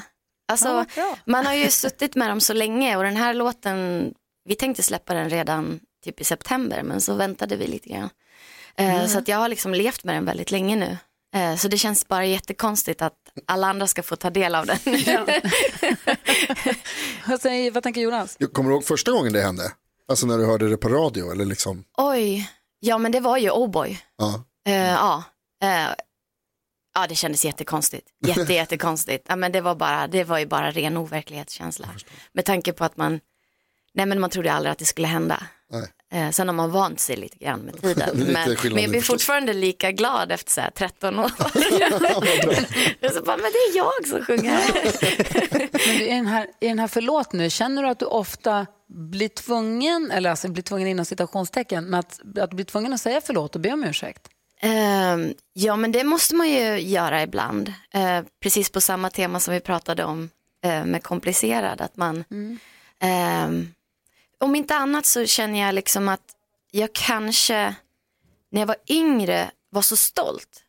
Alltså, 0.52 0.86
man 1.26 1.46
har 1.46 1.54
ju 1.54 1.70
suttit 1.70 2.16
med 2.16 2.30
dem 2.30 2.42
så 2.42 2.54
länge 2.54 2.98
och 2.98 3.04
den 3.04 3.16
här 3.18 3.34
låten, 3.34 4.12
vi 4.46 4.56
tänkte 4.56 4.84
släppa 4.84 5.14
den 5.14 5.30
redan 5.30 5.80
typ 6.06 6.22
i 6.22 6.24
september 6.24 6.84
men 6.84 7.02
så 7.02 7.14
väntade 7.14 7.56
vi 7.56 7.68
lite 7.68 7.90
grann. 7.90 8.10
Eh, 8.78 8.96
Mm. 8.96 9.08
Så 9.08 9.18
att 9.20 9.28
jag 9.28 9.38
har 9.38 9.50
liksom 9.50 9.74
levt 9.74 10.04
med 10.04 10.16
den 10.16 10.26
väldigt 10.26 10.52
länge 10.52 10.76
nu. 10.76 10.98
Eh, 11.36 11.56
Så 11.56 11.68
det 11.68 11.78
känns 11.78 12.08
bara 12.08 12.26
jättekonstigt 12.26 13.02
att 13.02 13.14
alla 13.48 13.68
andra 13.68 13.88
ska 13.88 14.04
få 14.04 14.16
ta 14.16 14.30
del 14.30 14.56
av 14.56 14.66
den. 14.66 14.78
vad, 17.28 17.42
säger, 17.42 17.72
vad 17.72 17.84
tänker 17.84 18.02
Jonas? 18.02 18.38
Kommer 18.54 18.70
du 18.70 18.76
ihåg 18.76 18.86
första 18.86 19.12
gången 19.12 19.34
det 19.34 19.42
hände? 19.42 19.72
Alltså 20.08 20.26
när 20.28 20.38
du 20.38 20.46
hörde 20.46 20.70
det 20.70 20.78
på 20.78 20.90
radio 20.90 21.32
eller 21.32 21.46
liksom? 21.46 21.84
Oj, 21.98 22.50
ja 22.80 22.98
men 22.98 23.12
det 23.12 23.20
var 23.20 23.38
ju 23.38 23.50
Oh 23.52 23.70
Boy. 23.72 24.00
Ja. 24.18 24.44
Eh, 24.68 24.76
ja. 24.88 25.24
Eh, 25.64 25.90
ja, 26.94 27.08
det 27.10 27.16
kändes 27.16 27.46
jättekonstigt. 27.46 28.08
Jätte, 28.28 28.54
jättekonstigt. 28.54 29.26
Ja, 29.30 29.36
men 29.36 29.52
det, 29.52 29.62
var 29.62 29.76
bara, 29.76 30.08
det 30.08 30.24
var 30.24 30.40
ju 30.40 30.46
bara 30.46 30.72
ren 30.72 30.98
overklighetskänsla. 30.98 31.90
Med 32.34 32.46
tanke 32.46 32.74
på 32.74 32.84
att 32.86 32.98
man, 32.98 33.20
nej 33.94 34.06
men 34.06 34.20
man 34.20 34.30
trodde 34.30 34.54
aldrig 34.54 34.72
att 34.72 34.78
det 34.80 34.86
skulle 34.86 35.08
hända. 35.08 35.44
Nej. 35.70 35.88
Eh, 36.12 36.30
sen 36.30 36.48
har 36.48 36.56
man 36.56 36.72
vant 36.72 37.00
sig 37.00 37.16
lite 37.16 37.38
grann 37.38 37.60
med 37.60 37.82
tiden. 37.82 38.10
Men, 38.14 38.34
men 38.34 38.48
jag 38.48 38.74
blir 38.74 38.88
förstås. 38.88 39.08
fortfarande 39.08 39.54
lika 39.54 39.92
glad 39.92 40.32
efter 40.32 40.52
så 40.52 40.62
här 40.62 40.70
13 40.70 41.20
år. 41.20 41.24
Och 43.06 43.12
så 43.14 43.22
bara, 43.22 43.38
men 43.38 43.52
det 43.52 43.58
är 43.58 43.78
jag 43.78 44.08
som 44.08 44.26
sjunger. 44.26 44.60
Men 45.84 45.98
du, 45.98 46.04
i, 46.04 46.10
den 46.10 46.28
här, 46.28 46.48
I 46.60 46.68
den 46.68 46.80
här 46.80 46.88
förlåt 46.88 47.34
nu, 47.34 47.50
känner 47.50 47.84
du 47.84 47.90
att 47.90 48.00
du 48.00 48.06
ofta 48.06 48.66
blir 48.90 49.30
tvungen, 49.30 50.12
eller 50.12 50.30
alltså 50.30 50.48
blir 50.48 50.64
tvungen 50.64 50.88
inom 50.88 51.06
citationstecken, 51.06 51.86
men 51.86 52.00
att, 52.00 52.20
att 52.40 52.50
du 52.50 52.56
blir 52.56 52.66
tvungen 52.66 52.94
att 52.94 53.02
säga 53.02 53.22
förlåt 53.26 53.56
och 53.56 53.62
be 53.62 53.74
om 53.74 53.84
ursäkt? 53.84 54.28
Ehm, 54.62 55.34
ja, 55.54 55.76
men 55.76 55.92
det 55.92 56.04
måste 56.04 56.36
man 56.36 56.50
ju 56.50 56.80
göra 56.80 57.24
ibland. 57.24 57.74
Eh, 57.94 58.22
precis 58.44 58.70
på 58.70 58.82
samma 58.82 59.10
tema 59.10 59.40
som 59.40 59.54
vi 59.54 59.60
pratade 59.60 60.04
om 60.04 60.30
eh, 60.64 60.86
med 60.86 61.04
komplicerad. 61.04 61.82
Att 61.82 61.98
man, 61.98 62.24
ehm, 63.00 63.74
om 64.40 64.56
inte 64.56 64.76
annat 64.76 65.06
så 65.06 65.26
känner 65.26 65.60
jag 65.60 65.76
liksom 65.76 66.10
att 66.10 66.34
jag 66.72 66.94
kanske, 66.94 67.76
när 68.52 68.62
jag 68.62 68.68
var 68.68 68.78
yngre, 68.90 69.52
var 69.70 69.82
så 69.82 69.96
stolt. 69.96 70.64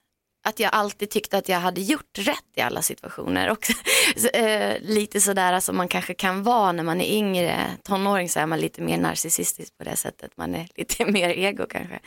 Att 0.45 0.61
jag 0.61 0.71
alltid 0.75 1.11
tyckte 1.11 1.39
att 1.39 1.49
jag 1.49 1.61
hade 1.61 1.81
gjort 1.81 2.19
rätt 2.19 2.45
i 2.55 2.61
alla 2.61 2.83
situationer. 2.83 3.51
Och, 3.51 3.67
så, 4.17 4.29
eh, 4.29 4.77
lite 4.81 5.21
sådär 5.21 5.61
som 5.61 5.77
man 5.77 5.89
kanske 5.89 6.15
kan 6.15 6.43
vara 6.43 6.73
när 6.73 6.83
man 6.83 7.01
är 7.01 7.17
yngre. 7.17 7.77
Tonåring 7.83 8.29
så 8.29 8.41
är 8.41 8.47
man 8.47 8.61
lite 8.61 8.83
mer 8.83 8.99
narcissistisk 8.99 9.79
på 9.79 9.85
det 9.85 9.97
sättet. 9.97 10.37
Man 10.37 10.55
är 10.55 10.69
lite 10.77 11.05
mer 11.05 11.29
ego 11.29 11.67
kanske. 11.71 12.01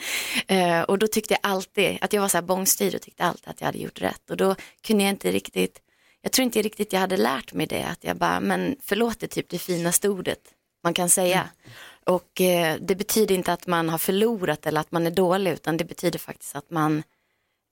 Eh, 0.47 0.81
och 0.81 0.99
då 0.99 1.07
tyckte 1.07 1.33
jag 1.33 1.51
alltid, 1.51 1.97
att 2.01 2.13
jag 2.13 2.21
var 2.21 2.29
så 2.29 2.37
här 2.37 2.41
bångstyrig 2.41 2.95
och 2.95 3.01
tyckte 3.01 3.23
alltid 3.23 3.47
att 3.47 3.61
jag 3.61 3.65
hade 3.65 3.79
gjort 3.79 4.01
rätt. 4.01 4.29
Och 4.29 4.37
då 4.37 4.55
kunde 4.81 5.03
jag 5.03 5.09
inte 5.09 5.31
riktigt, 5.31 5.79
jag 6.21 6.31
tror 6.31 6.43
inte 6.43 6.61
riktigt 6.61 6.93
jag 6.93 6.99
hade 6.99 7.17
lärt 7.17 7.53
mig 7.53 7.67
det. 7.67 7.83
Att 7.83 8.03
jag 8.03 8.17
bara, 8.17 8.39
men 8.39 8.75
förlåt 8.83 9.23
är 9.23 9.27
typ 9.27 9.49
det 9.49 9.59
finaste 9.59 10.09
ordet 10.09 10.39
man 10.83 10.93
kan 10.93 11.09
säga. 11.09 11.49
Och 12.05 12.41
eh, 12.41 12.77
det 12.81 12.95
betyder 12.95 13.35
inte 13.35 13.53
att 13.53 13.67
man 13.67 13.89
har 13.89 13.97
förlorat 13.97 14.65
eller 14.65 14.81
att 14.81 14.91
man 14.91 15.07
är 15.07 15.11
dålig 15.11 15.51
utan 15.51 15.77
det 15.77 15.85
betyder 15.85 16.19
faktiskt 16.19 16.55
att 16.55 16.71
man 16.71 17.03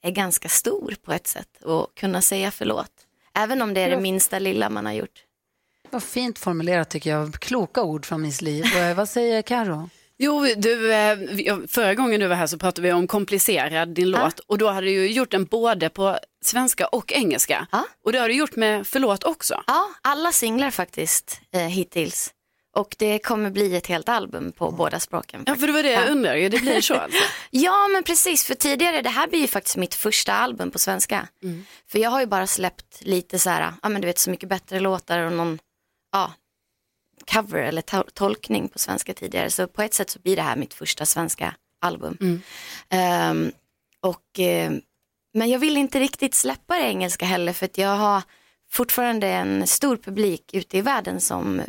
är 0.04 0.12
ganska 0.12 0.50
stor 0.50 0.95
på 1.04 1.13
ett 1.13 1.28
sätt 1.28 1.63
och 1.63 1.95
kunna 1.95 2.22
säga 2.22 2.52
förlåt. 2.52 2.91
Även 3.34 3.62
om 3.62 3.74
det 3.74 3.82
är 3.82 3.89
det 3.89 4.02
minsta 4.02 4.39
lilla 4.39 4.69
man 4.69 4.86
har 4.86 4.93
gjort. 4.93 5.24
Vad 5.89 6.04
fint 6.04 6.39
formulerat 6.39 6.89
tycker 6.89 7.10
jag. 7.10 7.34
Kloka 7.34 7.84
ord 7.84 8.06
från 8.06 8.22
Miss 8.22 8.41
Li. 8.41 8.63
Och, 8.63 8.98
vad 8.98 9.10
säger 9.10 9.41
Karo? 9.41 9.89
Jo, 10.17 10.45
du, 10.58 10.93
eh, 10.93 11.17
förra 11.67 11.95
gången 11.95 12.19
du 12.19 12.28
var 12.28 12.36
här 12.36 12.48
så 12.48 12.58
pratade 12.58 12.88
vi 12.88 12.93
om 12.93 13.08
komplicerad, 13.08 13.89
din 13.89 14.10
låt. 14.12 14.39
Och 14.39 14.58
då 14.58 14.69
hade 14.69 14.88
du 14.88 15.08
gjort 15.08 15.32
den 15.32 15.45
både 15.45 15.89
på 15.89 16.19
svenska 16.41 16.88
och 16.88 17.13
engelska. 17.13 17.67
Och 18.06 18.12
det 18.12 18.19
har 18.19 18.28
du 18.30 18.36
gjort 18.36 18.56
med 18.56 18.88
förlåt 18.88 19.24
också. 19.24 19.63
Ja, 19.67 19.89
alla 20.02 20.32
singlar 20.32 20.72
faktiskt 20.72 21.41
eh, 21.52 21.62
hittills. 21.62 22.34
Och 22.75 22.95
det 22.99 23.19
kommer 23.19 23.49
bli 23.49 23.75
ett 23.75 23.88
helt 23.88 24.10
album 24.10 24.51
på 24.51 24.71
båda 24.71 24.99
språken. 24.99 25.43
Ja, 25.47 25.55
för 25.55 25.67
det 25.67 25.73
var 25.73 25.84
det 25.84 25.91
jag 25.91 26.10
undrar 26.10 26.36
det 26.49 26.60
blir 26.62 26.82
så 26.82 26.93
alltså. 26.99 27.23
Ja, 27.51 27.88
men 27.88 28.03
precis, 28.03 28.43
för 28.45 28.55
tidigare, 28.55 29.01
det 29.01 29.10
här 29.10 29.27
blir 29.27 29.39
ju 29.39 29.47
faktiskt 29.47 29.77
mitt 29.77 29.95
första 29.95 30.34
album 30.34 30.71
på 30.71 30.79
svenska. 30.79 31.27
För 31.88 31.99
jag 31.99 32.10
har 32.10 32.19
ju 32.19 32.25
bara 32.25 32.47
släppt 32.47 33.01
lite 33.01 33.39
så 33.39 33.49
här, 33.49 33.73
ja 33.84 33.89
men 33.89 34.01
du 34.01 34.05
vet 34.05 34.19
så 34.19 34.29
mycket 34.29 34.49
bättre 34.49 34.79
låtar 34.79 35.19
och 35.19 35.32
någon, 35.32 35.60
ja, 36.12 36.34
cover 37.34 37.60
eller 37.60 37.82
to- 37.82 38.10
tolkning 38.13 38.67
på 38.67 38.79
svenska 38.79 39.13
tidigare. 39.13 39.49
Så 39.51 39.67
på 39.67 39.82
ett 39.82 39.93
sätt 39.93 40.10
så 40.10 40.19
blir 40.19 40.36
det 40.36 40.41
här 40.41 40.55
mitt 40.55 40.73
första 40.73 41.05
svenska 41.05 41.55
album. 41.82 42.17
Ehm, 42.89 43.51
och, 44.01 44.39
eh, 44.39 44.71
men 45.34 45.49
jag 45.49 45.60
vill 45.60 45.77
inte 45.77 45.99
riktigt 45.99 46.36
släppa 46.36 46.75
det 46.75 46.84
engelska 46.84 47.25
heller 47.25 47.53
för 47.53 47.65
att 47.65 47.77
jag 47.77 47.95
har 47.95 48.21
fortfarande 48.71 49.27
en 49.27 49.67
stor 49.67 49.97
publik 49.97 50.53
ute 50.53 50.77
i 50.77 50.82
världen 50.82 51.21
som 51.21 51.62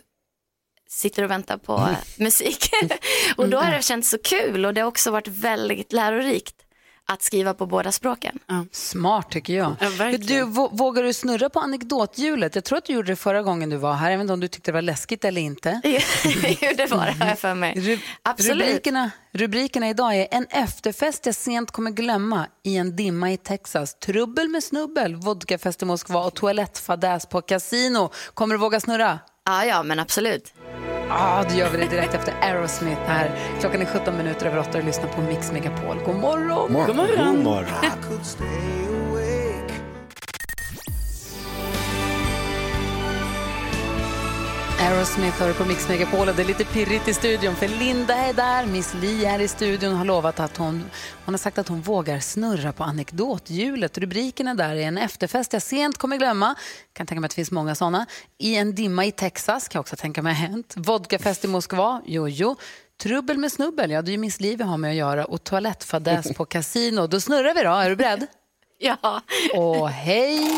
sitter 0.91 1.23
och 1.23 1.31
väntar 1.31 1.57
på 1.57 1.77
eh, 1.77 1.97
musik. 2.25 2.71
och 3.37 3.49
då 3.49 3.59
har 3.59 3.73
det 3.73 3.83
känts 3.83 4.11
så 4.11 4.19
kul 4.19 4.67
och 4.67 4.75
det 4.75 4.81
har 4.81 4.89
också 4.89 5.11
varit 5.11 5.29
väldigt 5.29 5.93
lärorikt 5.93 6.55
att 7.07 7.23
skriva 7.23 7.55
på 7.55 7.67
båda 7.67 7.93
språken. 7.93 8.39
Smart 8.73 9.31
tycker 9.31 9.53
jag. 9.55 9.75
du, 10.21 10.45
vå- 10.45 10.77
vågar 10.77 11.03
du 11.03 11.13
snurra 11.13 11.49
på 11.51 11.61
anekdothjulet? 11.61 12.55
Jag 12.55 12.65
tror 12.65 12.79
att 12.79 12.85
du 12.85 12.93
gjorde 12.93 13.13
det 13.13 13.17
förra 13.17 13.43
gången 13.43 13.71
du 13.71 13.77
var 13.77 13.95
här. 13.95 14.11
Inte 14.21 14.33
om 14.33 14.41
du 14.41 14.49
tyckte 14.49 14.71
det 14.71 14.75
var 14.75 14.83
läskigt 14.83 15.25
eller 15.25 15.41
inte. 15.41 15.81
jo, 15.85 16.69
det 16.77 16.91
var 16.91 17.07
det 17.07 17.13
har 17.21 17.27
jag 17.29 17.39
för 17.39 17.55
mig. 17.55 17.75
Ru- 17.77 17.99
Absolut. 18.23 18.67
Rubrikerna, 18.67 19.11
rubrikerna 19.33 19.89
idag 19.89 20.17
är 20.17 20.29
En 20.31 20.47
efterfest 20.51 21.27
jag 21.27 21.35
sent 21.35 21.71
kommer 21.71 21.91
glömma 21.91 22.47
i 22.65 22.77
en 22.77 22.97
dimma 22.97 23.33
i 23.33 23.37
Texas. 23.37 23.95
Trubbel 23.99 24.49
med 24.49 24.65
snubbel, 24.65 25.17
vodkafest 25.17 25.83
i 25.83 25.85
Moskva 25.85 26.21
och 26.25 26.35
toalettfadäs 26.35 27.27
på 27.27 27.43
kasino. 27.43 28.11
Kommer 28.35 28.55
du 28.55 28.59
våga 28.59 28.81
snurra? 28.81 29.19
Ja, 29.47 29.65
ja, 29.65 29.83
men 29.83 29.99
absolut. 30.01 30.55
Ja, 31.09 31.45
då 31.49 31.55
gör 31.55 31.71
vi 31.71 31.77
det 31.79 31.89
direkt 31.89 32.15
efter 32.15 32.35
Aerosmith 32.43 33.01
här. 33.07 33.31
Klockan 33.61 33.83
är 33.83 33.87
17 33.87 34.17
minuter 34.17 34.47
över 34.47 34.59
8 34.59 34.79
och 34.79 34.85
lyssnar 34.85 35.07
på 35.09 35.21
Mix 35.21 35.53
Megapol. 35.53 35.99
God 36.07 36.17
morgon! 36.17 36.73
God 36.87 36.97
morgon. 36.97 37.35
God 37.37 37.45
morgon. 37.45 37.67
Aerosmith 44.81 45.43
hör 45.43 45.53
på 45.53 45.65
Mix 45.65 45.89
Megapol 45.89 46.29
och 46.29 46.35
det 46.35 46.43
är 46.43 46.47
lite 46.47 46.65
pirrigt 46.65 47.09
i 47.09 47.15
studion 47.15 47.57
för 47.57 47.69
Linda 47.69 48.15
är 48.15 48.33
där, 48.33 48.67
Miss 48.67 48.95
Li 48.95 49.25
är 49.25 49.39
i 49.39 49.49
studion 49.49 49.93
och 49.93 49.99
har 49.99 50.05
lovat 50.05 50.41
att 50.41 50.57
hon, 50.57 50.85
hon 51.25 51.35
har 51.35 51.39
sagt 51.39 51.59
att 51.59 51.69
hon 51.69 51.81
vågar 51.81 52.21
snurra 52.21 52.73
på 52.73 52.85
anekdothjulet. 52.85 53.99
Rubrikerna 53.99 54.55
där 54.55 54.77
är 54.77 54.89
en 54.89 54.99
efterfest 54.99 55.53
jag 55.53 55.63
sent 55.63 55.99
kommer 55.99 56.17
glömma, 56.17 56.55
kan 56.93 57.07
tänka 57.07 57.21
mig 57.21 57.27
att 57.27 57.31
det 57.31 57.35
finns 57.35 57.51
många 57.51 57.75
sådana. 57.75 58.07
I 58.39 58.57
en 58.57 58.75
dimma 58.75 59.05
i 59.05 59.13
Texas, 59.13 59.69
kan 59.69 59.79
jag 59.79 59.81
också 59.81 59.97
tänka 59.97 60.23
mig 60.23 60.35
har 60.35 60.49
hänt. 60.49 60.75
Vodkafest 60.77 61.45
i 61.45 61.49
Moskva, 61.49 62.03
jojo. 62.07 62.57
Trubbel 63.03 63.39
med 63.39 63.53
snubbel, 63.53 63.91
ja 63.91 64.03
det 64.03 64.11
är 64.11 64.13
ju 64.13 64.19
Miss 64.19 64.41
Li 64.41 64.57
vi 64.57 64.65
har 64.65 64.77
med 64.77 64.91
att 64.91 64.97
göra 64.97 65.25
och 65.25 65.45
toalettfadäs 65.45 66.35
på 66.37 66.45
kasino. 66.45 67.07
Då 67.07 67.21
snurrar 67.21 67.55
vi 67.55 67.63
då, 67.63 67.71
är 67.71 67.91
du 67.91 67.97
beredd? 67.97 68.27
Ja. 68.79 69.23
Och 69.55 69.91
hej! 69.91 70.51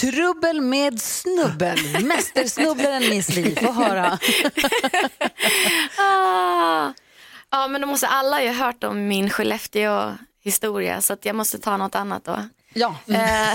Trubbel 0.00 0.60
med 0.60 1.00
snubbel. 1.00 1.78
Mästersnubblaren 2.04 3.08
Miss 3.08 3.36
Li. 3.36 3.56
Få 3.56 3.72
höra. 3.72 4.18
Ah. 5.98 6.92
Ja, 7.50 7.68
men 7.68 7.80
då 7.80 7.86
måste 7.86 8.06
alla 8.06 8.42
ju 8.42 8.48
ha 8.48 8.66
hört 8.66 8.84
om 8.84 9.08
min 9.08 9.30
Skellefteå-historia 9.30 11.00
så 11.00 11.12
att 11.12 11.24
jag 11.24 11.36
måste 11.36 11.58
ta 11.58 11.76
något 11.76 11.94
annat 11.94 12.24
då. 12.24 12.48
Ja. 12.74 12.96
Eh, 13.08 13.54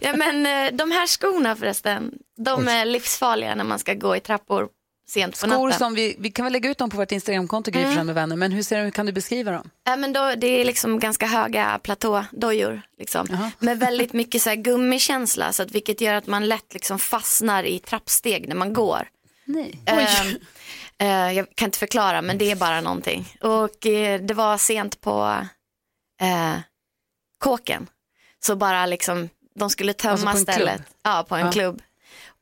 ja 0.00 0.16
men 0.16 0.46
eh, 0.46 0.72
de 0.72 0.90
här 0.90 1.06
skorna 1.06 1.56
förresten, 1.56 2.12
de 2.36 2.68
är 2.68 2.84
livsfarliga 2.84 3.54
när 3.54 3.64
man 3.64 3.78
ska 3.78 3.94
gå 3.94 4.16
i 4.16 4.20
trappor 4.20 4.68
sent 5.12 5.40
på 5.40 5.46
natten. 5.46 5.60
Skor 5.60 5.70
som 5.78 5.94
vi, 5.94 6.16
vi 6.18 6.30
kan 6.30 6.44
väl 6.44 6.52
lägga 6.52 6.70
ut 6.70 6.78
dem 6.78 6.90
på 6.90 6.96
vårt 6.96 7.12
Instagramkonto, 7.12 7.70
Gry 7.70 7.82
Mm. 7.82 8.06
Med 8.06 8.14
vänner. 8.14 8.36
Men 8.36 8.52
hur, 8.52 8.62
ser, 8.62 8.84
hur 8.84 8.90
kan 8.90 9.06
du 9.06 9.12
beskriva 9.12 9.52
dem? 9.52 9.70
Ja, 9.84 9.96
men 9.96 10.12
då, 10.12 10.34
det 10.34 10.46
är 10.46 10.64
liksom 10.64 10.98
ganska 10.98 11.26
höga 11.26 11.80
platådojor 11.82 12.82
liksom. 12.98 13.50
med 13.58 13.78
väldigt 13.78 14.12
mycket 14.20 14.42
så 14.42 14.48
här 14.48 14.56
gummikänsla 14.56 15.52
så 15.52 15.62
att, 15.62 15.70
vilket 15.70 16.00
gör 16.00 16.14
att 16.14 16.26
man 16.26 16.48
lätt 16.48 16.74
liksom 16.74 16.98
fastnar 16.98 17.64
i 17.64 17.78
trappsteg 17.78 18.48
när 18.48 18.56
man 18.56 18.72
går. 18.72 19.08
Nej. 19.44 19.78
Ehm, 19.86 20.36
eh, 20.98 21.32
jag 21.36 21.46
kan 21.54 21.66
inte 21.66 21.78
förklara 21.78 22.22
men 22.22 22.38
det 22.38 22.50
är 22.50 22.56
bara 22.56 22.80
någonting. 22.80 23.36
Och 23.40 23.86
eh, 23.86 24.20
det 24.20 24.34
var 24.34 24.58
sent 24.58 25.00
på 25.00 25.36
eh, 26.20 26.54
kåken. 27.38 27.86
Så 28.40 28.56
bara 28.56 28.86
liksom, 28.86 29.28
de 29.54 29.70
skulle 29.70 29.92
tömma 29.92 30.12
Alltså 30.12 30.26
på 30.26 30.36
en 30.36 30.42
stället. 30.42 30.82
Ja, 31.02 31.26
på 31.28 31.34
en 31.36 31.46
Ja. 31.46 31.52
klubb. 31.52 31.82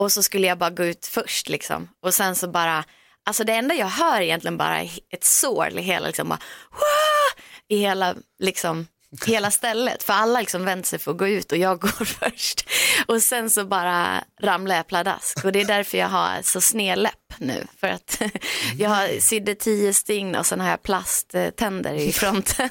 Och 0.01 0.13
så 0.13 0.23
skulle 0.23 0.47
jag 0.47 0.59
bara 0.59 0.71
gå 0.71 0.85
ut 0.85 1.07
först 1.07 1.49
liksom. 1.49 1.89
Och 2.03 2.15
sen 2.15 2.37
så 2.37 2.49
bara, 2.49 2.85
alltså 3.27 3.45
det 3.45 3.53
enda 3.53 3.75
jag 3.75 3.87
hör 3.87 4.21
egentligen 4.21 4.57
bara 4.57 4.81
ett 4.83 5.25
sorl 5.25 5.79
i 5.79 5.83
hela, 5.83 6.07
liksom 6.07 6.29
bara, 6.29 6.39
"Wah!" 6.71 7.43
i 7.69 7.77
hela, 7.77 8.15
liksom, 8.39 8.87
hela 9.27 9.51
stället. 9.61 10.03
För 10.03 10.13
alla 10.13 10.41
liksom 10.41 10.65
vänder 10.65 10.85
sig 10.87 10.99
för 10.99 11.11
att 11.11 11.19
gå 11.19 11.29
ut 11.29 11.53
och 11.53 11.59
jag 11.59 11.81
går 11.81 12.05
först. 12.05 12.67
Och 13.07 13.23
sen 13.23 13.51
så 13.51 13.65
bara 13.65 14.25
ramlar 14.43 14.77
jag 14.77 14.87
pladask. 14.87 15.45
Och 15.45 15.53
det 15.53 15.61
är 15.61 15.65
därför 15.65 15.99
jag 15.99 16.09
har 16.09 16.43
så 16.43 16.61
sned 16.61 16.99
läpp 16.99 17.35
nu 17.39 17.67
för 17.81 17.87
att 17.89 18.23
jag 18.79 18.91
har- 18.91 19.21
sydde 19.21 19.55
tio 19.55 19.95
stygn 19.95 20.35
och 20.37 20.47
sen 20.47 20.61
har 20.61 20.71
jag 20.71 20.83
plasttänder 20.83 21.95
i 21.95 22.13
fronten. 22.13 22.69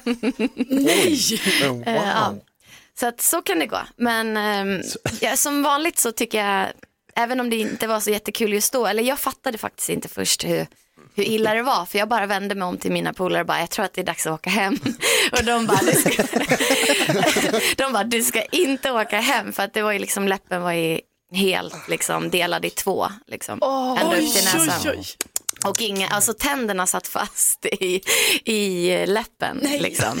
Nej! 0.66 1.18
Eh, 1.86 1.94
ja. 1.94 2.34
Så 3.00 3.06
att 3.06 3.20
så 3.20 3.42
kan 3.42 3.58
det 3.58 3.66
gå. 3.66 3.80
Men 3.96 4.36
ja, 5.20 5.36
som 5.36 5.62
vanligt 5.62 5.98
så 5.98 6.12
tycker 6.12 6.44
jag, 6.46 6.68
även 7.14 7.40
om 7.40 7.50
det 7.50 7.56
inte 7.56 7.86
var 7.86 8.00
så 8.00 8.10
jättekul 8.10 8.52
just 8.52 8.72
då, 8.72 8.86
eller 8.86 9.02
jag 9.02 9.18
fattade 9.18 9.58
faktiskt 9.58 9.88
inte 9.88 10.08
först 10.08 10.44
hur, 10.44 10.66
hur 11.14 11.24
illa 11.24 11.54
det 11.54 11.62
var, 11.62 11.86
för 11.86 11.98
jag 11.98 12.08
bara 12.08 12.26
vände 12.26 12.54
mig 12.54 12.68
om 12.68 12.78
till 12.78 12.92
mina 12.92 13.12
polare 13.12 13.40
och 13.40 13.46
bara, 13.46 13.60
jag 13.60 13.70
tror 13.70 13.84
att 13.84 13.92
det 13.92 14.00
är 14.00 14.04
dags 14.04 14.26
att 14.26 14.32
åka 14.32 14.50
hem. 14.50 14.78
Och 15.32 15.44
de 15.44 15.66
bara, 15.66 15.80
du 15.80 15.92
ska, 15.92 16.22
de 17.76 17.92
bara, 17.92 18.04
du 18.04 18.22
ska 18.22 18.42
inte 18.42 18.90
åka 18.90 19.20
hem, 19.20 19.52
för 19.52 19.62
att 19.62 19.74
det 19.74 19.82
var 19.82 19.92
ju 19.92 19.98
liksom, 19.98 20.28
läppen 20.28 20.62
var 20.62 20.72
ju 20.72 21.00
helt 21.32 21.88
liksom 21.88 22.30
delad 22.30 22.64
i 22.64 22.70
två, 22.70 23.06
liksom, 23.26 23.58
ända 24.00 24.16
upp 24.16 24.34
till 24.34 24.44
näsan. 24.44 24.80
oj, 24.84 24.90
oj. 24.98 25.04
Och 25.64 25.80
inga, 25.80 26.08
alltså 26.08 26.32
tänderna 26.32 26.86
satt 26.86 27.06
fast 27.06 27.66
i, 27.66 28.02
i 28.44 29.06
läppen. 29.06 29.58
Liksom. 29.78 30.18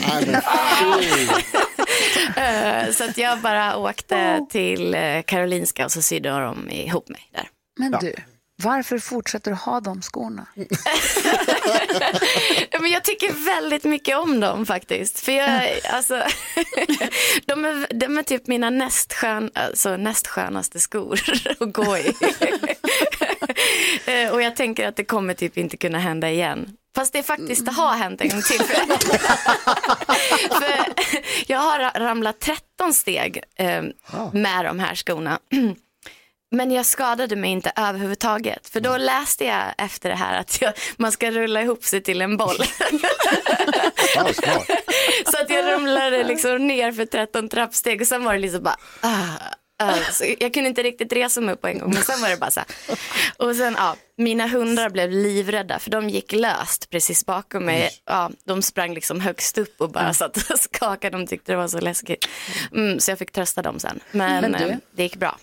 Eh, 2.36 2.90
så 2.92 3.04
att 3.04 3.18
jag 3.18 3.40
bara 3.40 3.76
åkte 3.76 4.46
till 4.50 4.94
eh, 4.94 5.22
Karolinska 5.26 5.84
och 5.84 5.92
så 5.92 6.02
sydde 6.02 6.28
de 6.28 6.70
ihop 6.70 7.08
mig 7.08 7.30
där. 7.32 7.48
Men 7.78 7.92
du, 8.00 8.14
varför 8.62 8.98
fortsätter 8.98 9.50
du 9.50 9.56
ha 9.56 9.80
de 9.80 10.02
skorna? 10.02 10.46
Men 12.80 12.90
jag 12.90 13.04
tycker 13.04 13.44
väldigt 13.44 13.84
mycket 13.84 14.16
om 14.16 14.40
dem 14.40 14.66
faktiskt. 14.66 15.20
För 15.20 15.32
jag, 15.32 15.80
alltså, 15.92 16.22
de, 17.46 17.64
är, 17.64 17.94
de 17.94 18.18
är 18.18 18.22
typ 18.22 18.46
mina 18.46 18.70
nästskön, 18.70 19.50
alltså, 19.54 19.96
nästskönaste 19.96 20.80
skor 20.80 21.20
att 21.60 21.72
gå 21.72 21.98
i. 21.98 22.14
Eh, 24.06 24.30
och 24.32 24.42
jag 24.42 24.56
tänker 24.56 24.88
att 24.88 24.96
det 24.96 25.04
kommer 25.04 25.34
typ 25.34 25.58
inte 25.58 25.76
kunna 25.76 25.98
hända 25.98 26.30
igen. 26.30 26.76
Fast 26.96 27.12
det 27.12 27.22
faktiskt 27.22 27.68
har 27.68 27.92
hänt 27.94 28.20
en 28.20 28.28
gång 28.28 28.42
till. 28.42 28.60
För, 30.50 30.74
jag 31.46 31.58
har 31.58 31.78
ra- 31.78 31.98
ramlat 31.98 32.40
13 32.40 32.94
steg 32.94 33.42
eh, 33.56 33.82
med 34.32 34.64
de 34.64 34.78
här 34.78 34.94
skorna. 34.94 35.38
Men 36.52 36.70
jag 36.70 36.86
skadade 36.86 37.36
mig 37.36 37.50
inte 37.50 37.72
överhuvudtaget. 37.76 38.68
För 38.68 38.80
då 38.80 38.96
läste 38.96 39.44
jag 39.44 39.62
efter 39.78 40.08
det 40.08 40.14
här 40.14 40.40
att 40.40 40.60
jag, 40.62 40.72
man 40.96 41.12
ska 41.12 41.30
rulla 41.30 41.62
ihop 41.62 41.84
sig 41.84 42.02
till 42.02 42.22
en 42.22 42.36
boll. 42.36 42.56
Så 45.24 45.40
att 45.42 45.50
jag 45.50 45.64
ramlade 45.72 46.24
liksom 46.24 46.66
ner 46.66 46.92
för 46.92 47.04
13 47.06 47.48
trappsteg 47.48 48.00
och 48.00 48.06
sen 48.06 48.24
var 48.24 48.32
det 48.32 48.38
liksom 48.38 48.62
bara, 48.62 48.76
ah, 49.00 49.36
ah. 49.80 49.94
Så 50.12 50.24
jag 50.40 50.54
kunde 50.54 50.68
inte 50.68 50.82
riktigt 50.82 51.12
resa 51.12 51.40
mig 51.40 51.54
upp 51.54 51.60
på 51.60 51.68
en 51.68 51.78
gång 51.78 51.90
men 51.94 52.02
sen 52.02 52.20
var 52.20 52.28
det 52.28 52.36
bara 52.36 52.50
så 52.50 52.60
här. 52.60 52.68
Och 53.48 53.56
sen 53.56 53.74
ja, 53.78 53.96
mina 54.16 54.46
hundar 54.46 54.90
blev 54.90 55.10
livrädda 55.10 55.78
för 55.78 55.90
de 55.90 56.08
gick 56.08 56.32
löst 56.32 56.90
precis 56.90 57.26
bakom 57.26 57.64
mig. 57.64 57.90
Ja, 58.06 58.30
de 58.44 58.62
sprang 58.62 58.94
liksom 58.94 59.20
högst 59.20 59.58
upp 59.58 59.80
och 59.80 59.90
bara 59.92 60.14
satt 60.14 60.36
och 60.50 60.58
skakade, 60.74 61.16
de 61.18 61.26
tyckte 61.26 61.52
det 61.52 61.56
var 61.56 61.68
så 61.68 61.80
läskigt. 61.80 62.28
Mm, 62.72 63.00
så 63.00 63.10
jag 63.10 63.18
fick 63.18 63.32
trösta 63.32 63.62
dem 63.62 63.78
sen. 63.78 64.00
Men, 64.10 64.40
Men 64.40 64.52
du? 64.52 64.68
eh, 64.68 64.76
det 64.96 65.02
gick 65.02 65.16
bra. 65.16 65.38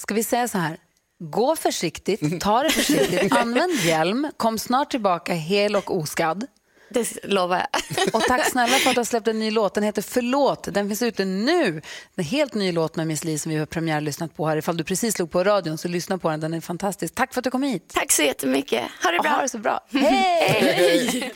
Ska 0.00 0.14
vi 0.14 0.24
säga 0.24 0.48
så 0.48 0.58
här? 0.58 0.76
Gå 1.18 1.56
försiktigt, 1.56 2.40
ta 2.40 2.62
det 2.62 2.70
försiktigt, 2.70 3.32
använd 3.36 3.74
hjälm, 3.74 4.30
kom 4.36 4.58
snart 4.58 4.90
tillbaka 4.90 5.34
hel 5.34 5.76
och 5.76 5.96
oskadd. 5.96 6.46
Det 6.88 7.24
lovar 7.24 7.56
jag. 7.56 8.14
Och 8.14 8.22
tack 8.22 8.46
snälla 8.50 8.76
för 8.76 8.90
att 8.90 8.94
du 8.94 9.00
har 9.00 9.04
släppt 9.04 9.28
en 9.28 9.38
ny 9.38 9.50
låt. 9.50 9.74
Den 9.74 9.84
heter 9.84 10.02
Förlåt. 10.02 10.68
Den 10.74 10.88
finns 10.88 11.02
ute 11.02 11.24
nu. 11.24 11.82
En 12.16 12.24
helt 12.24 12.54
ny 12.54 12.72
låt 12.72 12.96
med 12.96 13.06
Miss 13.06 13.24
Li 13.24 13.38
som 13.38 13.52
vi 13.52 13.58
har 13.58 13.66
premiärlyssnat 13.66 14.36
på 14.36 14.46
här. 14.46 14.56
Ifall 14.56 14.76
du 14.76 14.84
precis 14.84 15.14
slog 15.14 15.30
på 15.30 15.44
radion 15.44 15.78
så 15.78 15.88
lyssna 15.88 16.18
på 16.18 16.30
den. 16.30 16.40
Den 16.40 16.54
är 16.54 16.60
fantastisk. 16.60 17.14
Tack 17.14 17.34
för 17.34 17.40
att 17.40 17.44
du 17.44 17.50
kom 17.50 17.62
hit. 17.62 17.90
Tack 17.94 18.12
så 18.12 18.22
jättemycket. 18.22 18.82
Ha 19.02 19.10
det 19.10 19.18
bra. 19.18 19.30
Ha 19.30 19.42
det 19.42 19.48
så 19.48 19.58
bra. 19.58 19.80
Hej! 19.92 21.32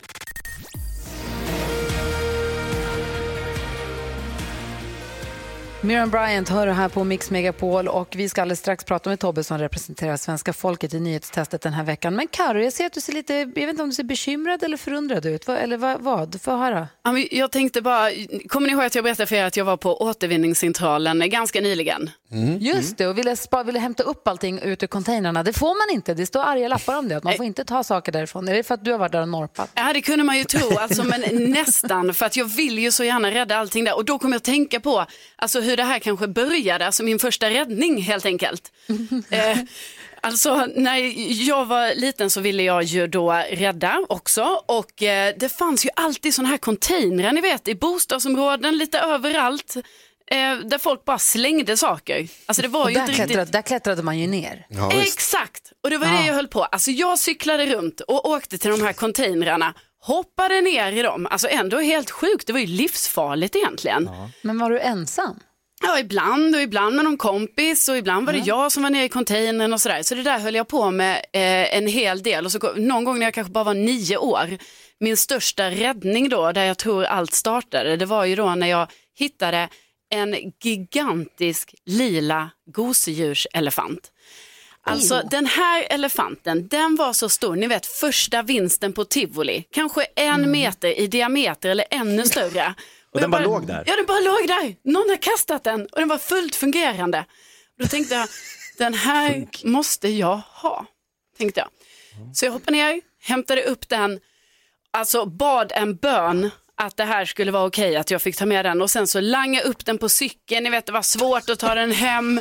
Miriam 5.81 6.09
Bryant 6.09 6.49
hör 6.49 6.67
du 6.67 6.73
här 6.73 6.89
på 6.89 7.03
Mix 7.03 7.31
Megapol 7.31 7.87
och 7.87 8.15
vi 8.15 8.29
ska 8.29 8.41
alldeles 8.41 8.59
strax 8.59 8.83
prata 8.83 9.09
med 9.09 9.19
Tobbe 9.19 9.43
som 9.43 9.57
representerar 9.57 10.17
svenska 10.17 10.53
folket 10.53 10.93
i 10.93 10.99
nyhetstestet 10.99 11.61
den 11.61 11.73
här 11.73 11.83
veckan. 11.83 12.15
Men 12.15 12.27
Karo, 12.27 12.59
jag 12.59 12.73
ser 12.73 12.85
att 12.85 12.93
du 12.93 13.01
ser 13.01 13.13
lite, 13.13 13.33
jag 13.33 13.55
vet 13.55 13.69
inte 13.69 13.83
om 13.83 13.89
du 13.89 13.95
ser 13.95 14.03
bekymrad 14.03 14.63
eller 14.63 14.77
förundrad 14.77 15.25
ut. 15.25 15.49
Eller 15.49 15.77
vad? 15.77 16.01
vad? 16.01 16.41
Får 16.41 16.57
höra? 16.57 16.87
Jag 17.31 17.51
tänkte 17.51 17.81
bara, 17.81 18.09
kommer 18.47 18.67
ni 18.67 18.73
ihåg 18.73 18.83
att 18.83 18.95
jag 18.95 19.03
berättade 19.03 19.27
för 19.27 19.35
er 19.35 19.43
att 19.43 19.57
jag 19.57 19.65
var 19.65 19.77
på 19.77 20.01
återvinningscentralen 20.01 21.29
ganska 21.29 21.61
nyligen? 21.61 22.09
Just 22.59 22.97
det, 22.97 23.07
och 23.07 23.17
ville, 23.17 23.35
spa, 23.35 23.63
ville 23.63 23.79
hämta 23.79 24.03
upp 24.03 24.27
allting 24.27 24.59
ut 24.59 24.83
ur 24.83 24.87
containrarna. 24.87 25.43
Det 25.43 25.53
får 25.53 25.87
man 25.87 25.95
inte. 25.95 26.13
Det 26.13 26.25
står 26.25 26.41
arga 26.41 26.67
lappar 26.67 26.97
om 26.97 27.09
det. 27.09 27.17
Att 27.17 27.23
man 27.23 27.33
får 27.33 27.45
inte 27.45 27.65
ta 27.65 27.83
saker 27.83 28.11
därifrån. 28.11 28.47
Är 28.47 28.53
det 28.53 28.63
för 28.63 28.73
att 28.73 28.85
du 28.85 28.91
har 28.91 28.99
varit 28.99 29.11
där 29.11 29.21
och 29.21 29.29
norpat? 29.29 29.71
Ja, 29.75 29.93
det 29.93 30.01
kunde 30.01 30.23
man 30.23 30.37
ju 30.37 30.43
tro, 30.43 30.77
alltså, 30.77 31.03
men 31.03 31.21
nästan, 31.51 32.13
för 32.13 32.25
att 32.25 32.35
jag 32.35 32.45
vill 32.45 32.79
ju 32.79 32.91
så 32.91 33.03
gärna 33.03 33.31
rädda 33.31 33.57
allting 33.57 33.83
där. 33.83 33.95
Och 33.95 34.05
då 34.05 34.19
kommer 34.19 34.33
jag 34.35 34.39
att 34.39 34.43
tänka 34.43 34.79
på 34.79 35.05
alltså, 35.35 35.59
hur 35.59 35.77
det 35.77 35.83
här 35.83 35.99
kanske 35.99 36.27
började, 36.27 36.85
alltså 36.85 37.03
min 37.03 37.19
första 37.19 37.49
räddning 37.49 38.01
helt 38.01 38.25
enkelt. 38.25 38.71
eh, 39.29 39.57
alltså, 40.21 40.67
när 40.75 40.97
jag 41.47 41.65
var 41.65 41.95
liten 41.95 42.29
så 42.29 42.41
ville 42.41 42.63
jag 42.63 42.83
ju 42.83 43.07
då 43.07 43.31
rädda 43.51 44.05
också 44.09 44.61
och 44.65 45.03
eh, 45.03 45.33
det 45.37 45.49
fanns 45.49 45.85
ju 45.85 45.89
alltid 45.95 46.33
sådana 46.33 46.49
här 46.49 46.57
containrar, 46.57 47.31
ni 47.31 47.41
vet, 47.41 47.67
i 47.67 47.75
bostadsområden, 47.75 48.77
lite 48.77 48.99
överallt. 48.99 49.75
Eh, 50.31 50.57
där 50.65 50.77
folk 50.77 51.05
bara 51.05 51.19
slängde 51.19 51.77
saker. 51.77 52.27
Alltså 52.45 52.61
det 52.61 52.67
var 52.67 52.89
ju 52.89 52.93
där, 52.95 53.01
inte 53.01 53.11
riktigt... 53.11 53.25
klättrade, 53.25 53.51
där 53.51 53.61
klättrade 53.61 54.03
man 54.03 54.19
ju 54.19 54.27
ner. 54.27 54.65
Exakt, 54.91 55.71
och 55.83 55.89
det 55.89 55.97
var 55.97 56.07
det 56.07 56.13
Ja. 56.13 56.27
jag 56.27 56.33
höll 56.33 56.47
på. 56.47 56.63
Alltså 56.63 56.91
jag 56.91 57.19
cyklade 57.19 57.65
runt 57.65 58.01
och 58.01 58.29
åkte 58.29 58.57
till 58.57 58.71
de 58.71 58.81
här 58.81 58.93
containrarna, 58.93 59.73
hoppade 60.01 60.61
ner 60.61 60.91
i 60.91 61.01
dem, 61.01 61.27
alltså 61.31 61.47
ändå 61.47 61.79
helt 61.79 62.11
sjukt, 62.11 62.47
det 62.47 62.53
var 62.53 62.59
ju 62.59 62.67
livsfarligt 62.67 63.55
egentligen. 63.55 64.09
Ja. 64.11 64.29
Men 64.41 64.59
var 64.59 64.69
du 64.69 64.79
ensam? 64.79 65.39
ibland 65.99 66.55
och 66.55 66.61
ibland 66.61 66.95
med 66.95 67.05
någon 67.05 67.17
kompis 67.17 67.89
och 67.89 67.97
ibland 67.97 68.25
var 68.25 68.33
det 68.33 68.39
jag 68.39 68.71
som 68.71 68.83
var 68.83 68.89
nere 68.89 69.03
i 69.03 69.09
containern 69.09 69.73
och 69.73 69.81
sådär. 69.81 70.03
Så 70.03 70.15
det 70.15 70.23
där 70.23 70.39
höll 70.39 70.55
jag 70.55 70.67
på 70.67 70.91
med 70.91 71.15
eh, 71.15 71.77
en 71.77 71.87
hel 71.87 72.23
del 72.23 72.45
och 72.45 72.51
så 72.51 72.73
någon 72.75 73.03
gång 73.03 73.19
när 73.19 73.25
jag 73.25 73.33
kanske 73.33 73.51
bara 73.53 73.63
var 73.63 73.73
nio 73.73 74.17
år, 74.17 74.57
min 74.99 75.17
största 75.17 75.69
räddning 75.69 76.29
då, 76.29 76.51
där 76.51 76.63
jag 76.63 76.77
tror 76.77 77.03
allt 77.03 77.33
startade, 77.33 77.97
det 77.97 78.05
var 78.05 78.25
ju 78.25 78.35
då 78.35 78.55
när 78.55 78.67
jag 78.67 78.87
hittade 79.19 79.69
en 80.09 80.51
gigantisk 80.63 81.75
lila 81.85 82.49
gosedjurselefant. 82.65 84.11
Alltså 84.83 85.15
Ew. 85.15 85.27
den 85.31 85.45
här 85.45 85.87
elefanten, 85.89 86.67
den 86.67 86.95
var 86.95 87.13
så 87.13 87.29
stor, 87.29 87.55
ni 87.55 87.67
vet 87.67 87.85
första 87.85 88.41
vinsten 88.41 88.93
på 88.93 89.05
tivoli, 89.05 89.65
kanske 89.71 90.03
en 90.15 90.51
meter 90.51 90.99
i 90.99 91.07
diameter 91.07 91.69
eller 91.69 91.85
ännu 91.91 92.25
större. 92.25 92.75
Och 93.13 93.19
den 93.19 93.31
bara 93.31 93.41
låg 93.41 93.67
där? 93.67 93.83
Ja, 93.87 93.95
den 93.95 94.05
bara 94.05 94.19
låg 94.19 94.47
där. 94.47 94.75
Någon 94.83 95.09
har 95.09 95.21
kastat 95.21 95.63
den 95.63 95.85
och 95.85 95.99
den 95.99 96.07
var 96.07 96.17
fullt 96.17 96.55
fungerande. 96.55 97.25
Då 97.79 97.87
tänkte 97.87 98.15
jag, 98.15 98.27
den 98.77 98.93
här 98.93 99.47
måste 99.63 100.09
jag 100.09 100.41
ha, 100.45 100.85
tänkte 101.37 101.59
jag. 101.59 101.69
Så 102.35 102.45
jag 102.45 102.51
hoppade 102.51 102.77
ner, 102.77 103.01
hämtade 103.21 103.63
upp 103.63 103.89
den, 103.89 104.19
alltså 104.91 105.25
bad 105.25 105.71
en 105.75 105.95
bön 105.95 106.49
att 106.81 106.97
det 106.97 107.03
här 107.03 107.25
skulle 107.25 107.51
vara 107.51 107.65
okej, 107.65 107.95
att 107.95 108.11
jag 108.11 108.21
fick 108.21 108.37
ta 108.37 108.45
med 108.45 108.65
den 108.65 108.81
och 108.81 108.89
sen 108.89 109.07
så 109.07 109.21
langa 109.21 109.61
upp 109.61 109.85
den 109.85 109.97
på 109.97 110.09
cykeln, 110.09 110.63
ni 110.63 110.69
vet 110.69 110.85
det 110.85 110.91
var 110.91 111.01
svårt 111.01 111.49
att 111.49 111.59
ta 111.59 111.75
den 111.75 111.91
hem, 111.91 112.39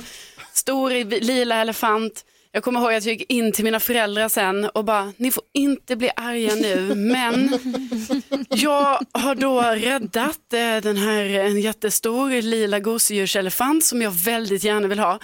stor 0.53 0.91
lila 1.21 1.57
elefant. 1.57 2.25
Jag 2.53 2.63
kommer 2.63 2.81
ihåg 2.81 2.95
att 2.95 3.05
jag 3.05 3.15
gick 3.15 3.33
in 3.33 3.53
till 3.53 3.65
mina 3.65 3.81
föräldrar 3.81 4.29
sen 4.29 4.65
och 4.65 4.85
bara, 4.85 5.13
ni 5.17 5.31
får 5.31 5.45
inte 5.55 5.97
bli 5.97 6.11
arga 6.17 6.55
nu, 6.55 6.95
men 6.95 7.59
jag 8.49 9.01
har 9.13 9.35
då 9.35 9.61
räddat 9.61 10.53
eh, 10.53 10.77
den 10.83 10.97
här, 10.97 11.25
en 11.25 11.61
jättestor 11.61 12.43
lila 12.43 12.81
gosedjurselefant 12.81 13.85
som 13.85 14.03
jag 14.03 14.11
väldigt 14.11 14.65
gärna 14.65 14.89
vill 14.89 14.99
ha. 14.99 15.19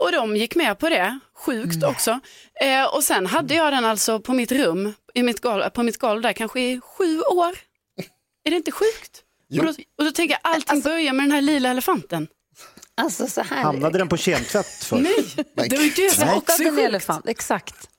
Och 0.00 0.12
de 0.12 0.36
gick 0.36 0.54
med 0.54 0.78
på 0.78 0.88
det, 0.88 1.18
sjukt 1.36 1.84
också. 1.84 2.20
Eh, 2.60 2.94
och 2.94 3.04
sen 3.04 3.26
hade 3.26 3.54
jag 3.54 3.72
den 3.72 3.84
alltså 3.84 4.20
på 4.20 4.32
mitt 4.32 4.52
rum, 4.52 4.92
i 5.14 5.22
mitt 5.22 5.40
golv, 5.40 5.68
på 5.70 5.82
mitt 5.82 5.98
golv 5.98 6.22
där, 6.22 6.32
kanske 6.32 6.60
i 6.60 6.80
sju 6.80 7.20
år. 7.20 7.65
Är 8.46 8.50
det 8.50 8.56
inte 8.56 8.72
sjukt? 8.72 9.22
Och 9.58 9.64
då, 9.64 9.70
och 9.98 10.04
då 10.04 10.10
tänker 10.12 10.38
jag, 10.42 10.52
allting 10.52 10.80
börjar 10.80 11.12
med 11.12 11.24
den 11.24 11.32
här 11.32 11.40
lila 11.40 11.68
elefanten. 11.68 12.28
Alltså 12.94 13.26
så 13.26 13.40
här. 13.42 13.62
Hamnade 13.62 13.98
den 13.98 14.08
på 14.08 14.16
kemtvätt 14.16 14.66
först? 14.84 15.02
Nej, 15.02 15.68
det 15.68 15.76
var 15.76 15.84
ju 15.84 15.90
det 15.90 16.10
som 16.10 16.28
också 16.28 16.62
är 16.62 16.78
elefant, 16.78 17.28
exakt. 17.28 17.74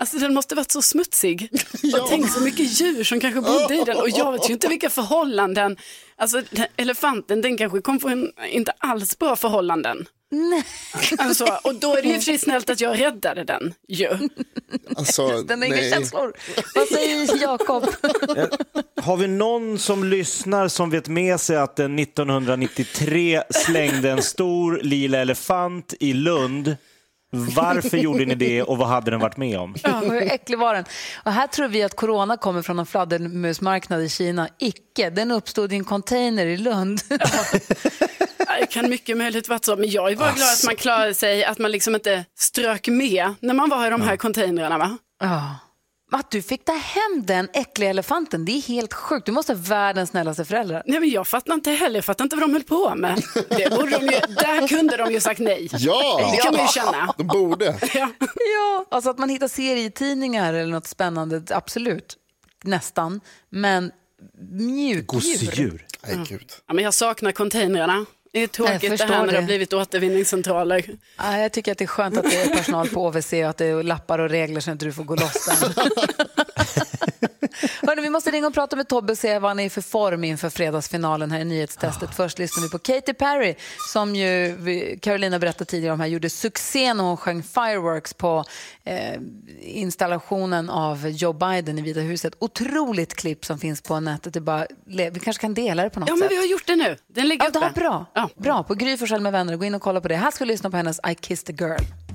Alltså 0.00 0.18
den 0.18 0.34
måste 0.34 0.54
varit 0.54 0.70
så 0.70 0.82
smutsig. 0.82 1.48
Och 2.00 2.08
tänk 2.08 2.30
så 2.32 2.40
mycket 2.40 2.80
djur 2.80 3.04
som 3.04 3.20
kanske 3.20 3.40
bodde 3.40 3.74
i 3.74 3.84
den. 3.84 3.96
Och 3.96 4.10
jag 4.10 4.32
vet 4.32 4.48
ju 4.48 4.52
inte 4.52 4.68
vilka 4.68 4.90
förhållanden. 4.90 5.76
Alltså 6.16 6.42
den- 6.50 6.66
elefanten 6.76 7.40
den 7.42 7.56
kanske 7.56 7.80
kom 7.80 8.00
från 8.00 8.32
inte 8.50 8.72
alls 8.78 9.18
bra 9.18 9.36
förhållanden. 9.36 10.06
Nej. 10.30 10.64
Alltså, 11.18 11.58
och 11.64 11.74
då 11.74 11.96
är 11.96 12.02
det 12.02 12.08
ju 12.08 12.20
för 12.20 12.38
snällt 12.38 12.70
att 12.70 12.80
jag 12.80 13.00
räddade 13.00 13.44
den 13.44 13.74
ju. 13.88 14.08
Alltså, 14.96 15.42
Den 15.42 15.62
har 15.62 15.66
inga 15.66 15.90
känslor. 15.90 16.32
Vad 16.74 16.88
säger 16.88 17.42
Jakob? 17.42 17.84
Har 19.02 19.16
vi 19.16 19.26
någon 19.26 19.78
som 19.78 20.04
lyssnar 20.04 20.68
som 20.68 20.90
vet 20.90 21.08
med 21.08 21.40
sig 21.40 21.56
att 21.56 21.76
den 21.76 21.98
1993 21.98 23.42
slängde 23.50 24.10
en 24.10 24.22
stor 24.22 24.80
lila 24.82 25.18
elefant 25.18 25.94
i 26.00 26.12
Lund 26.12 26.76
Varför 27.30 27.96
gjorde 27.96 28.24
ni 28.24 28.34
det 28.34 28.62
och 28.62 28.78
vad 28.78 28.88
hade 28.88 29.10
den 29.10 29.20
varit 29.20 29.36
med 29.36 29.58
om? 29.58 29.74
Ja, 29.82 29.98
hur 29.98 30.22
äcklig 30.22 30.58
var 30.58 30.74
den? 30.74 30.84
Och 31.24 31.32
här 31.32 31.46
tror 31.46 31.68
vi 31.68 31.82
att 31.82 31.96
corona 31.96 32.36
kommer 32.36 32.62
från 32.62 32.78
en 32.78 32.86
fladdermusmarknad 32.86 34.02
i 34.02 34.08
Kina. 34.08 34.48
Icke, 34.58 35.10
den 35.10 35.30
uppstod 35.30 35.72
i 35.72 35.76
en 35.76 35.84
container 35.84 36.46
i 36.46 36.56
Lund. 36.56 37.00
Det 38.60 38.66
kan 38.66 38.90
mycket 38.90 39.16
möjligt 39.16 39.48
varit 39.48 39.64
så, 39.64 39.76
men 39.76 39.90
jag 39.90 40.12
är 40.12 40.16
bara 40.16 40.32
glad 40.32 40.48
att 40.52 40.64
man 40.64 40.76
klarade 40.76 41.14
sig, 41.14 41.44
att 41.44 41.58
man 41.58 41.70
liksom 41.70 41.94
inte 41.94 42.24
strök 42.38 42.88
med 42.88 43.34
när 43.40 43.54
man 43.54 43.68
var 43.68 43.86
i 43.86 43.90
de 43.90 44.02
här 44.02 44.16
containrarna. 44.16 44.78
Va? 44.78 44.98
Ja. 45.20 45.56
Att 46.12 46.30
du 46.30 46.42
fick 46.42 46.64
ta 46.64 46.72
hem 46.72 47.22
den 47.26 47.48
äckliga 47.54 47.90
elefanten, 47.90 48.44
det 48.44 48.52
är 48.52 48.62
helt 48.62 48.94
sjukt. 48.94 49.26
Du 49.26 49.32
måste 49.32 49.52
ha 49.52 49.60
världens 49.60 50.10
snällaste 50.10 50.44
föräldrar. 50.44 50.82
Nej, 50.86 51.00
men 51.00 51.10
jag 51.10 51.26
fattar 51.26 51.54
inte 51.54 51.70
heller, 51.70 51.96
jag 51.96 52.04
fattar 52.04 52.24
inte 52.24 52.36
vad 52.36 52.42
de 52.42 52.52
höll 52.52 52.62
på 52.62 52.94
med. 52.94 53.22
Det 53.48 53.70
borde 53.70 53.90
de 53.90 54.04
ju, 54.04 54.34
där 54.34 54.68
kunde 54.68 54.96
de 54.96 55.12
ju 55.12 55.20
sagt 55.20 55.40
nej. 55.40 55.68
Ja, 55.72 56.30
Det 56.32 56.42
kan 56.42 56.52
man 56.54 56.62
ju 56.62 56.68
känna. 56.68 57.14
de 57.18 57.26
borde. 57.26 57.78
Ja. 57.94 58.10
Ja, 58.54 58.86
alltså 58.90 59.10
att 59.10 59.18
man 59.18 59.28
hittar 59.28 59.48
serietidningar 59.48 60.54
eller 60.54 60.72
något 60.72 60.86
spännande, 60.86 61.42
absolut. 61.50 62.16
Nästan. 62.64 63.20
Men 63.50 63.92
mjukdjur. 64.50 65.02
Gosedjur. 65.06 65.86
Nej, 66.06 66.16
gud. 66.28 66.52
Ja, 66.66 66.74
men 66.74 66.84
jag 66.84 66.94
saknar 66.94 67.32
containrarna. 67.32 68.06
Det 68.38 68.42
är 68.42 68.46
tråkigt 68.46 68.98
det 68.98 69.04
här 69.04 69.26
när 69.26 69.32
det 69.32 69.38
har 69.38 69.46
blivit 69.46 69.72
återvinningscentraler. 69.72 70.84
Ja, 71.16 71.38
jag 71.38 71.52
tycker 71.52 71.72
att 71.72 71.78
det 71.78 71.84
är 71.84 71.86
skönt 71.86 72.16
att 72.16 72.30
det 72.30 72.42
är 72.42 72.48
personal 72.48 72.88
på 72.88 73.06
OVC 73.06 73.32
och 73.32 73.38
att 73.38 73.56
det 73.56 73.66
är 73.66 73.82
lappar 73.82 74.18
och 74.18 74.30
regler 74.30 74.60
så 74.60 74.70
att 74.70 74.80
du 74.80 74.92
får 74.92 75.04
gå 75.04 75.14
loss. 75.14 75.48
Hörrni, 77.82 78.02
vi 78.02 78.10
måste 78.10 78.30
ringa 78.30 78.46
och 78.46 78.54
prata 78.54 78.76
med 78.76 78.88
Tobbe 78.88 79.12
och 79.12 79.18
se 79.18 79.38
vad 79.38 79.50
han 79.50 79.60
är 79.60 79.64
i 79.64 79.70
för 79.70 79.80
form 79.80 80.24
inför 80.24 80.50
fredagsfinalen 80.50 81.30
här 81.30 81.40
i 81.40 81.44
nyhetstestet. 81.44 82.10
Först 82.14 82.38
lyssnar 82.38 82.62
vi 82.62 82.70
på 82.70 82.78
Katy 82.78 83.12
Perry 83.12 83.54
som 83.92 84.14
ju 84.16 84.98
Carolina 85.02 85.38
berättade 85.38 85.64
tidigare 85.64 85.92
om 85.94 86.00
här 86.00 86.06
gjorde 86.06 86.30
succé 86.30 86.94
när 86.94 87.04
hon 87.04 87.16
sjöng 87.16 87.42
Fireworks 87.42 88.14
på 88.14 88.44
eh, 88.84 89.20
installationen 89.60 90.70
av 90.70 91.08
Joe 91.08 91.32
Biden 91.32 91.78
i 91.78 91.82
Vita 91.82 92.00
huset. 92.00 92.34
Otroligt 92.38 93.14
klipp 93.14 93.44
som 93.44 93.58
finns 93.58 93.82
på 93.82 94.00
nätet. 94.00 94.34
Det 94.34 94.40
bara, 94.40 94.66
vi 94.84 95.20
kanske 95.24 95.40
kan 95.40 95.54
dela 95.54 95.82
det 95.82 95.90
på 95.90 96.00
något 96.00 96.08
Ja, 96.08 96.14
sätt. 96.14 96.20
men 96.20 96.28
vi 96.28 96.36
har 96.36 96.44
gjort 96.44 96.66
det 96.66 96.76
nu. 96.76 96.96
Den 97.06 97.28
ligger 97.28 97.50
Ja, 97.54 97.68
uppe. 97.68 97.80
bra. 97.80 98.06
bra. 98.36 98.62
På 98.62 98.74
Gry 98.74 98.96
med 99.20 99.32
vänner. 99.32 99.56
Gå 99.56 99.64
in 99.64 99.74
och 99.74 99.82
kolla 99.82 100.00
på 100.00 100.08
det. 100.08 100.16
Här 100.16 100.30
ska 100.30 100.44
vi 100.44 100.48
lyssna 100.48 100.70
på 100.70 100.76
hennes 100.76 101.00
I 101.10 101.14
kissed 101.14 101.54
a 101.62 101.64
girl. 101.64 102.07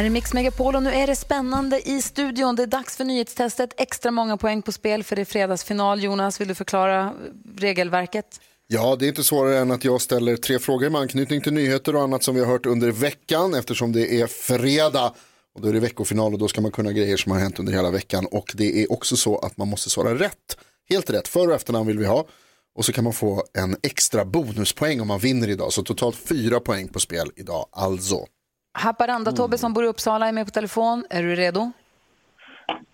Här 0.00 0.06
är 0.06 0.10
Mix 0.10 0.32
Megapol 0.32 0.76
och 0.76 0.82
nu 0.82 0.90
är 0.90 1.06
det 1.06 1.16
spännande 1.16 1.88
i 1.88 2.02
studion. 2.02 2.56
Det 2.56 2.62
är 2.62 2.66
dags 2.66 2.96
för 2.96 3.04
nyhetstestet. 3.04 3.74
Extra 3.76 4.10
många 4.10 4.36
poäng 4.36 4.62
på 4.62 4.72
spel 4.72 5.04
för 5.04 5.16
det 5.16 5.22
är 5.22 5.26
fredagsfinal. 5.26 6.02
Jonas, 6.02 6.40
vill 6.40 6.48
du 6.48 6.54
förklara 6.54 7.14
regelverket? 7.56 8.40
Ja, 8.66 8.96
det 8.96 9.06
är 9.06 9.08
inte 9.08 9.24
svårare 9.24 9.58
än 9.58 9.70
att 9.70 9.84
jag 9.84 10.00
ställer 10.00 10.36
tre 10.36 10.58
frågor 10.58 10.90
med 10.90 11.00
anknytning 11.00 11.40
till 11.40 11.52
nyheter 11.52 11.96
och 11.96 12.02
annat 12.02 12.22
som 12.22 12.34
vi 12.34 12.40
har 12.40 12.46
hört 12.46 12.66
under 12.66 12.90
veckan 12.90 13.54
eftersom 13.54 13.92
det 13.92 14.20
är 14.20 14.26
fredag. 14.26 15.14
Och 15.54 15.60
då 15.60 15.68
är 15.68 15.72
det 15.72 15.80
veckofinal 15.80 16.32
och 16.32 16.38
då 16.38 16.48
ska 16.48 16.60
man 16.60 16.72
kunna 16.72 16.92
grejer 16.92 17.16
som 17.16 17.32
har 17.32 17.38
hänt 17.38 17.58
under 17.58 17.72
hela 17.72 17.90
veckan. 17.90 18.26
Och 18.26 18.52
det 18.54 18.82
är 18.82 18.92
också 18.92 19.16
så 19.16 19.38
att 19.38 19.56
man 19.56 19.68
måste 19.68 19.90
svara 19.90 20.14
rätt. 20.14 20.56
Helt 20.90 21.10
rätt. 21.10 21.28
För 21.28 21.48
och 21.48 21.54
efternamn 21.54 21.86
vill 21.86 21.98
vi 21.98 22.06
ha. 22.06 22.26
Och 22.74 22.84
så 22.84 22.92
kan 22.92 23.04
man 23.04 23.12
få 23.12 23.44
en 23.58 23.76
extra 23.82 24.24
bonuspoäng 24.24 25.00
om 25.00 25.08
man 25.08 25.18
vinner 25.18 25.48
idag. 25.48 25.72
Så 25.72 25.82
totalt 25.82 26.16
fyra 26.16 26.60
poäng 26.60 26.88
på 26.88 27.00
spel 27.00 27.30
idag 27.36 27.66
alltså. 27.72 28.26
Haparanda-Tobbe 28.72 29.58
som 29.58 29.72
bor 29.72 29.84
i 29.84 29.88
Uppsala 29.88 30.28
är 30.28 30.32
med 30.32 30.46
på 30.46 30.50
telefon. 30.50 31.04
Är 31.10 31.22
du 31.22 31.36
redo? 31.36 31.72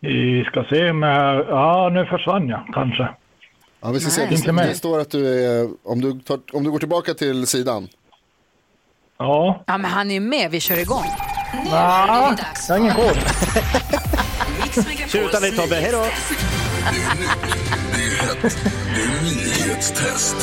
Vi 0.01 0.45
ska 0.45 0.65
se 0.71 0.93
med... 0.93 1.45
Ja, 1.49 1.89
nu 1.93 2.05
försvann 2.07 2.49
jag 2.49 2.67
kanske. 2.73 3.09
Ja, 3.81 3.91
vi 3.91 4.01
ska 4.01 4.11
se. 4.11 4.27
Nej. 4.31 4.43
Det, 4.47 4.53
det 4.71 4.75
står 4.75 5.01
att 5.01 5.11
du 5.11 5.45
är, 5.45 5.69
om 5.85 6.01
du, 6.01 6.21
tar, 6.21 6.41
om 6.53 6.65
du 6.65 6.71
går 6.71 6.79
tillbaka 6.79 7.15
till 7.15 7.47
sidan. 7.47 7.89
Ja. 9.19 9.63
Ja, 9.67 9.79
men 9.79 9.91
han 9.91 10.11
är 10.11 10.21
med. 10.21 10.51
Vi 10.51 10.61
kör 10.61 10.79
igång. 10.79 11.05
Ja, 11.71 12.35
jag 12.69 12.75
har 12.75 12.79
ingen 12.81 12.95
kod. 12.95 13.17
Tjuta 15.09 15.41
lite 15.45 15.57
Tobbe, 15.57 15.75
hej 15.75 15.93
då! 15.93 15.99
Det 15.99 16.05
är 18.03 18.23
hett, 18.23 18.59
det 18.95 19.03
är 19.03 19.23
nyhetstest. 19.25 20.37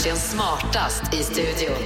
Egentligen 0.00 0.18
smartast 0.18 1.14
i 1.14 1.16
studion? 1.16 1.76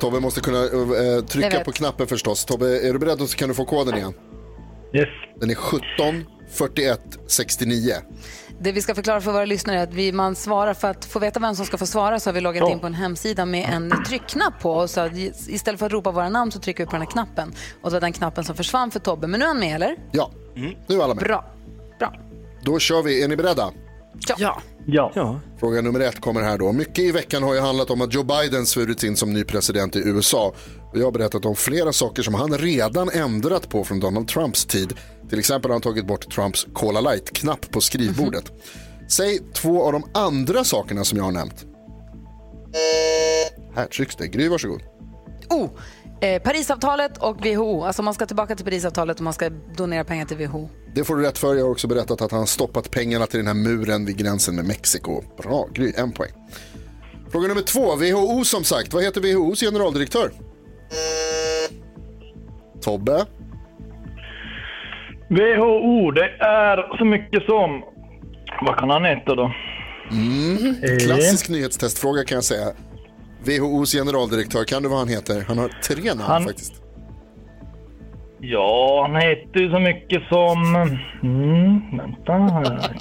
Tobbe 0.00 0.20
måste 0.20 0.40
kunna 0.40 0.58
eh, 0.58 1.02
Jag 1.04 1.28
trycka 1.28 1.60
på 1.64 1.72
knappen 1.72 2.06
förstås. 2.06 2.44
Tobbe, 2.44 2.88
är 2.88 2.92
du 2.92 2.98
beredd 2.98 3.28
så 3.28 3.36
kan 3.36 3.48
du 3.48 3.54
få 3.54 3.64
koden 3.64 3.96
igen. 3.96 4.14
Yes. 4.94 5.08
Den 5.40 5.50
är 5.50 5.54
17 5.54 5.80
41 6.50 7.00
69. 7.26 7.92
Det 8.60 8.72
vi 8.72 8.82
ska 8.82 8.94
förklara 8.94 9.20
för 9.20 9.32
våra 9.32 9.44
lyssnare 9.44 9.78
är 9.78 9.82
att 9.82 9.94
vi, 9.94 10.12
man 10.12 10.34
svarar 10.34 10.74
för 10.74 10.88
att 10.88 11.04
få 11.04 11.18
veta 11.18 11.40
vem 11.40 11.54
som 11.54 11.66
ska 11.66 11.78
få 11.78 11.86
svara 11.86 12.20
så 12.20 12.30
har 12.30 12.34
vi 12.34 12.40
loggat 12.40 12.70
in 12.70 12.80
på 12.80 12.86
en 12.86 12.94
hemsida 12.94 13.44
med 13.44 13.68
en 13.72 14.04
tryckknapp 14.08 14.60
på. 14.60 14.72
Och 14.72 14.90
så 14.90 15.00
att 15.00 15.16
istället 15.48 15.78
för 15.78 15.86
att 15.86 15.92
ropa 15.92 16.10
våra 16.10 16.28
namn 16.28 16.52
så 16.52 16.58
trycker 16.60 16.84
vi 16.84 16.86
på 16.86 16.92
den 16.92 17.02
här 17.02 17.10
knappen. 17.10 17.54
Och 17.82 17.90
det 17.90 17.94
var 17.94 18.00
den 18.00 18.12
knappen 18.12 18.44
som 18.44 18.56
försvann 18.56 18.90
för 18.90 19.00
Tobbe. 19.00 19.26
Men 19.26 19.40
nu 19.40 19.44
är 19.44 19.48
han 19.48 19.60
med 19.60 19.74
eller? 19.74 19.96
Ja, 20.12 20.30
nu 20.54 20.76
är 20.88 21.04
alla 21.04 21.14
med. 21.14 21.24
Bra. 21.24 21.44
Bra. 21.98 22.14
Då 22.62 22.78
kör 22.78 23.02
vi. 23.02 23.22
Är 23.22 23.28
ni 23.28 23.36
beredda? 23.36 23.70
Ja. 24.28 24.34
Ja. 24.38 24.62
Fråga 25.60 25.80
nummer 25.80 26.00
ett 26.00 26.20
kommer 26.20 26.42
här 26.42 26.58
då. 26.58 26.72
Mycket 26.72 26.98
i 26.98 27.12
veckan 27.12 27.42
har 27.42 27.54
ju 27.54 27.60
handlat 27.60 27.90
om 27.90 28.00
att 28.00 28.14
Joe 28.14 28.22
Biden 28.22 28.66
svurits 28.66 29.04
in 29.04 29.16
som 29.16 29.32
ny 29.32 29.44
president 29.44 29.96
i 29.96 29.98
USA. 29.98 30.54
Jag 30.94 31.04
har 31.04 31.12
berättat 31.12 31.44
om 31.44 31.56
flera 31.56 31.92
saker 31.92 32.22
som 32.22 32.34
han 32.34 32.58
redan 32.58 33.10
ändrat 33.10 33.68
på 33.68 33.84
från 33.84 34.00
Donald 34.00 34.28
Trumps 34.28 34.64
tid. 34.64 34.94
Till 35.28 35.38
exempel 35.38 35.70
har 35.70 35.74
han 35.74 35.82
tagit 35.82 36.06
bort 36.06 36.34
Trumps 36.34 36.66
Cola 36.72 37.00
Light-knapp 37.00 37.70
på 37.70 37.80
skrivbordet. 37.80 38.44
Säg 39.08 39.38
två 39.54 39.82
av 39.82 39.92
de 39.92 40.02
andra 40.14 40.64
sakerna 40.64 41.04
som 41.04 41.18
jag 41.18 41.24
har 41.24 41.32
nämnt. 41.32 41.66
Här 43.74 43.86
trycks 43.86 44.16
det. 44.16 44.26
Gry, 44.26 44.48
varsågod. 44.48 44.80
Oh, 45.50 45.68
eh, 46.20 46.42
Parisavtalet 46.42 47.18
och 47.18 47.46
WHO. 47.46 47.84
Alltså 47.84 48.02
man 48.02 48.14
ska 48.14 48.26
tillbaka 48.26 48.56
till 48.56 48.64
Parisavtalet 48.64 49.16
och 49.16 49.22
man 49.24 49.32
ska 49.32 49.50
donera 49.76 50.04
pengar 50.04 50.24
till 50.24 50.36
WHO. 50.36 50.68
Det 50.94 51.04
får 51.04 51.16
du 51.16 51.22
rätt 51.22 51.38
för. 51.38 51.54
Jag 51.54 51.64
har 51.64 51.70
också 51.70 51.88
berättat 51.88 52.22
att 52.22 52.32
han 52.32 52.46
stoppat 52.46 52.90
pengarna 52.90 53.26
till 53.26 53.38
den 53.38 53.46
här 53.46 53.54
muren 53.54 54.06
vid 54.06 54.16
gränsen 54.16 54.56
med 54.56 54.64
Mexiko. 54.64 55.22
Bra, 55.42 55.68
Gry. 55.72 55.92
En 55.96 56.12
poäng. 56.12 56.30
Fråga 57.32 57.48
nummer 57.48 57.62
två. 57.62 57.96
WHO 57.96 58.44
som 58.44 58.64
sagt. 58.64 58.94
Vad 58.94 59.02
heter 59.04 59.20
WHOs 59.20 59.60
generaldirektör? 59.60 60.30
Tobbe? 62.80 63.26
WHO, 65.28 66.10
det 66.10 66.28
är 66.40 66.98
så 66.98 67.04
mycket 67.04 67.42
som... 67.42 67.82
Vad 68.62 68.78
kan 68.78 68.90
han 68.90 69.04
heta 69.04 69.34
då? 69.34 69.52
Eh, 70.82 70.98
Klassisk 70.98 71.48
nyhetstestfråga 71.48 72.24
kan 72.24 72.34
jag 72.34 72.44
säga. 72.44 72.66
WHOs 73.48 73.92
generaldirektör, 73.92 74.64
kan 74.64 74.82
du 74.82 74.88
vad 74.88 74.98
han 74.98 75.08
heter? 75.08 75.44
Han 75.48 75.58
har 75.58 75.68
tre 75.68 76.02
namn 76.14 76.20
Han- 76.20 76.44
faktiskt. 76.44 76.72
Ja, 78.40 79.06
han 79.06 79.16
heter 79.22 79.60
ju 79.60 79.70
så 79.70 79.78
mycket 79.78 80.22
som... 80.28 80.74
Mm, 81.22 81.96
vänta 81.98 82.32
här. 82.32 82.96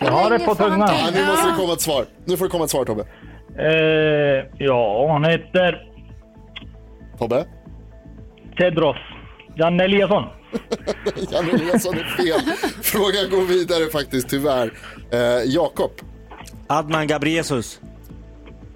Jag 0.00 0.12
har 0.12 0.30
det 0.30 0.38
på 0.38 0.54
tungan. 0.54 0.80
Ja, 0.80 1.08
nu 1.14 1.26
måste 1.26 1.48
det 1.50 1.56
komma 1.56 1.72
ett 1.72 1.80
svar. 1.80 2.04
Nu 2.24 2.36
får 2.36 2.44
det 2.44 2.50
komma 2.50 2.64
ett 2.64 2.70
svar 2.70 2.84
Tobbe. 2.84 3.06
Eh, 3.58 4.44
ja, 4.58 5.12
han 5.12 5.24
heter 5.24 5.86
Tobbe? 7.18 7.46
Tedros. 8.58 8.96
Janne 9.56 9.84
Eliasson. 9.84 10.24
Janne 11.30 11.50
Eliasson 11.52 11.94
är 11.94 12.04
fel. 12.04 12.40
Frågan 12.82 13.30
går 13.30 13.46
vidare 13.46 13.90
faktiskt, 13.92 14.28
tyvärr. 14.28 14.72
Eh, 15.12 15.18
Jakob? 15.44 15.90
Adnan 16.66 17.06
Gabriesus. 17.06 17.80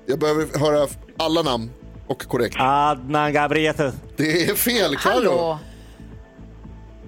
Jag 0.06 0.18
behöver 0.18 0.58
höra 0.58 0.86
alla 1.20 1.42
namn 1.42 1.70
och 2.06 2.22
korrekt. 2.22 2.56
Adnan 2.58 3.32
Gabriesus. 3.32 3.94
Det 4.16 4.44
är 4.44 4.54
fel, 4.54 4.96
Carro. 4.96 5.58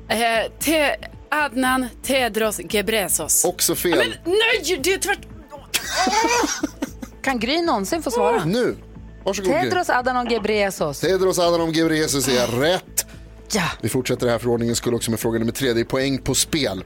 Eh, 0.08 0.18
te, 0.58 0.96
Adnan 1.28 1.88
Tedros 2.02 2.60
Gebresos. 2.68 3.44
Också 3.44 3.74
fel. 3.74 3.98
Men, 3.98 4.08
nej, 4.24 4.80
det 4.82 4.92
är 4.92 4.98
tvärt... 4.98 5.18
Kan 7.22 7.38
Gry 7.38 7.62
någonsin 7.62 8.02
få 8.02 8.10
svara? 8.10 8.44
Nu. 8.44 8.76
Varsågod 9.24 9.52
Gry. 9.52 9.62
Tedros 9.62 9.90
Adhanom 9.90 10.28
Ghebreyesus. 10.28 11.00
Tedros 11.00 11.38
Adhanom 11.38 11.72
Ghebreyesus 11.72 12.28
är 12.28 12.46
rätt. 12.46 13.06
Ja. 13.52 13.64
Vi 13.80 13.88
fortsätter 13.88 14.26
det 14.26 14.32
här 14.32 14.38
för 14.38 14.48
ordningens 14.48 14.78
skull 14.78 14.94
också 14.94 15.10
med 15.10 15.20
fråga 15.20 15.38
nummer 15.38 15.52
tre. 15.52 15.72
Det 15.72 15.80
är 15.80 15.84
poäng 15.84 16.18
på 16.18 16.34
spel. 16.34 16.84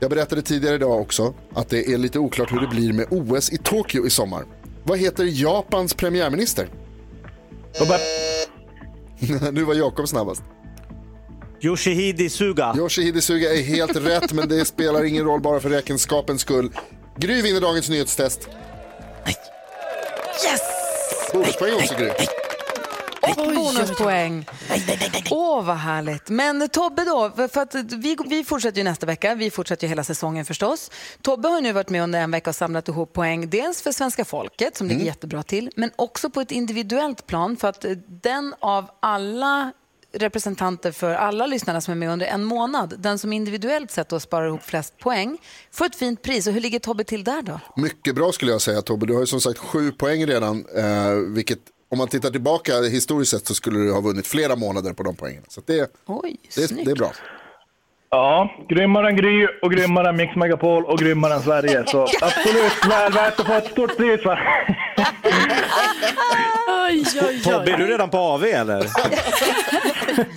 Jag 0.00 0.10
berättade 0.10 0.42
tidigare 0.42 0.74
idag 0.74 1.00
också 1.00 1.34
att 1.54 1.68
det 1.68 1.92
är 1.92 1.98
lite 1.98 2.18
oklart 2.18 2.52
hur 2.52 2.60
det 2.60 2.66
blir 2.66 2.92
med 2.92 3.06
OS 3.10 3.52
i 3.52 3.58
Tokyo 3.58 4.06
i 4.06 4.10
sommar. 4.10 4.44
Vad 4.84 4.98
heter 4.98 5.24
Japans 5.24 5.94
premiärminister? 5.94 6.68
Robert. 7.80 8.00
nu 9.52 9.64
var 9.64 9.74
Jakob 9.74 10.08
snabbast. 10.08 10.42
Yoshihide 11.60 12.30
Suga. 12.30 12.74
Yoshihide 12.78 13.22
Suga 13.22 13.54
är 13.54 13.62
helt 13.62 13.96
rätt, 13.96 14.32
men 14.32 14.48
det 14.48 14.64
spelar 14.64 15.04
ingen 15.04 15.24
roll 15.24 15.40
bara 15.40 15.60
för 15.60 15.68
räkenskapens 15.70 16.40
skull. 16.40 16.70
Gry 17.16 17.42
vinner 17.42 17.60
dagens 17.60 17.88
nyhetstest. 17.88 18.48
Yes! 20.44 20.60
Bonuspoäng 21.32 21.74
också 21.74 21.94
Gry. 21.98 22.10
Fick 23.26 23.36
bonuspoäng. 23.36 24.46
Åh, 25.30 25.64
vad 25.64 25.76
härligt. 25.76 26.28
Men 26.28 26.68
Tobbe 26.68 27.04
då, 27.04 27.48
för 27.48 27.60
att 27.60 27.74
vi, 27.74 28.16
vi 28.26 28.44
fortsätter 28.44 28.78
ju 28.78 28.84
nästa 28.84 29.06
vecka. 29.06 29.34
Vi 29.34 29.50
fortsätter 29.50 29.86
ju 29.86 29.88
hela 29.88 30.04
säsongen 30.04 30.44
förstås. 30.44 30.90
Tobbe 31.22 31.48
har 31.48 31.60
nu 31.60 31.72
varit 31.72 31.90
med 31.90 32.02
under 32.02 32.20
en 32.20 32.30
vecka 32.30 32.50
och 32.50 32.56
samlat 32.56 32.88
ihop 32.88 33.12
poäng. 33.12 33.50
Dels 33.50 33.82
för 33.82 33.92
svenska 33.92 34.24
folket, 34.24 34.76
som 34.76 34.86
ligger 34.88 35.04
jättebra 35.04 35.42
till, 35.42 35.70
men 35.76 35.90
också 35.96 36.30
på 36.30 36.40
ett 36.40 36.50
individuellt 36.50 37.26
plan. 37.26 37.56
För 37.56 37.68
att 37.68 37.84
den 38.22 38.54
av 38.60 38.90
alla 39.00 39.72
representanter 40.14 40.92
för 40.92 41.14
alla 41.14 41.46
lyssnarna 41.46 41.80
som 41.80 41.92
är 41.92 41.96
med 41.96 42.10
under 42.10 42.26
en 42.26 42.44
månad, 42.44 42.94
den 42.98 43.18
som 43.18 43.32
individuellt 43.32 43.90
sett 43.90 44.08
då 44.08 44.20
sparar 44.20 44.46
ihop 44.46 44.62
flest 44.62 44.98
poäng, 44.98 45.38
får 45.70 45.86
ett 45.86 45.96
fint 45.96 46.22
pris. 46.22 46.46
Och 46.46 46.52
hur 46.52 46.60
ligger 46.60 46.78
Tobbe 46.78 47.04
till 47.04 47.24
där 47.24 47.42
då? 47.42 47.60
Mycket 47.76 48.14
bra 48.14 48.32
skulle 48.32 48.52
jag 48.52 48.60
säga 48.60 48.82
Tobbe. 48.82 49.06
Du 49.06 49.12
har 49.12 49.20
ju 49.20 49.26
som 49.26 49.40
sagt 49.40 49.58
sju 49.58 49.90
poäng 49.90 50.26
redan. 50.26 50.64
Eh, 50.76 51.10
vilket 51.34 51.58
om 51.94 51.98
man 51.98 52.08
tittar 52.08 52.30
tillbaka 52.30 52.72
historiskt 52.82 53.30
sett 53.30 53.46
så 53.46 53.54
skulle 53.54 53.78
du 53.78 53.92
ha 53.92 54.00
vunnit 54.00 54.26
flera 54.26 54.56
månader 54.56 54.92
på 54.92 55.02
de 55.02 55.16
poängen. 55.16 55.42
Så 55.48 55.60
det, 55.66 55.90
Oj, 56.06 56.36
det, 56.56 56.84
det 56.84 56.90
är 56.90 56.96
bra. 56.96 57.12
Ja, 58.10 58.50
grymmare 58.68 59.08
än 59.08 59.16
Gry 59.16 59.46
och 59.62 59.72
grymmare 59.72 60.08
än 60.08 60.16
Mix 60.16 60.36
Megapol 60.36 60.84
och 60.84 60.98
grymmare 60.98 61.34
än 61.34 61.40
Sverige. 61.40 61.84
Så 61.86 62.02
absolut 62.20 62.86
väl 62.90 63.12
värt 63.12 63.40
att 63.40 63.46
få 63.46 63.52
ett 63.52 63.70
stort 63.70 63.96
pris 63.96 64.24
va? 64.24 64.38
Oj, 66.88 67.04
oj, 67.28 67.42
Tobbe, 67.42 67.72
är 67.72 67.76
du 67.76 67.86
redan 67.86 68.10
på 68.10 68.18
AV 68.18 68.44
eller? 68.44 68.76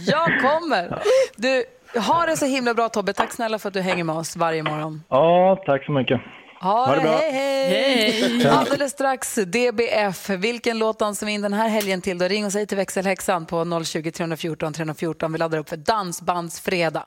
Jag 0.05 0.41
kommer! 0.41 0.99
Du, 1.35 1.63
ha 1.99 2.25
det 2.25 2.37
så 2.37 2.45
himla 2.45 2.73
bra 2.73 2.89
Tobbe. 2.89 3.13
Tack 3.13 3.33
snälla 3.33 3.59
för 3.59 3.67
att 3.67 3.73
du 3.73 3.81
hänger 3.81 4.03
med 4.03 4.15
oss 4.15 4.35
varje 4.35 4.63
morgon. 4.63 5.03
Ja, 5.09 5.63
tack 5.65 5.85
så 5.85 5.91
mycket. 5.91 6.21
Ha, 6.59 6.85
Ha 6.85 6.95
det 6.95 7.01
bra. 7.01 7.11
hej, 7.17 7.31
hej. 7.31 8.11
Hej. 8.21 8.47
Alldeles 8.47 8.91
strax 8.91 9.35
DBF. 9.35 10.29
Vilken 10.29 10.79
låt 10.79 10.99
dansar 10.99 11.25
vi 11.25 11.31
in 11.31 11.41
den 11.41 11.53
här 11.53 11.69
helgen 11.69 12.01
till? 12.01 12.17
Då 12.17 12.27
ring 12.27 12.45
och 12.45 12.51
säg 12.51 12.67
till 12.67 12.77
växelhäxan 12.77 13.45
på 13.45 13.83
020 13.85 14.11
314 14.11 14.73
314. 14.73 15.31
Vi 15.31 15.37
laddar 15.37 15.57
upp 15.57 15.69
för 15.69 15.77
Dansbandsfredag. 15.77 17.03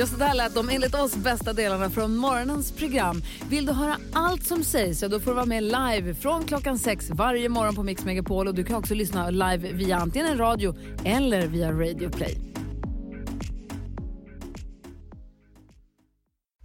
Ja, 0.00 0.06
så 0.06 0.16
där 0.16 0.34
lät 0.34 0.54
de 0.54 0.68
enligt 0.68 0.94
oss 0.94 1.16
bästa 1.16 1.52
delarna 1.52 1.90
från 1.90 2.16
morgonens 2.16 2.72
program. 2.72 3.22
Vill 3.50 3.66
du 3.66 3.72
höra 3.72 3.96
allt 4.12 4.46
som 4.46 4.64
sägs 4.64 5.00
så 5.00 5.08
då 5.08 5.20
får 5.20 5.30
du 5.30 5.34
vara 5.34 5.46
med 5.46 5.62
live 5.62 6.14
från 6.14 6.44
klockan 6.44 6.78
sex 6.78 7.10
varje 7.10 7.48
morgon 7.48 7.74
på 7.74 7.82
Mix 7.82 8.04
Megapol. 8.04 8.48
Och 8.48 8.54
du 8.54 8.64
kan 8.64 8.76
också 8.76 8.94
lyssna 8.94 9.30
live 9.30 9.72
via 9.72 9.96
antingen 9.96 10.28
en 10.28 10.38
radio 10.38 10.74
eller 11.04 11.46
via 11.46 11.70
Radio 11.72 12.10
Play. 12.10 12.38